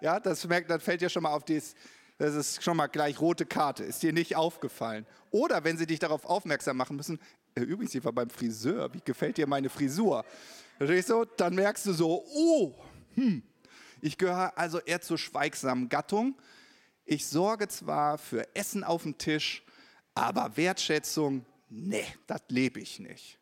Ja, 0.00 0.20
das, 0.20 0.46
merkt, 0.46 0.70
das 0.70 0.82
fällt 0.82 1.00
dir 1.00 1.08
schon 1.08 1.22
mal 1.22 1.32
auf 1.32 1.44
das, 1.44 1.74
das 2.18 2.34
ist 2.34 2.62
schon 2.62 2.76
mal 2.76 2.86
gleich 2.86 3.20
rote 3.20 3.46
Karte, 3.46 3.84
ist 3.84 4.02
dir 4.02 4.12
nicht 4.12 4.36
aufgefallen. 4.36 5.06
Oder 5.30 5.64
wenn 5.64 5.76
sie 5.76 5.86
dich 5.86 5.98
darauf 5.98 6.24
aufmerksam 6.24 6.76
machen 6.76 6.96
müssen, 6.96 7.20
äh, 7.54 7.60
übrigens, 7.60 7.94
ich 7.94 8.04
war 8.04 8.12
beim 8.12 8.30
Friseur, 8.30 8.92
wie 8.92 9.00
gefällt 9.04 9.36
dir 9.36 9.46
meine 9.46 9.68
Frisur? 9.68 10.24
Dann 10.78 11.54
merkst 11.54 11.86
du 11.86 11.92
so, 11.92 12.24
oh, 12.34 12.74
hm, 13.14 13.42
ich 14.00 14.18
gehöre 14.18 14.56
also 14.56 14.80
eher 14.80 15.00
zur 15.00 15.18
schweigsamen 15.18 15.88
Gattung. 15.88 16.36
Ich 17.04 17.26
sorge 17.26 17.68
zwar 17.68 18.18
für 18.18 18.54
Essen 18.54 18.82
auf 18.82 19.02
dem 19.02 19.18
Tisch, 19.18 19.62
aber 20.14 20.56
Wertschätzung, 20.56 21.44
nee, 21.68 22.06
das 22.26 22.42
lebe 22.48 22.80
ich 22.80 22.98
nicht. 22.98 23.38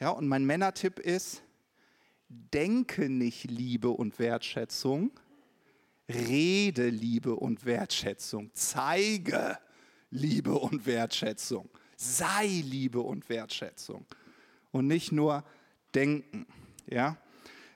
Ja, 0.00 0.10
und 0.10 0.26
mein 0.26 0.44
Männertipp 0.44 0.98
ist, 0.98 1.42
denke 2.28 3.08
nicht 3.08 3.44
Liebe 3.44 3.90
und 3.90 4.18
Wertschätzung, 4.18 5.12
rede 6.08 6.88
Liebe 6.88 7.36
und 7.36 7.64
Wertschätzung, 7.64 8.50
zeige 8.54 9.58
Liebe 10.10 10.54
und 10.54 10.84
Wertschätzung, 10.86 11.68
sei 11.96 12.46
Liebe 12.46 13.00
und 13.00 13.28
Wertschätzung 13.28 14.06
und 14.72 14.88
nicht 14.88 15.12
nur 15.12 15.44
denken. 15.94 16.46
Ja, 16.86 17.16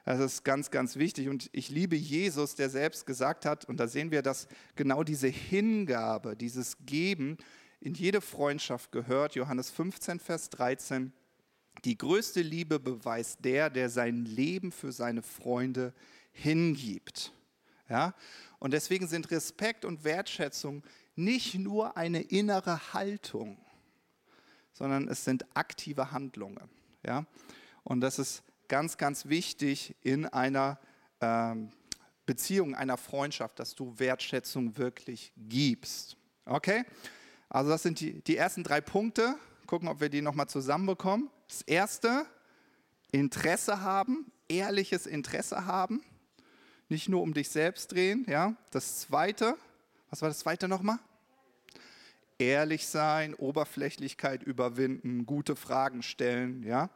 das 0.09 0.21
ist 0.21 0.45
ganz, 0.45 0.71
ganz 0.71 0.97
wichtig. 0.97 1.29
Und 1.29 1.51
ich 1.53 1.69
liebe 1.69 1.95
Jesus, 1.95 2.55
der 2.55 2.71
selbst 2.71 3.05
gesagt 3.05 3.45
hat, 3.45 3.67
und 3.67 3.79
da 3.79 3.89
sehen 3.89 4.11
wir, 4.11 4.23
dass 4.23 4.49
genau 4.75 5.03
diese 5.05 5.29
Hingabe, 5.29 6.35
dieses 6.35 6.79
Geben 6.87 7.37
in 7.81 7.95
jede 7.95 8.21
Freundschaft 8.21 8.91
gehört. 8.91 9.35
Johannes 9.35 9.71
15, 9.71 10.19
Vers 10.19 10.51
13. 10.51 11.13
Die 11.85 11.99
größte 11.99 12.41
Liebe 12.41 12.81
beweist 12.81 13.45
der, 13.45 13.71
der 13.71 13.91
sein 13.91 14.25
Leben 14.25 14.73
für 14.73 14.93
seine 14.93 15.23
Freunde 15.23 15.93
hingibt. 16.33 17.33
Ja? 17.89 18.15
Und 18.59 18.73
deswegen 18.73 19.07
sind 19.07 19.31
Respekt 19.31 19.85
und 19.85 20.05
Wertschätzung 20.05 20.83
nicht 21.17 21.55
nur 21.55 21.97
eine 21.97 22.23
innere 22.23 22.95
Haltung, 22.95 23.59
sondern 24.73 25.07
es 25.09 25.25
sind 25.25 25.45
aktive 25.55 26.13
Handlungen. 26.13 26.69
Ja? 27.05 27.27
Und 27.85 28.01
das 28.01 28.19
ist 28.19 28.43
ganz, 28.69 28.97
ganz 28.97 29.27
wichtig 29.27 29.97
in 30.03 30.27
einer 30.27 30.79
ähm, 31.21 31.71
Beziehung, 32.27 32.75
einer 32.75 32.99
Freundschaft, 32.99 33.59
dass 33.59 33.75
du 33.75 33.99
Wertschätzung 33.99 34.77
wirklich 34.77 35.33
gibst. 35.37 36.17
Okay? 36.45 36.85
Also 37.49 37.71
das 37.71 37.83
sind 37.83 38.01
die, 38.01 38.21
die 38.23 38.37
ersten 38.37 38.63
drei 38.63 38.81
Punkte. 38.81 39.37
Gucken, 39.67 39.89
ob 39.89 40.01
wir 40.01 40.11
die 40.11 40.23
nochmal 40.23 40.49
zusammenbekommen. 40.49 41.31
Das 41.49 41.63
erste, 41.63 42.27
Interesse 43.11 43.81
haben, 43.81 44.31
ehrliches 44.49 45.07
Interesse 45.07 45.65
haben. 45.65 46.03
Nicht 46.91 47.09
nur 47.09 47.23
um 47.23 47.35
dich 47.35 47.49
selbst 47.49 47.93
drehen. 47.93 48.27
Ja? 48.29 48.55
Das 48.71 49.01
zweite, 49.01 49.57
was 50.11 50.23
war 50.23 50.29
das 50.29 50.41
zweite 50.41 50.69
nochmal? 50.69 50.99
Ehrlich 52.39 52.87
sein, 52.87 53.35
Oberflächlichkeit 53.35 54.43
überwinden, 54.43 55.27
gute 55.27 55.57
Fragen 55.57 56.03
stellen. 56.03 56.63
Ja? 56.63 56.91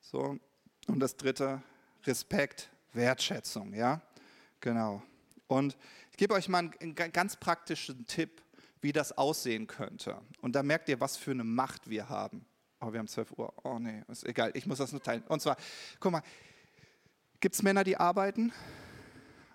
So. 0.00 0.38
Und 0.86 1.00
das 1.00 1.16
dritte, 1.16 1.62
Respekt, 2.04 2.70
Wertschätzung. 2.92 3.74
Ja? 3.74 4.00
Genau. 4.60 5.02
Und 5.46 5.76
ich 6.10 6.16
gebe 6.16 6.34
euch 6.34 6.48
mal 6.48 6.70
einen 6.80 6.94
ganz 6.94 7.36
praktischen 7.36 8.06
Tipp 8.06 8.42
wie 8.82 8.92
das 8.92 9.16
aussehen 9.16 9.66
könnte. 9.66 10.20
Und 10.40 10.54
da 10.54 10.62
merkt 10.62 10.88
ihr, 10.88 11.00
was 11.00 11.16
für 11.16 11.30
eine 11.30 11.44
Macht 11.44 11.88
wir 11.88 12.08
haben. 12.08 12.44
Oh, 12.80 12.92
wir 12.92 12.98
haben 12.98 13.06
12 13.06 13.32
Uhr. 13.38 13.54
Oh 13.62 13.78
nee, 13.78 14.02
ist 14.08 14.26
egal, 14.26 14.50
ich 14.54 14.66
muss 14.66 14.78
das 14.78 14.90
nur 14.90 15.00
teilen. 15.00 15.22
Und 15.28 15.40
zwar, 15.40 15.56
guck 16.00 16.12
mal, 16.12 16.22
gibt 17.40 17.54
es 17.54 17.62
Männer, 17.62 17.84
die 17.84 17.96
arbeiten? 17.96 18.52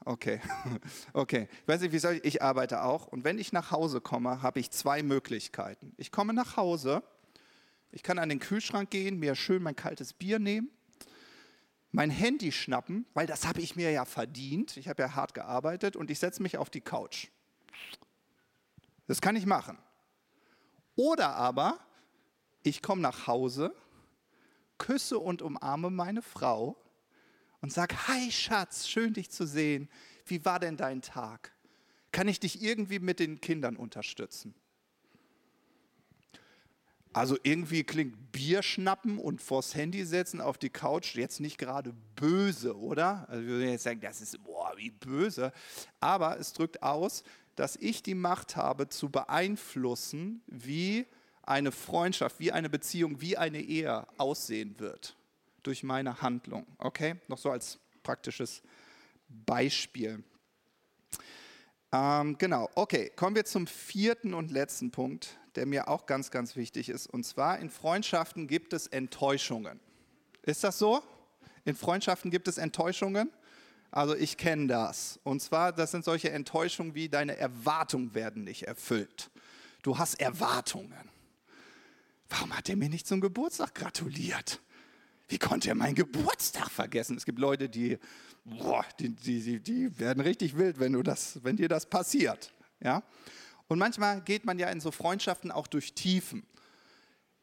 Okay, 0.05 0.39
okay. 1.13 1.49
Ich 1.61 1.67
weiß 1.67 1.81
nicht, 1.81 1.91
wie 1.91 1.99
soll 1.99 2.13
ich, 2.13 2.23
ich 2.23 2.41
arbeite 2.41 2.83
auch. 2.83 3.07
Und 3.07 3.25
wenn 3.25 3.37
ich 3.37 3.51
nach 3.51 3.71
Hause 3.71 3.99
komme, 3.99 4.41
habe 4.41 4.61
ich 4.61 4.71
zwei 4.71 5.03
Möglichkeiten. 5.03 5.93
Ich 5.97 6.13
komme 6.13 6.31
nach 6.31 6.55
Hause, 6.55 7.03
ich 7.91 8.03
kann 8.03 8.17
an 8.17 8.29
den 8.29 8.39
Kühlschrank 8.39 8.89
gehen, 8.89 9.19
mir 9.19 9.35
schön 9.35 9.61
mein 9.61 9.75
kaltes 9.75 10.13
Bier 10.13 10.39
nehmen, 10.39 10.71
mein 11.97 12.11
Handy 12.11 12.51
schnappen, 12.51 13.07
weil 13.15 13.25
das 13.25 13.47
habe 13.47 13.59
ich 13.59 13.75
mir 13.75 13.89
ja 13.89 14.05
verdient. 14.05 14.77
Ich 14.77 14.87
habe 14.87 15.01
ja 15.01 15.15
hart 15.15 15.33
gearbeitet 15.33 15.95
und 15.95 16.11
ich 16.11 16.19
setze 16.19 16.43
mich 16.43 16.55
auf 16.59 16.69
die 16.69 16.79
Couch. 16.79 17.29
Das 19.07 19.19
kann 19.19 19.35
ich 19.35 19.47
machen. 19.47 19.79
Oder 20.95 21.29
aber, 21.29 21.79
ich 22.61 22.83
komme 22.83 23.01
nach 23.01 23.25
Hause, 23.25 23.73
küsse 24.77 25.17
und 25.17 25.41
umarme 25.41 25.89
meine 25.89 26.21
Frau 26.21 26.77
und 27.61 27.73
sage, 27.73 27.95
hi 28.07 28.31
Schatz, 28.31 28.87
schön 28.87 29.13
dich 29.13 29.31
zu 29.31 29.47
sehen. 29.47 29.89
Wie 30.23 30.45
war 30.45 30.59
denn 30.59 30.77
dein 30.77 31.01
Tag? 31.01 31.51
Kann 32.11 32.27
ich 32.27 32.39
dich 32.39 32.61
irgendwie 32.61 32.99
mit 32.99 33.19
den 33.19 33.41
Kindern 33.41 33.75
unterstützen? 33.75 34.53
Also 37.17 37.35
irgendwie 37.41 37.83
klingt 37.83 38.31
Bier 38.31 38.61
schnappen 38.61 39.17
und 39.17 39.41
vors 39.41 39.73
Handy 39.73 40.05
setzen 40.05 40.39
auf 40.39 40.59
die 40.59 40.69
Couch 40.69 41.15
jetzt 41.15 41.39
nicht 41.39 41.57
gerade 41.57 41.91
böse, 42.15 42.77
oder? 42.77 43.25
Also 43.27 43.41
wir 43.41 43.53
würden 43.55 43.71
jetzt 43.71 43.85
sagen, 43.85 44.01
das 44.01 44.21
ist, 44.21 44.43
boah, 44.43 44.73
wie 44.77 44.91
böse. 44.91 45.51
Aber 45.99 46.39
es 46.39 46.53
drückt 46.53 46.83
aus, 46.83 47.23
dass 47.55 47.75
ich 47.75 48.03
die 48.03 48.13
Macht 48.13 48.55
habe 48.55 48.87
zu 48.89 49.09
beeinflussen, 49.09 50.43
wie 50.45 51.07
eine 51.41 51.71
Freundschaft, 51.71 52.39
wie 52.39 52.51
eine 52.51 52.69
Beziehung, 52.69 53.19
wie 53.19 53.35
eine 53.35 53.61
Ehe 53.61 54.05
aussehen 54.19 54.75
wird 54.77 55.17
durch 55.63 55.81
meine 55.81 56.21
Handlung. 56.21 56.67
Okay? 56.77 57.15
Noch 57.29 57.39
so 57.39 57.49
als 57.49 57.79
praktisches 58.03 58.61
Beispiel. 59.27 60.23
Ähm, 61.91 62.37
genau, 62.37 62.69
okay, 62.75 63.11
kommen 63.15 63.35
wir 63.35 63.45
zum 63.45 63.65
vierten 63.65 64.33
und 64.33 64.51
letzten 64.51 64.91
Punkt, 64.91 65.37
der 65.55 65.65
mir 65.65 65.87
auch 65.87 66.05
ganz, 66.05 66.31
ganz 66.31 66.55
wichtig 66.55 66.89
ist. 66.89 67.07
Und 67.07 67.25
zwar 67.25 67.59
in 67.59 67.69
Freundschaften 67.69 68.47
gibt 68.47 68.73
es 68.73 68.87
Enttäuschungen. 68.87 69.79
Ist 70.43 70.63
das 70.63 70.77
so? 70.79 71.01
In 71.65 71.75
Freundschaften 71.75 72.31
gibt 72.31 72.47
es 72.47 72.57
Enttäuschungen? 72.57 73.31
Also 73.91 74.15
ich 74.15 74.37
kenne 74.37 74.67
das. 74.67 75.19
Und 75.23 75.41
zwar, 75.41 75.71
das 75.71 75.91
sind 75.91 76.03
solche 76.03 76.29
Enttäuschungen 76.31 76.93
wie 76.93 77.09
deine 77.09 77.37
Erwartungen 77.37 78.13
werden 78.13 78.43
nicht 78.43 78.63
erfüllt. 78.63 79.29
Du 79.81 79.97
hast 79.97 80.15
Erwartungen. 80.15 81.09
Warum 82.29 82.55
hat 82.55 82.67
er 82.67 82.75
mir 82.75 82.89
nicht 82.89 83.07
zum 83.07 83.21
Geburtstag 83.21 83.73
gratuliert? 83.75 84.61
Wie 85.29 85.37
konnte 85.37 85.69
er 85.69 85.75
meinen 85.75 85.95
Geburtstag 85.95 86.69
vergessen? 86.69 87.17
Es 87.17 87.25
gibt 87.25 87.39
Leute, 87.39 87.69
die, 87.69 87.97
boah, 88.47 88.85
die, 88.99 89.09
die, 89.09 89.59
die 89.59 89.99
werden 89.99 90.21
richtig 90.21 90.57
wild, 90.57 90.79
wenn, 90.79 90.93
du 90.93 91.03
das, 91.03 91.43
wenn 91.43 91.57
dir 91.57 91.67
das 91.67 91.85
passiert. 91.85 92.51
Ja? 92.79 93.03
Und 93.67 93.79
manchmal 93.79 94.21
geht 94.21 94.45
man 94.45 94.57
ja 94.59 94.69
in 94.69 94.79
so 94.79 94.91
Freundschaften 94.91 95.51
auch 95.51 95.67
durch 95.67 95.93
Tiefen. 95.93 96.45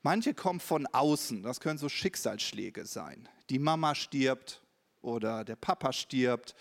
Manche 0.02 0.34
kommen 0.34 0.60
von 0.60 0.86
außen, 0.86 1.42
das 1.42 1.60
können 1.60 1.78
so 1.78 1.88
Schicksalsschläge 1.88 2.84
sein. 2.84 3.28
Die 3.50 3.58
Mama 3.58 3.94
stirbt, 3.94 4.62
oder 5.04 5.44
der 5.44 5.56
Papa 5.56 5.92
stirbt, 5.92 6.54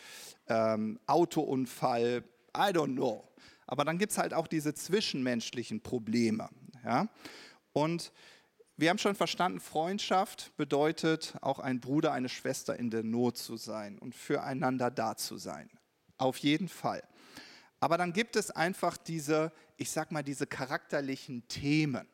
ähm, 0.48 1.00
Autounfall, 1.08 2.24
I 2.56 2.72
don't 2.72 2.94
know. 2.94 3.28
Aber 3.66 3.86
dann 3.86 3.98
gibt 3.98 4.12
es 4.12 4.18
halt 4.18 4.34
auch 4.34 4.48
diese 4.48 4.74
zwischenmenschlichen 4.74 5.82
Probleme. 5.82 6.50
Ja? 6.84 7.08
Und 7.72 8.12
wir 8.76 8.90
haben 8.90 8.98
schon 8.98 9.16
verstanden, 9.16 9.60
Freundschaft 9.60 10.52
bedeutet 10.58 11.36
auch 11.42 11.60
ein 11.60 11.80
Bruder, 11.80 12.12
eine 12.12 12.30
Schwester 12.30 12.78
in 12.78 12.90
der 12.90 13.04
Not 13.04 13.38
zu 13.38 13.56
sein 13.56 14.00
und 14.00 14.16
füreinander 14.16 14.90
da 14.90 15.16
zu 15.16 15.38
sein. 15.38 15.70
Auf 16.18 16.38
jeden 16.38 16.68
Fall. 16.68 17.04
Aber 17.80 17.98
dann 17.98 18.14
gibt 18.14 18.36
es 18.36 18.50
einfach 18.50 18.98
diese, 18.98 19.52
ich 19.78 19.92
sag 19.92 20.12
mal, 20.12 20.24
diese 20.24 20.48
charakterlichen 20.48 21.48
Themen, 21.48 22.08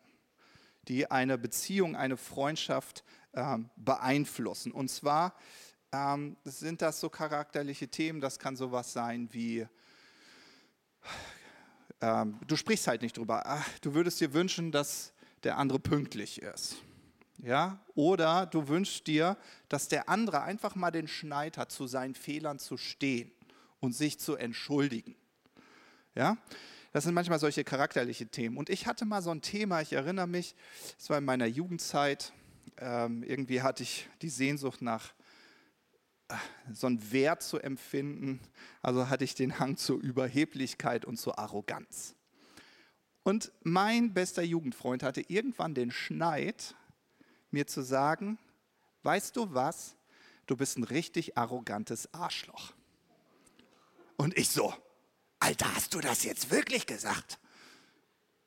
die 0.88 1.10
eine 1.10 1.38
Beziehung, 1.38 1.96
eine 1.96 2.18
Freundschaft 2.18 3.04
äh, 3.34 3.58
beeinflussen. 3.76 4.72
Und 4.72 4.90
zwar 4.90 5.36
ähm, 5.92 6.36
sind 6.44 6.82
das 6.82 7.00
so 7.00 7.10
charakterliche 7.10 7.88
Themen, 7.88 8.20
das 8.20 8.40
kann 8.40 8.56
sowas 8.56 8.92
sein 8.92 9.30
wie, 9.32 9.66
ähm, 12.02 12.40
du 12.48 12.56
sprichst 12.56 12.88
halt 12.88 13.02
nicht 13.02 13.18
drüber, 13.18 13.44
ach, 13.46 13.68
du 13.80 13.94
würdest 13.94 14.20
dir 14.20 14.34
wünschen, 14.34 14.72
dass 14.72 15.14
der 15.44 15.58
andere 15.58 15.80
pünktlich 15.80 16.42
ist. 16.42 16.78
Ja? 17.38 17.80
Oder 17.96 18.46
du 18.46 18.68
wünschst 18.68 19.08
dir, 19.08 19.38
dass 19.70 19.88
der 19.88 20.10
andere 20.10 20.42
einfach 20.42 20.76
mal 20.76 20.92
den 20.92 21.08
Schneid 21.08 21.58
hat, 21.58 21.72
zu 21.72 21.88
seinen 21.88 22.16
Fehlern 22.16 22.60
zu 22.60 22.78
stehen 22.78 23.32
und 23.80 23.94
sich 23.94 24.20
zu 24.20 24.36
entschuldigen. 24.36 25.16
Ja? 26.16 26.38
das 26.92 27.04
sind 27.04 27.14
manchmal 27.14 27.40
solche 27.40 27.64
charakterliche 27.64 28.28
Themen. 28.28 28.58
Und 28.58 28.70
ich 28.70 28.88
hatte 28.88 29.06
mal 29.06 29.22
so 29.22 29.32
ein 29.32 29.42
Thema, 29.42 29.82
ich 29.82 29.94
erinnere 29.94 30.28
mich, 30.28 30.56
es 30.98 31.10
war 31.10 31.18
in 31.18 31.26
meiner 31.26 31.46
Jugendzeit, 31.46 32.34
ähm, 32.78 33.24
irgendwie 33.24 33.62
hatte 33.62 33.84
ich 33.84 34.08
die 34.22 34.30
Sehnsucht 34.30 34.82
nach 34.82 35.14
äh, 36.30 36.36
so 36.74 36.88
einen 36.88 37.12
Wert 37.12 37.44
zu 37.44 37.60
empfinden. 37.60 38.40
Also 38.82 39.10
hatte 39.10 39.24
ich 39.24 39.36
den 39.36 39.60
Hang 39.60 39.78
zur 39.78 40.00
Überheblichkeit 40.00 41.06
und 41.06 41.18
zur 41.18 41.38
Arroganz. 41.38 42.16
Und 43.30 43.52
mein 43.62 44.16
bester 44.16 44.42
Jugendfreund 44.42 45.04
hatte 45.04 45.22
irgendwann 45.22 45.76
den 45.76 45.92
Schneid, 45.92 46.74
mir 47.52 47.68
zu 47.68 47.84
sagen, 47.84 48.40
weißt 49.04 49.36
du 49.36 49.54
was, 49.54 49.96
du 50.48 50.58
bist 50.58 50.80
ein 50.80 50.84
richtig 50.84 51.38
arrogantes 51.38 52.12
Arschloch. 52.12 52.74
Und 54.18 54.36
ich 54.36 54.50
so, 54.50 54.74
Alter, 55.38 55.76
hast 55.76 55.94
du 55.94 56.00
das 56.00 56.24
jetzt 56.24 56.50
wirklich 56.50 56.88
gesagt? 56.88 57.38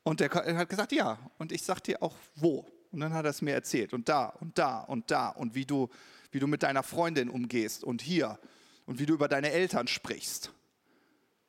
Und 0.03 0.21
er 0.21 0.59
hat 0.59 0.69
gesagt, 0.69 0.91
ja. 0.91 1.17
Und 1.39 1.53
ich 1.53 1.63
sagte 1.63 1.93
dir 1.93 2.03
auch, 2.03 2.17
wo. 2.35 2.67
Und 2.91 2.99
dann 2.99 3.15
hat 3.15 3.25
er 3.25 3.31
es 3.31 3.41
mir 3.41 3.55
erzählt. 3.55 3.93
Und 3.93 4.09
da 4.09 4.31
und 4.41 4.59
da 4.59 4.81
und 4.81 5.13
da. 5.13 5.29
Und 5.29 5.55
wie 5.55 5.65
du, 5.65 5.91
wie 6.33 6.41
du 6.41 6.49
mit 6.49 6.65
deiner 6.65 6.83
Freundin 6.83 7.31
umgehst. 7.31 7.85
Und 7.85 8.03
hier. 8.03 8.37
Und 8.87 8.99
wie 8.99 9.07
du 9.07 9.15
über 9.15 9.29
deine 9.29 9.53
Eltern 9.53 9.87
sprichst. 9.87 10.53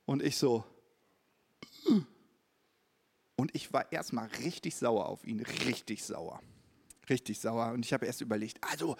Und 0.05 0.21
ich 0.21 0.37
so. 0.37 0.63
Und 3.35 3.55
ich 3.55 3.73
war 3.73 3.91
erstmal 3.91 4.27
richtig 4.43 4.75
sauer 4.75 5.07
auf 5.07 5.25
ihn. 5.25 5.39
Richtig 5.41 6.03
sauer. 6.03 6.41
Richtig 7.09 7.39
sauer. 7.39 7.71
Und 7.71 7.85
ich 7.85 7.93
habe 7.93 8.05
erst 8.05 8.21
überlegt, 8.21 8.59
also, 8.71 8.95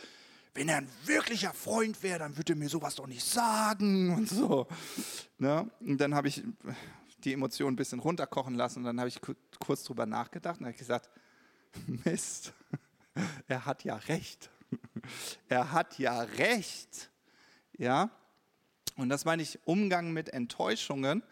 wenn 0.54 0.70
er 0.70 0.78
ein 0.78 0.90
wirklicher 1.06 1.54
Freund 1.54 2.02
wäre, 2.04 2.20
dann 2.20 2.38
würde 2.38 2.54
er 2.54 2.58
mir 2.58 2.70
sowas 2.70 2.96
doch 2.96 3.08
nicht 3.08 3.24
sagen 3.24 4.14
und 4.16 4.30
so. 4.30 4.68
Ne? 5.38 5.70
Und 5.80 6.00
dann 6.00 6.16
habe 6.16 6.28
ich 6.28 6.44
die 7.24 7.34
Emotionen 7.34 7.74
ein 7.74 7.78
bisschen 7.78 8.00
runterkochen 8.00 8.56
lassen 8.56 8.80
und 8.80 8.86
dann 8.86 9.00
habe 9.00 9.08
ich 9.08 9.20
kurz 9.60 9.84
drüber 9.84 10.06
nachgedacht 10.06 10.60
und 10.60 10.66
habe 10.66 10.78
gesagt, 10.78 11.10
Mist, 12.04 12.54
er 13.48 13.66
hat 13.66 13.84
ja 13.84 13.96
recht. 13.96 14.50
Er 15.50 15.72
hat 15.72 16.00
ja 16.00 16.22
recht. 16.22 17.12
Ja? 17.78 18.10
Und 18.96 19.10
das 19.10 19.26
meine 19.26 19.44
ich 19.44 19.60
Umgang 19.68 20.12
mit 20.14 20.30
Enttäuschungen. 20.30 21.24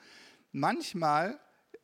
Manchmal 0.52 1.40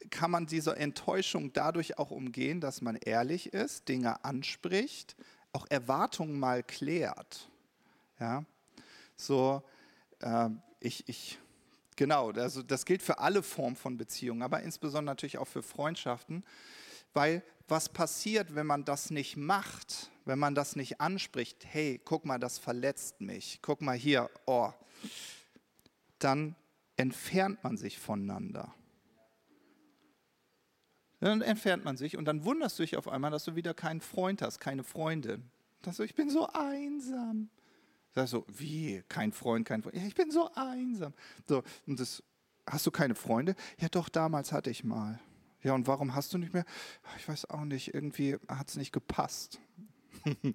kann 0.10 0.32
man 0.32 0.45
diese 0.45 0.76
Enttäuschung 0.76 1.54
dadurch 1.54 1.98
auch 1.98 2.12
umgehen, 2.12 2.62
dass 2.62 2.82
man 2.82 2.95
ehrlich 2.95 3.54
ist, 3.54 3.88
Dinge 3.88 4.24
anspricht, 4.24 5.16
auch 5.54 5.66
Erwartungen 5.70 6.39
mal 6.39 6.64
klärt. 6.64 7.50
Ja? 8.20 8.45
So, 9.16 9.64
äh, 10.20 10.50
ich, 10.80 11.08
ich, 11.10 11.39
genau, 11.95 12.32
also 12.32 12.62
das 12.62 12.86
gilt 12.86 13.02
für 13.02 13.20
alle 13.20 13.43
Formen 13.43 13.76
von 13.76 13.98
Beziehungen, 13.98 14.43
aber 14.43 14.62
insbesondere 14.62 15.14
natürlich 15.14 15.38
auch 15.38 15.48
für 15.48 15.64
Freundschaften, 15.64 16.43
weil 17.14 17.43
was 17.68 17.89
passiert, 17.89 18.56
wenn 18.56 18.68
man 18.68 18.86
das 18.86 19.10
nicht 19.10 19.36
macht, 19.36 20.10
wenn 20.26 20.39
man 20.39 20.56
das 20.56 20.76
nicht 20.76 21.02
anspricht, 21.02 21.66
hey, 21.66 22.00
guck 22.04 22.26
mal, 22.26 22.39
das 22.39 22.58
verletzt 22.60 23.20
mich, 23.20 23.60
guck 23.62 23.82
mal 23.82 23.98
hier, 23.98 24.30
oh, 24.45 24.72
dann 26.20 26.56
entfernt 26.95 27.64
man 27.64 27.78
sich 27.78 28.00
voneinander. 28.00 28.74
Dann 31.20 31.41
entfernt 31.41 31.84
man 31.84 31.97
sich 31.97 32.18
und 32.18 32.26
dann 32.26 32.45
wunderst 32.45 32.78
du 32.78 32.84
dich 32.84 32.95
auf 32.97 33.07
einmal, 33.07 33.32
dass 33.32 33.43
du 33.43 33.55
wieder 33.55 33.74
keinen 33.74 34.01
Freund 34.01 34.41
hast, 34.41 34.59
keine 34.59 34.84
Freundin. 34.84 35.49
Dass 35.82 35.97
du, 35.97 36.03
ich 36.03 36.15
bin 36.15 36.30
so 36.30 36.47
einsam. 36.47 37.49
Sagst 38.13 38.32
so, 38.32 38.45
wie? 38.47 39.03
Kein 39.09 39.32
Freund, 39.32 39.68
kein 39.68 39.82
Freund. 39.82 39.95
Ja, 39.95 40.03
ich 40.03 40.15
bin 40.15 40.32
so 40.32 40.51
einsam. 40.53 41.13
So, 41.47 41.63
und 41.86 41.99
das, 41.99 42.24
hast 42.68 42.86
du 42.86 42.91
keine 42.91 43.15
Freunde? 43.15 43.55
Ja, 43.80 43.89
doch, 43.89 44.09
damals 44.09 44.51
hatte 44.51 44.70
ich 44.70 44.84
mal. 44.84 45.20
Ja, 45.63 45.74
und 45.74 45.88
warum 45.88 46.13
hast 46.13 46.34
du 46.34 46.38
nicht 46.38 46.53
mehr? 46.53 46.65
Ich 47.18 47.28
weiß 47.28 47.49
auch 47.49 47.65
nicht, 47.65 47.93
irgendwie 47.93 48.38
hat 48.47 48.70
es 48.70 48.76
nicht 48.76 48.91
gepasst. 48.91 49.59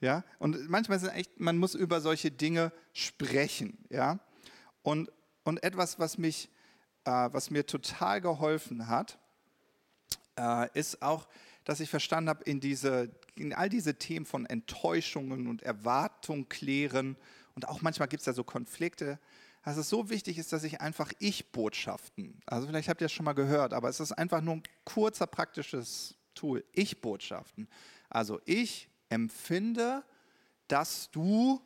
ja, 0.00 0.24
und 0.38 0.68
manchmal 0.68 0.98
ist 0.98 1.04
es 1.04 1.12
echt, 1.12 1.38
man 1.40 1.56
muss 1.56 1.74
über 1.74 2.00
solche 2.00 2.30
Dinge 2.30 2.72
sprechen. 2.92 3.78
Ja, 3.90 4.18
und, 4.82 5.10
und 5.44 5.62
etwas, 5.62 5.98
was 5.98 6.18
mich, 6.18 6.50
äh, 7.04 7.28
was 7.32 7.50
mir 7.50 7.66
total 7.66 8.20
geholfen 8.20 8.88
hat, 8.88 9.18
ist 10.74 11.02
auch, 11.02 11.28
dass 11.64 11.80
ich 11.80 11.90
verstanden 11.90 12.30
habe, 12.30 12.44
in, 12.44 12.60
in 13.36 13.52
all 13.52 13.68
diese 13.68 13.98
Themen 13.98 14.26
von 14.26 14.46
Enttäuschungen 14.46 15.46
und 15.46 15.62
Erwartung 15.62 16.48
klären 16.48 17.16
und 17.54 17.68
auch 17.68 17.82
manchmal 17.82 18.08
gibt 18.08 18.20
es 18.20 18.26
ja 18.26 18.32
so 18.32 18.44
Konflikte, 18.44 19.18
dass 19.64 19.76
es 19.76 19.88
so 19.88 20.08
wichtig 20.08 20.38
ist, 20.38 20.52
dass 20.52 20.64
ich 20.64 20.80
einfach 20.80 21.12
Ich-Botschaften, 21.18 22.40
also 22.46 22.66
vielleicht 22.66 22.88
habt 22.88 23.02
ihr 23.02 23.06
es 23.06 23.12
schon 23.12 23.24
mal 23.24 23.34
gehört, 23.34 23.74
aber 23.74 23.88
es 23.88 24.00
ist 24.00 24.12
einfach 24.12 24.40
nur 24.40 24.54
ein 24.54 24.62
kurzer 24.84 25.26
praktisches 25.26 26.16
Tool, 26.34 26.64
Ich-Botschaften. 26.72 27.68
Also 28.08 28.40
ich 28.46 28.88
empfinde, 29.10 30.04
dass 30.68 31.10
du 31.10 31.60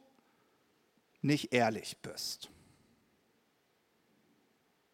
nicht 1.23 1.53
ehrlich 1.53 1.97
bist. 1.99 2.51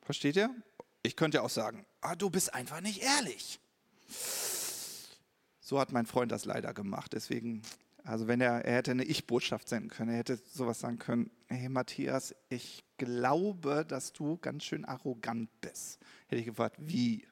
Versteht 0.03 0.37
ihr? 0.37 0.55
Ich 1.03 1.17
könnte 1.17 1.39
ja 1.39 1.43
auch 1.43 1.51
sagen, 1.51 1.87
ah, 2.01 2.15
du 2.15 2.31
bist 2.31 2.53
einfach 2.55 2.81
nicht 2.81 3.03
ehrlich. 3.03 3.59
So 5.61 5.79
hat 5.79 5.93
mein 5.93 6.07
Freund 6.07 6.33
das 6.33 6.45
leider 6.45 6.75
gemacht. 6.75 7.13
Deswegen, 7.13 7.63
also 8.05 8.27
wenn 8.27 8.41
er, 8.41 8.65
er 8.65 8.77
hätte 8.77 8.91
eine 8.91 9.05
Ich-Botschaft 9.05 9.69
senden 9.69 9.89
können, 9.89 10.11
er 10.11 10.19
hätte 10.19 10.37
sowas 10.53 10.81
sagen 10.81 10.99
können, 10.99 11.31
hey 11.49 11.69
Matthias, 11.69 12.35
ich 12.49 12.85
glaube, 12.99 13.85
dass 13.87 14.13
du 14.13 14.37
ganz 14.39 14.65
schön 14.65 14.85
arrogant 14.85 15.49
bist. 15.61 16.01
Hätte 16.27 16.41
ich 16.41 16.47
gefragt, 16.47 16.77
wie? 16.79 17.27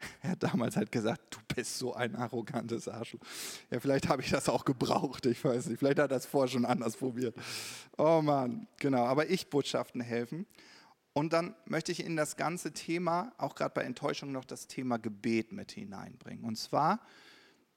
Er 0.22 0.30
hat 0.30 0.42
damals 0.42 0.76
halt 0.76 0.90
gesagt, 0.90 1.20
du 1.30 1.54
bist 1.54 1.76
so 1.78 1.92
ein 1.92 2.16
arrogantes 2.16 2.88
Arschloch. 2.88 3.20
Ja, 3.70 3.80
vielleicht 3.80 4.08
habe 4.08 4.22
ich 4.22 4.30
das 4.30 4.48
auch 4.48 4.64
gebraucht, 4.64 5.26
ich 5.26 5.44
weiß 5.44 5.66
nicht. 5.66 5.78
Vielleicht 5.78 5.98
hat 5.98 6.10
er 6.10 6.16
das 6.16 6.24
vorher 6.24 6.48
schon 6.48 6.64
anders 6.64 6.96
probiert. 6.96 7.36
Oh 7.98 8.22
Mann, 8.22 8.66
genau. 8.78 9.04
Aber 9.04 9.28
Ich-Botschaften 9.28 10.00
helfen. 10.00 10.46
Und 11.12 11.32
dann 11.32 11.54
möchte 11.64 11.92
ich 11.92 12.04
in 12.04 12.16
das 12.16 12.36
ganze 12.36 12.72
Thema, 12.72 13.32
auch 13.36 13.54
gerade 13.54 13.74
bei 13.74 13.82
Enttäuschung, 13.82 14.32
noch 14.32 14.44
das 14.44 14.68
Thema 14.68 14.98
Gebet 14.98 15.52
mit 15.52 15.72
hineinbringen. 15.72 16.44
Und 16.44 16.56
zwar, 16.56 17.00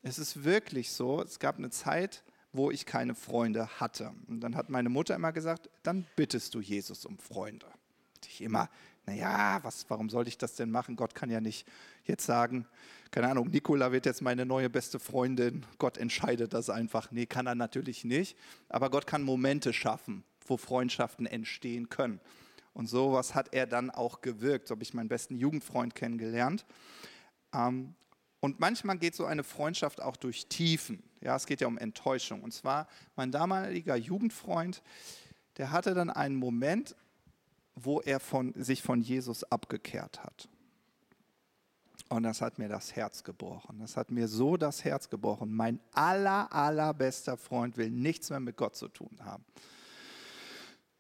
es 0.04 0.20
ist 0.20 0.44
wirklich 0.44 0.92
so, 0.92 1.22
es 1.22 1.40
gab 1.40 1.58
eine 1.58 1.72
Zeit, 1.72 2.24
wo 2.52 2.70
ich 2.70 2.86
keine 2.86 3.16
Freunde 3.16 3.68
hatte. 3.80 4.14
Und 4.28 4.42
dann 4.42 4.56
hat 4.56 4.70
meine 4.70 4.90
Mutter 4.90 5.16
immer 5.16 5.32
gesagt, 5.32 5.70
dann 5.82 6.06
bittest 6.16 6.54
du 6.54 6.62
Jesus 6.62 7.06
um 7.06 7.18
Freunde. 7.18 7.66
Und 7.66 8.28
ich 8.28 8.42
immer, 8.42 8.70
naja, 9.08 9.60
was, 9.64 9.90
warum 9.90 10.10
sollte 10.10 10.30
ich 10.30 10.38
das 10.38 10.56
denn 10.56 10.70
machen? 10.70 10.96
Gott 10.96 11.16
kann 11.16 11.32
ja 11.32 11.42
nicht 11.42 11.68
jetzt 12.06 12.26
sagen, 12.26 12.68
keine 13.10 13.30
Ahnung, 13.30 13.50
Nicola 13.50 13.92
wird 13.92 14.06
jetzt 14.06 14.22
meine 14.22 14.46
neue 14.46 14.70
beste 14.70 15.00
Freundin. 15.00 15.66
Gott 15.80 15.98
entscheidet 15.98 16.54
das 16.54 16.70
einfach. 16.70 17.12
Nee, 17.12 17.26
kann 17.26 17.48
er 17.48 17.56
natürlich 17.56 18.06
nicht. 18.06 18.38
Aber 18.70 18.92
Gott 18.92 19.08
kann 19.08 19.24
Momente 19.24 19.74
schaffen, 19.74 20.24
wo 20.48 20.58
Freundschaften 20.58 21.26
entstehen 21.26 21.90
können. 21.90 22.20
Und 22.74 22.88
sowas 22.88 23.36
hat 23.36 23.54
er 23.54 23.68
dann 23.68 23.92
auch 23.92 24.22
gewirkt. 24.22 24.68
So 24.68 24.76
habe 24.76 24.84
ich 24.84 24.94
meinen 24.94 25.10
besten 25.10 25.38
Jugendfreund 25.38 25.96
kennengelernt. 25.96 26.66
Ähm, 27.54 27.96
und 28.40 28.60
manchmal 28.60 28.98
geht 28.98 29.16
so 29.16 29.26
eine 29.26 29.44
Freundschaft 29.44 30.02
auch 30.02 30.18
durch 30.18 30.48
Tiefen. 30.48 31.02
Ja, 31.22 31.36
es 31.36 31.46
geht 31.46 31.62
ja 31.62 31.68
um 31.68 31.78
Enttäuschung. 31.78 32.42
Und 32.44 32.54
zwar 32.54 32.88
mein 33.16 33.32
damaliger 33.32 33.96
Jugendfreund, 33.96 34.82
der 35.58 35.72
hatte 35.72 35.94
dann 35.94 36.10
einen 36.10 36.36
Moment, 36.36 36.96
wo 37.76 38.02
er 38.02 38.20
von, 38.20 38.54
sich 38.56 38.82
von 38.82 39.02
Jesus 39.02 39.44
abgekehrt 39.46 40.24
hat. 40.24 40.50
Und 42.10 42.24
das 42.24 42.42
hat 42.42 42.60
mir 42.60 42.68
das 42.68 42.96
Herz 42.96 43.24
gebrochen. 43.24 43.80
Das 43.80 43.98
hat 43.98 44.12
mir 44.12 44.28
so 44.28 44.58
das 44.58 44.84
Herz 44.84 45.10
gebrochen. 45.10 45.52
Mein 45.54 45.80
aller, 45.94 46.52
allerbester 46.52 47.38
Freund 47.38 47.78
will 47.78 47.90
nichts 47.90 48.30
mehr 48.30 48.40
mit 48.40 48.58
Gott 48.58 48.76
zu 48.76 48.88
tun 48.88 49.18
haben. 49.22 49.46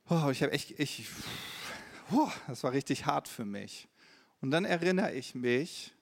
Oh, 0.09 0.29
ich 0.31 0.41
habe 0.41 0.51
echt, 0.51 0.79
ich, 0.79 1.07
Puh, 2.09 2.29
das 2.47 2.63
war 2.63 2.71
richtig 2.71 3.05
hart 3.05 3.27
für 3.27 3.45
mich. 3.45 3.87
Und 4.41 4.51
dann 4.51 4.65
erinnere 4.65 5.13
ich 5.13 5.35
mich, 5.35 5.93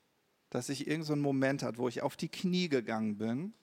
dass 0.49 0.69
ich 0.69 0.81
irgendeinen 0.87 1.03
so 1.03 1.15
Moment 1.15 1.63
hatte, 1.63 1.77
wo 1.77 1.87
ich 1.87 2.01
auf 2.01 2.17
die 2.17 2.29
Knie 2.29 2.69
gegangen 2.69 3.17
bin 3.17 3.53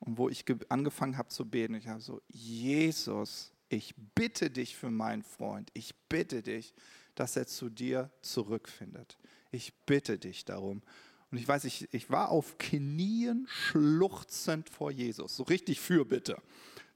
und 0.00 0.18
wo 0.18 0.28
ich 0.28 0.44
angefangen 0.68 1.18
habe 1.18 1.28
zu 1.28 1.48
beten. 1.48 1.74
Ich 1.74 1.88
habe 1.88 2.00
so, 2.00 2.22
Jesus, 2.28 3.52
ich 3.68 3.94
bitte 4.14 4.50
dich 4.50 4.76
für 4.76 4.90
meinen 4.90 5.22
Freund. 5.22 5.70
Ich 5.74 5.94
bitte 6.08 6.42
dich, 6.42 6.74
dass 7.14 7.36
er 7.36 7.46
zu 7.46 7.68
dir 7.68 8.10
zurückfindet. 8.22 9.18
Ich 9.50 9.74
bitte 9.86 10.18
dich 10.18 10.44
darum. 10.44 10.82
Und 11.30 11.38
ich 11.38 11.48
weiß, 11.48 11.64
ich, 11.64 11.92
ich 11.92 12.08
war 12.10 12.30
auf 12.30 12.58
Knien 12.58 13.46
schluchzend 13.48 14.70
vor 14.70 14.90
Jesus. 14.90 15.36
So 15.36 15.42
richtig 15.42 15.80
Fürbitte 15.80 16.40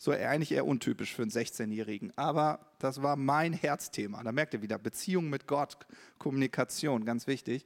so 0.02 0.12
eigentlich 0.12 0.52
eher 0.52 0.66
untypisch 0.66 1.14
für 1.14 1.20
einen 1.20 1.30
16-Jährigen. 1.30 2.10
Aber 2.16 2.72
das 2.78 3.02
war 3.02 3.16
mein 3.16 3.52
Herzthema. 3.52 4.22
Da 4.22 4.32
merkt 4.32 4.54
ihr 4.54 4.62
wieder, 4.62 4.78
Beziehung 4.78 5.28
mit 5.28 5.46
Gott, 5.46 5.76
Kommunikation, 6.18 7.04
ganz 7.04 7.26
wichtig. 7.26 7.64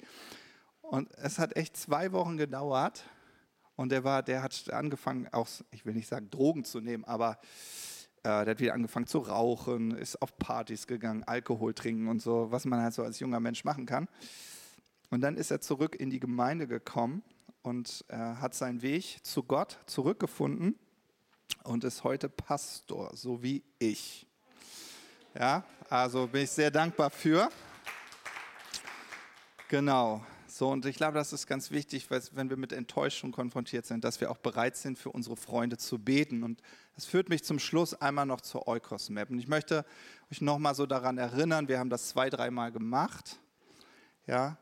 Und 0.82 1.16
es 1.16 1.39
hat 1.39 1.57
echt 1.57 1.76
zwei 1.76 2.11
Wochen 2.11 2.37
gedauert. 2.37 3.05
Und 3.76 3.93
der, 3.93 4.03
war, 4.03 4.24
der 4.24 4.43
hat 4.43 4.68
angefangen, 4.72 5.28
auch, 5.30 5.47
ich 5.70 5.87
will 5.87 5.95
nicht 5.95 6.09
sagen, 6.09 6.28
Drogen 6.28 6.64
zu 6.64 6.80
nehmen, 6.80 7.05
aber 7.05 7.39
äh, 8.24 8.45
der 8.45 8.47
hat 8.47 8.61
wieder 8.61 8.74
angefangen 8.74 9.07
zu 9.07 9.18
rauchen, 9.18 9.93
ist 9.93 10.20
auf 10.20 10.37
Partys 10.37 10.89
gegangen, 10.89 11.22
Alkohol 11.22 11.72
trinken 11.72 12.09
und 12.09 12.20
so, 12.20 12.51
was 12.51 12.64
man 12.64 12.82
halt 12.82 12.95
so 12.95 13.05
als 13.05 13.20
junger 13.20 13.39
Mensch 13.39 13.62
machen 13.62 13.87
kann. 13.87 14.09
Und 15.11 15.20
dann 15.20 15.37
ist 15.37 15.53
er 15.53 15.61
zurück 15.61 15.95
in 15.95 16.11
die 16.11 16.20
Gemeinde 16.20 16.66
gekommen 16.66 17.22
und 17.62 18.05
er 18.09 18.41
hat 18.41 18.55
seinen 18.55 18.82
Weg 18.82 19.18
zu 19.22 19.45
Gott 19.45 19.78
zurückgefunden 19.87 20.76
und 21.63 21.85
ist 21.85 22.05
heute 22.05 22.29
Pastor, 22.29 23.17
so 23.17 23.43
wie 23.43 23.63
ich. 23.79 24.27
Ja, 25.35 25.65
also 25.89 26.27
bin 26.27 26.43
ich 26.43 26.51
sehr 26.51 26.71
dankbar 26.71 27.11
für. 27.11 27.49
Genau. 29.69 30.25
So, 30.47 30.71
und 30.71 30.87
ich 30.87 30.95
glaube, 30.95 31.15
das 31.15 31.33
ist 31.33 31.49
ganz 31.49 31.73
wichtig, 31.73 32.09
weil 32.13 32.23
wenn 32.31 32.49
wir 32.49 32.57
mit 32.57 32.73
Enttäuschung 32.73 33.33
konfrontiert 33.33 33.87
sind, 33.87 34.05
dass 34.05 34.21
wir 34.21 34.31
auch 34.31 34.39
bereit 34.39 34.77
sind, 34.77 34.97
für 34.97 35.11
unsere 35.11 35.37
Freunde 35.37 35.79
zu 35.79 35.99
beten. 35.99 36.45
Und 36.45 36.63
das 36.95 37.07
führt 37.07 37.29
mich 37.29 37.43
zum 37.43 37.59
Schluss 37.59 37.93
einmal 37.93 38.25
noch 38.25 38.41
zur 38.41 38.69
Eukos-Map. 38.69 39.31
Und 39.31 39.41
ich 39.41 39.49
möchte 39.49 39.85
euch 40.31 40.41
nochmal 40.41 40.77
so 40.77 40.87
daran 40.87 41.19
erinnern, 41.19 41.67
wir 41.67 41.81
haben 41.81 41.91
das 41.91 42.11
zwei, 42.11 42.31
dreimal 42.31 42.71
gemacht. 42.71 43.41
Ja, 44.29 44.57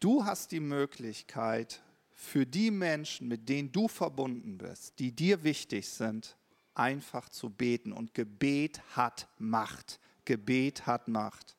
du 0.00 0.24
hast 0.24 0.50
die 0.50 0.58
Möglichkeit, 0.58 1.80
für 2.20 2.44
die 2.44 2.70
Menschen, 2.70 3.28
mit 3.28 3.48
denen 3.48 3.72
du 3.72 3.88
verbunden 3.88 4.58
bist, 4.58 4.98
die 4.98 5.10
dir 5.10 5.42
wichtig 5.42 5.88
sind, 5.88 6.36
einfach 6.74 7.30
zu 7.30 7.48
beten. 7.48 7.92
Und 7.92 8.12
Gebet 8.12 8.82
hat 8.94 9.26
Macht. 9.38 9.98
Gebet 10.26 10.86
hat 10.86 11.08
Macht. 11.08 11.56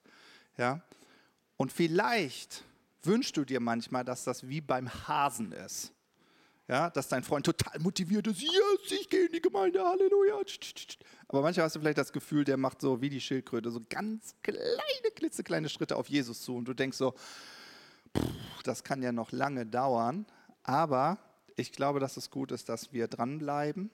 Ja? 0.57 0.81
Und 1.57 1.73
vielleicht 1.73 2.63
wünschst 3.01 3.35
du 3.37 3.43
dir 3.43 3.59
manchmal, 3.59 4.05
dass 4.05 4.23
das 4.23 4.47
wie 4.47 4.61
beim 4.61 4.87
Hasen 5.07 5.51
ist. 5.51 5.93
Ja, 6.67 6.89
dass 6.89 7.09
dein 7.09 7.23
Freund 7.23 7.45
total 7.45 7.79
motiviert 7.79 8.27
ist, 8.27 8.41
yes, 8.41 8.91
ich 8.91 9.09
gehe 9.09 9.25
in 9.25 9.31
die 9.33 9.41
Gemeinde, 9.41 9.83
Halleluja. 9.83 10.39
Aber 11.27 11.41
manchmal 11.41 11.65
hast 11.65 11.75
du 11.75 11.81
vielleicht 11.81 11.97
das 11.97 12.13
Gefühl, 12.13 12.45
der 12.45 12.55
macht 12.55 12.79
so 12.79 13.01
wie 13.01 13.09
die 13.09 13.19
Schildkröte, 13.19 13.71
so 13.71 13.81
ganz 13.89 14.35
kleine, 14.41 15.11
klitzekleine 15.15 15.67
Schritte 15.67 15.97
auf 15.97 16.07
Jesus 16.07 16.41
zu. 16.41 16.55
Und 16.55 16.65
du 16.65 16.73
denkst 16.73 16.97
so, 16.97 17.13
pff, 18.15 18.63
das 18.63 18.85
kann 18.85 19.01
ja 19.01 19.11
noch 19.11 19.33
lange 19.33 19.65
dauern. 19.65 20.25
Aber 20.63 21.17
ich 21.55 21.71
glaube, 21.71 21.99
dass 21.99 22.17
es 22.17 22.29
gut 22.29 22.51
ist, 22.51 22.69
dass 22.69 22.93
wir 22.93 23.07
dranbleiben. 23.07 23.89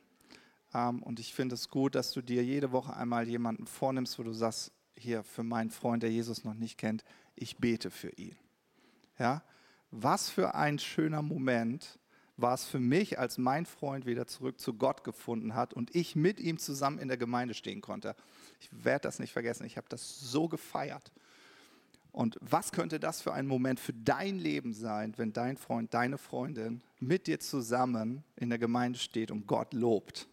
Ähm, 0.73 1.03
und 1.03 1.19
ich 1.19 1.33
finde 1.33 1.55
es 1.55 1.69
gut, 1.69 1.95
dass 1.95 2.11
du 2.11 2.21
dir 2.21 2.43
jede 2.43 2.71
Woche 2.71 2.95
einmal 2.95 3.27
jemanden 3.27 3.67
vornimmst, 3.67 4.19
wo 4.19 4.23
du 4.23 4.33
sagst, 4.33 4.71
hier 4.97 5.23
für 5.23 5.43
meinen 5.43 5.69
Freund, 5.69 6.03
der 6.03 6.11
Jesus 6.11 6.43
noch 6.43 6.55
nicht 6.55 6.77
kennt, 6.77 7.03
ich 7.35 7.57
bete 7.57 7.91
für 7.91 8.09
ihn. 8.09 8.35
Ja? 9.19 9.43
Was 9.91 10.29
für 10.29 10.55
ein 10.55 10.79
schöner 10.79 11.21
Moment 11.21 11.99
war 12.35 12.53
es 12.53 12.65
für 12.65 12.79
mich, 12.79 13.17
als 13.17 13.37
mein 13.37 13.65
Freund 13.65 14.05
wieder 14.05 14.27
zurück 14.27 14.59
zu 14.59 14.73
Gott 14.73 15.03
gefunden 15.03 15.55
hat 15.55 15.73
und 15.73 15.95
ich 15.95 16.15
mit 16.15 16.39
ihm 16.39 16.59
zusammen 16.59 16.99
in 16.99 17.07
der 17.07 17.17
Gemeinde 17.17 17.53
stehen 17.53 17.81
konnte. 17.81 18.15
Ich 18.59 18.69
werde 18.71 19.03
das 19.03 19.19
nicht 19.19 19.33
vergessen, 19.33 19.65
ich 19.65 19.77
habe 19.77 19.87
das 19.89 20.19
so 20.19 20.47
gefeiert. 20.47 21.11
Und 22.17 22.35
was 22.41 22.71
könnte 22.71 22.99
das 22.99 23.21
für 23.21 23.31
ein 23.31 23.45
Moment 23.45 23.79
für 23.79 23.93
dein 23.93 24.39
Leben 24.39 24.73
sein, 24.73 25.13
wenn 25.17 25.33
dein 25.33 25.55
Freund, 25.55 25.93
deine 25.93 26.17
Freundin 26.17 26.81
mit 26.99 27.27
dir 27.27 27.39
zusammen 27.39 28.23
in 28.35 28.49
der 28.49 28.57
Gemeinde 28.57 28.97
steht 28.97 29.29
und 29.29 29.45
Gott 29.45 29.71
lobt, 29.75 30.27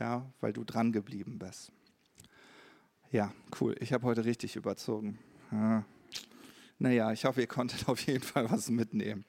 ja, 0.00 0.26
weil 0.40 0.52
du 0.52 0.64
dran 0.64 0.90
geblieben 0.90 1.38
bist. 1.38 1.70
Ja, 3.12 3.32
cool. 3.60 3.76
Ich 3.78 3.92
habe 3.92 4.04
heute 4.04 4.24
richtig 4.24 4.56
überzogen. 4.56 5.16
Ja. 5.52 5.84
Naja, 6.80 7.12
ich 7.12 7.24
hoffe, 7.24 7.40
ihr 7.40 7.46
konntet 7.46 7.88
auf 7.88 8.00
jeden 8.00 8.24
Fall 8.24 8.50
was 8.50 8.68
mitnehmen. 8.68 9.24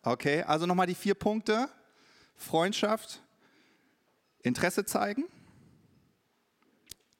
Okay, 0.00 0.42
also 0.44 0.64
nochmal 0.64 0.86
die 0.86 0.94
vier 0.94 1.14
Punkte. 1.14 1.68
Freundschaft, 2.34 3.22
Interesse 4.38 4.86
zeigen, 4.86 5.24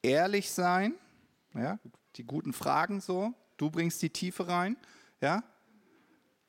ehrlich 0.00 0.50
sein, 0.50 0.94
ja, 1.52 1.78
die 2.16 2.24
guten 2.24 2.54
Fragen 2.54 3.02
so, 3.02 3.34
du 3.56 3.70
bringst 3.70 4.02
die 4.02 4.10
Tiefe 4.10 4.48
rein, 4.48 4.76
ja, 5.20 5.42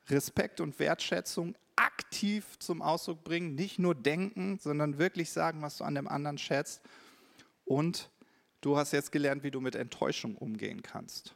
Respekt 0.08 0.60
und 0.60 0.78
Wertschätzung 0.78 1.56
aktiv 1.74 2.58
zum 2.58 2.80
Ausdruck 2.80 3.24
bringen, 3.24 3.54
nicht 3.54 3.78
nur 3.78 3.94
denken, 3.94 4.58
sondern 4.58 4.98
wirklich 4.98 5.30
sagen, 5.30 5.62
was 5.62 5.78
du 5.78 5.84
an 5.84 5.94
dem 5.94 6.08
anderen 6.08 6.38
schätzt. 6.38 6.80
Und 7.64 8.10
du 8.60 8.76
hast 8.76 8.92
jetzt 8.92 9.12
gelernt, 9.12 9.42
wie 9.42 9.50
du 9.50 9.60
mit 9.60 9.74
Enttäuschung 9.74 10.36
umgehen 10.36 10.82
kannst. 10.82 11.34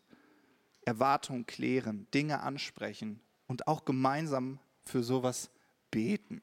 Erwartungen 0.82 1.46
klären, 1.46 2.06
Dinge 2.14 2.40
ansprechen 2.40 3.20
und 3.46 3.66
auch 3.68 3.84
gemeinsam 3.84 4.58
für 4.84 5.02
sowas 5.02 5.50
beten. 5.90 6.40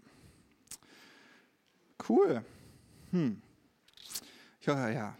Cool. 2.07 2.43
Hm. 3.11 3.41
Ja, 4.61 4.89
ja. 4.89 5.17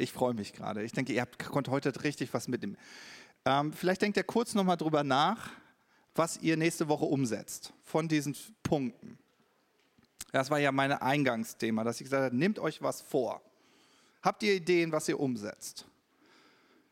Ich 0.00 0.12
freue 0.12 0.34
mich 0.34 0.52
gerade. 0.52 0.82
Ich 0.82 0.92
denke, 0.92 1.12
ihr 1.12 1.20
habt, 1.20 1.38
konntet 1.38 1.72
heute 1.72 2.04
richtig 2.04 2.32
was 2.34 2.48
mitnehmen. 2.48 2.76
Ähm, 3.44 3.72
vielleicht 3.72 4.02
denkt 4.02 4.16
ihr 4.16 4.24
kurz 4.24 4.54
nochmal 4.54 4.76
drüber 4.76 5.04
nach, 5.04 5.50
was 6.14 6.38
ihr 6.38 6.56
nächste 6.56 6.88
Woche 6.88 7.04
umsetzt 7.04 7.72
von 7.82 8.08
diesen 8.08 8.36
Punkten. 8.62 9.18
Das 10.32 10.50
war 10.50 10.58
ja 10.58 10.72
mein 10.72 10.92
Eingangsthema, 10.92 11.84
dass 11.84 12.00
ich 12.00 12.04
gesagt 12.04 12.24
habe, 12.24 12.36
nehmt 12.36 12.58
euch 12.58 12.82
was 12.82 13.00
vor. 13.00 13.42
Habt 14.22 14.42
ihr 14.42 14.54
Ideen, 14.54 14.92
was 14.92 15.08
ihr 15.08 15.18
umsetzt? 15.18 15.86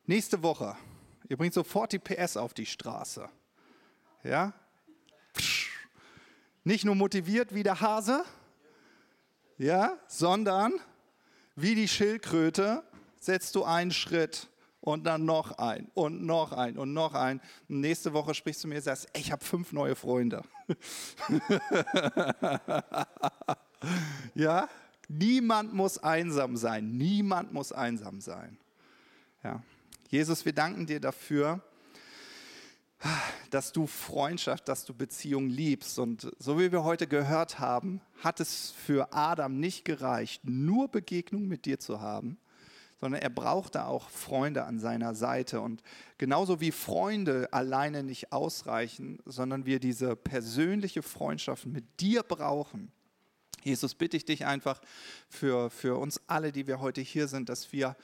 Nächste 0.06 0.42
Woche 0.42 0.76
Ihr 1.28 1.36
bringt 1.36 1.52
sofort 1.52 1.92
die 1.92 1.98
PS 1.98 2.36
auf 2.38 2.54
die 2.54 2.64
Straße. 2.64 3.28
Ja? 4.24 4.54
Nicht 6.64 6.84
nur 6.84 6.94
motiviert 6.94 7.54
wie 7.54 7.62
der 7.62 7.80
Hase, 7.80 8.24
ja, 9.58 9.98
sondern 10.06 10.72
wie 11.54 11.74
die 11.74 11.88
Schildkröte 11.88 12.82
setzt 13.20 13.54
du 13.54 13.64
einen 13.64 13.90
Schritt 13.90 14.48
und 14.80 15.04
dann 15.04 15.24
noch 15.24 15.58
ein 15.58 15.90
und 15.94 16.24
noch 16.24 16.52
ein 16.52 16.78
und 16.78 16.92
noch 16.92 17.14
ein. 17.14 17.40
Nächste 17.68 18.12
Woche 18.12 18.34
sprichst 18.34 18.64
du 18.64 18.68
mir 18.68 18.76
und 18.76 18.82
sagst, 18.82 19.08
ich 19.14 19.32
habe 19.32 19.44
fünf 19.44 19.72
neue 19.72 19.96
Freunde. 19.96 20.42
ja, 24.34 24.68
niemand 25.08 25.74
muss 25.74 25.98
einsam 25.98 26.56
sein. 26.56 26.96
Niemand 26.96 27.52
muss 27.52 27.72
einsam 27.72 28.20
sein. 28.20 28.58
Ja. 29.42 29.62
Jesus, 30.08 30.44
wir 30.44 30.54
danken 30.54 30.86
dir 30.86 31.00
dafür, 31.00 31.60
dass 33.50 33.72
du 33.72 33.86
Freundschaft, 33.86 34.68
dass 34.68 34.84
du 34.84 34.94
Beziehung 34.94 35.48
liebst. 35.48 35.98
Und 35.98 36.32
so 36.38 36.58
wie 36.58 36.72
wir 36.72 36.82
heute 36.84 37.06
gehört 37.06 37.58
haben, 37.58 38.00
hat 38.22 38.40
es 38.40 38.70
für 38.70 39.12
Adam 39.12 39.60
nicht 39.60 39.84
gereicht, 39.84 40.42
nur 40.44 40.88
Begegnung 40.88 41.46
mit 41.46 41.64
dir 41.64 41.78
zu 41.78 42.00
haben, 42.00 42.38
sondern 43.00 43.22
er 43.22 43.30
brauchte 43.30 43.86
auch 43.86 44.10
Freunde 44.10 44.64
an 44.64 44.78
seiner 44.78 45.14
Seite. 45.14 45.60
Und 45.60 45.82
genauso 46.18 46.60
wie 46.60 46.72
Freunde 46.72 47.48
alleine 47.52 48.02
nicht 48.02 48.32
ausreichen, 48.32 49.20
sondern 49.24 49.66
wir 49.66 49.80
diese 49.80 50.16
persönliche 50.16 51.02
Freundschaft 51.02 51.66
mit 51.66 52.00
dir 52.00 52.22
brauchen. 52.22 52.90
Jesus, 53.62 53.94
bitte 53.94 54.16
ich 54.16 54.24
dich 54.24 54.46
einfach 54.46 54.80
für, 55.28 55.70
für 55.70 55.98
uns 55.98 56.20
alle, 56.26 56.52
die 56.52 56.66
wir 56.66 56.80
heute 56.80 57.00
hier 57.00 57.28
sind, 57.28 57.48
dass 57.48 57.72
wir 57.72 57.96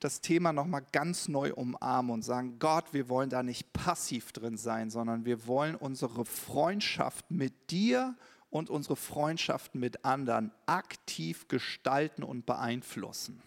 das 0.00 0.20
Thema 0.20 0.52
nochmal 0.52 0.84
ganz 0.90 1.28
neu 1.28 1.52
umarmen 1.54 2.10
und 2.10 2.22
sagen, 2.22 2.58
Gott, 2.58 2.92
wir 2.92 3.08
wollen 3.08 3.30
da 3.30 3.42
nicht 3.42 3.72
passiv 3.72 4.32
drin 4.32 4.56
sein, 4.56 4.90
sondern 4.90 5.24
wir 5.24 5.46
wollen 5.46 5.76
unsere 5.76 6.24
Freundschaft 6.24 7.30
mit 7.30 7.70
dir 7.70 8.16
und 8.50 8.68
unsere 8.68 8.96
Freundschaft 8.96 9.74
mit 9.76 10.04
anderen 10.04 10.52
aktiv 10.66 11.46
gestalten 11.46 12.24
und 12.24 12.46
beeinflussen. 12.46 13.40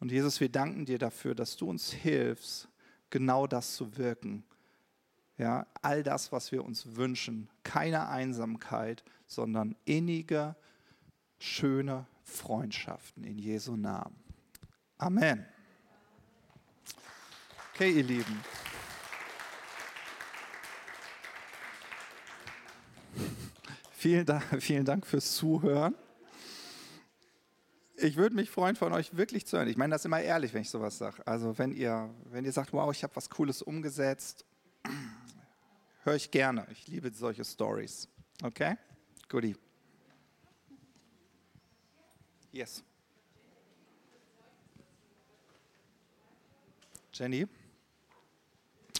Und 0.00 0.10
Jesus, 0.10 0.40
wir 0.40 0.48
danken 0.48 0.86
dir 0.86 0.98
dafür, 0.98 1.34
dass 1.34 1.56
du 1.56 1.68
uns 1.68 1.92
hilfst, 1.92 2.68
genau 3.10 3.46
das 3.46 3.76
zu 3.76 3.98
wirken. 3.98 4.44
Ja, 5.36 5.66
all 5.82 6.02
das, 6.02 6.32
was 6.32 6.52
wir 6.52 6.64
uns 6.64 6.96
wünschen, 6.96 7.48
keine 7.62 8.08
Einsamkeit, 8.08 9.04
sondern 9.26 9.76
innige, 9.84 10.56
schöne 11.38 12.06
Freundschaften 12.24 13.24
in 13.24 13.38
Jesu 13.38 13.76
Namen. 13.76 14.16
Amen. 14.98 15.46
Okay, 17.74 17.90
ihr 17.92 18.04
Lieben. 18.04 18.40
Vielen 23.92 24.24
Dank, 24.24 24.62
vielen 24.62 24.84
Dank 24.84 25.06
fürs 25.06 25.36
Zuhören. 25.36 25.94
Ich 28.02 28.16
würde 28.16 28.34
mich 28.34 28.48
freuen, 28.48 28.76
von 28.76 28.94
euch 28.94 29.14
wirklich 29.14 29.46
zu 29.46 29.58
hören. 29.58 29.68
Ich 29.68 29.76
meine 29.76 29.92
das 29.92 30.06
immer 30.06 30.20
ehrlich, 30.22 30.54
wenn 30.54 30.62
ich 30.62 30.70
sowas 30.70 30.96
sage. 30.96 31.26
Also 31.26 31.58
wenn 31.58 31.72
ihr, 31.72 32.08
wenn 32.30 32.46
ihr 32.46 32.52
sagt, 32.52 32.72
wow, 32.72 32.90
ich 32.90 33.02
habe 33.02 33.14
was 33.14 33.28
Cooles 33.28 33.60
umgesetzt, 33.60 34.46
höre 36.04 36.14
ich 36.14 36.30
gerne. 36.30 36.66
Ich 36.70 36.88
liebe 36.88 37.10
solche 37.12 37.44
Stories. 37.44 38.08
Okay? 38.42 38.76
Goodie. 39.28 39.54
Yes. 42.52 42.82
Jenny. 47.12 47.46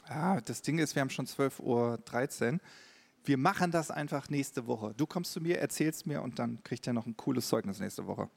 Ah, 0.09 0.43
das 0.43 0.61
Ding 0.61 0.79
ist, 0.79 0.95
wir 0.95 1.01
haben 1.01 1.11
schon 1.11 1.27
12.13 1.27 2.53
Uhr. 2.53 2.61
Wir 3.25 3.39
machen 3.39 3.71
das 3.71 3.91
einfach 3.91 4.29
nächste 4.29 4.67
Woche. 4.67 4.93
Du 4.95 5.07
kommst 5.07 5.33
zu 5.33 5.41
mir, 5.41 5.59
erzählst 5.59 6.07
mir 6.07 6.21
und 6.21 6.39
dann 6.39 6.63
kriegt 6.65 6.87
er 6.87 6.93
noch 6.93 7.07
ein 7.07 7.17
cooles 7.17 7.49
Zeugnis 7.49 7.81
nächste 7.81 8.07
Woche. 8.07 8.29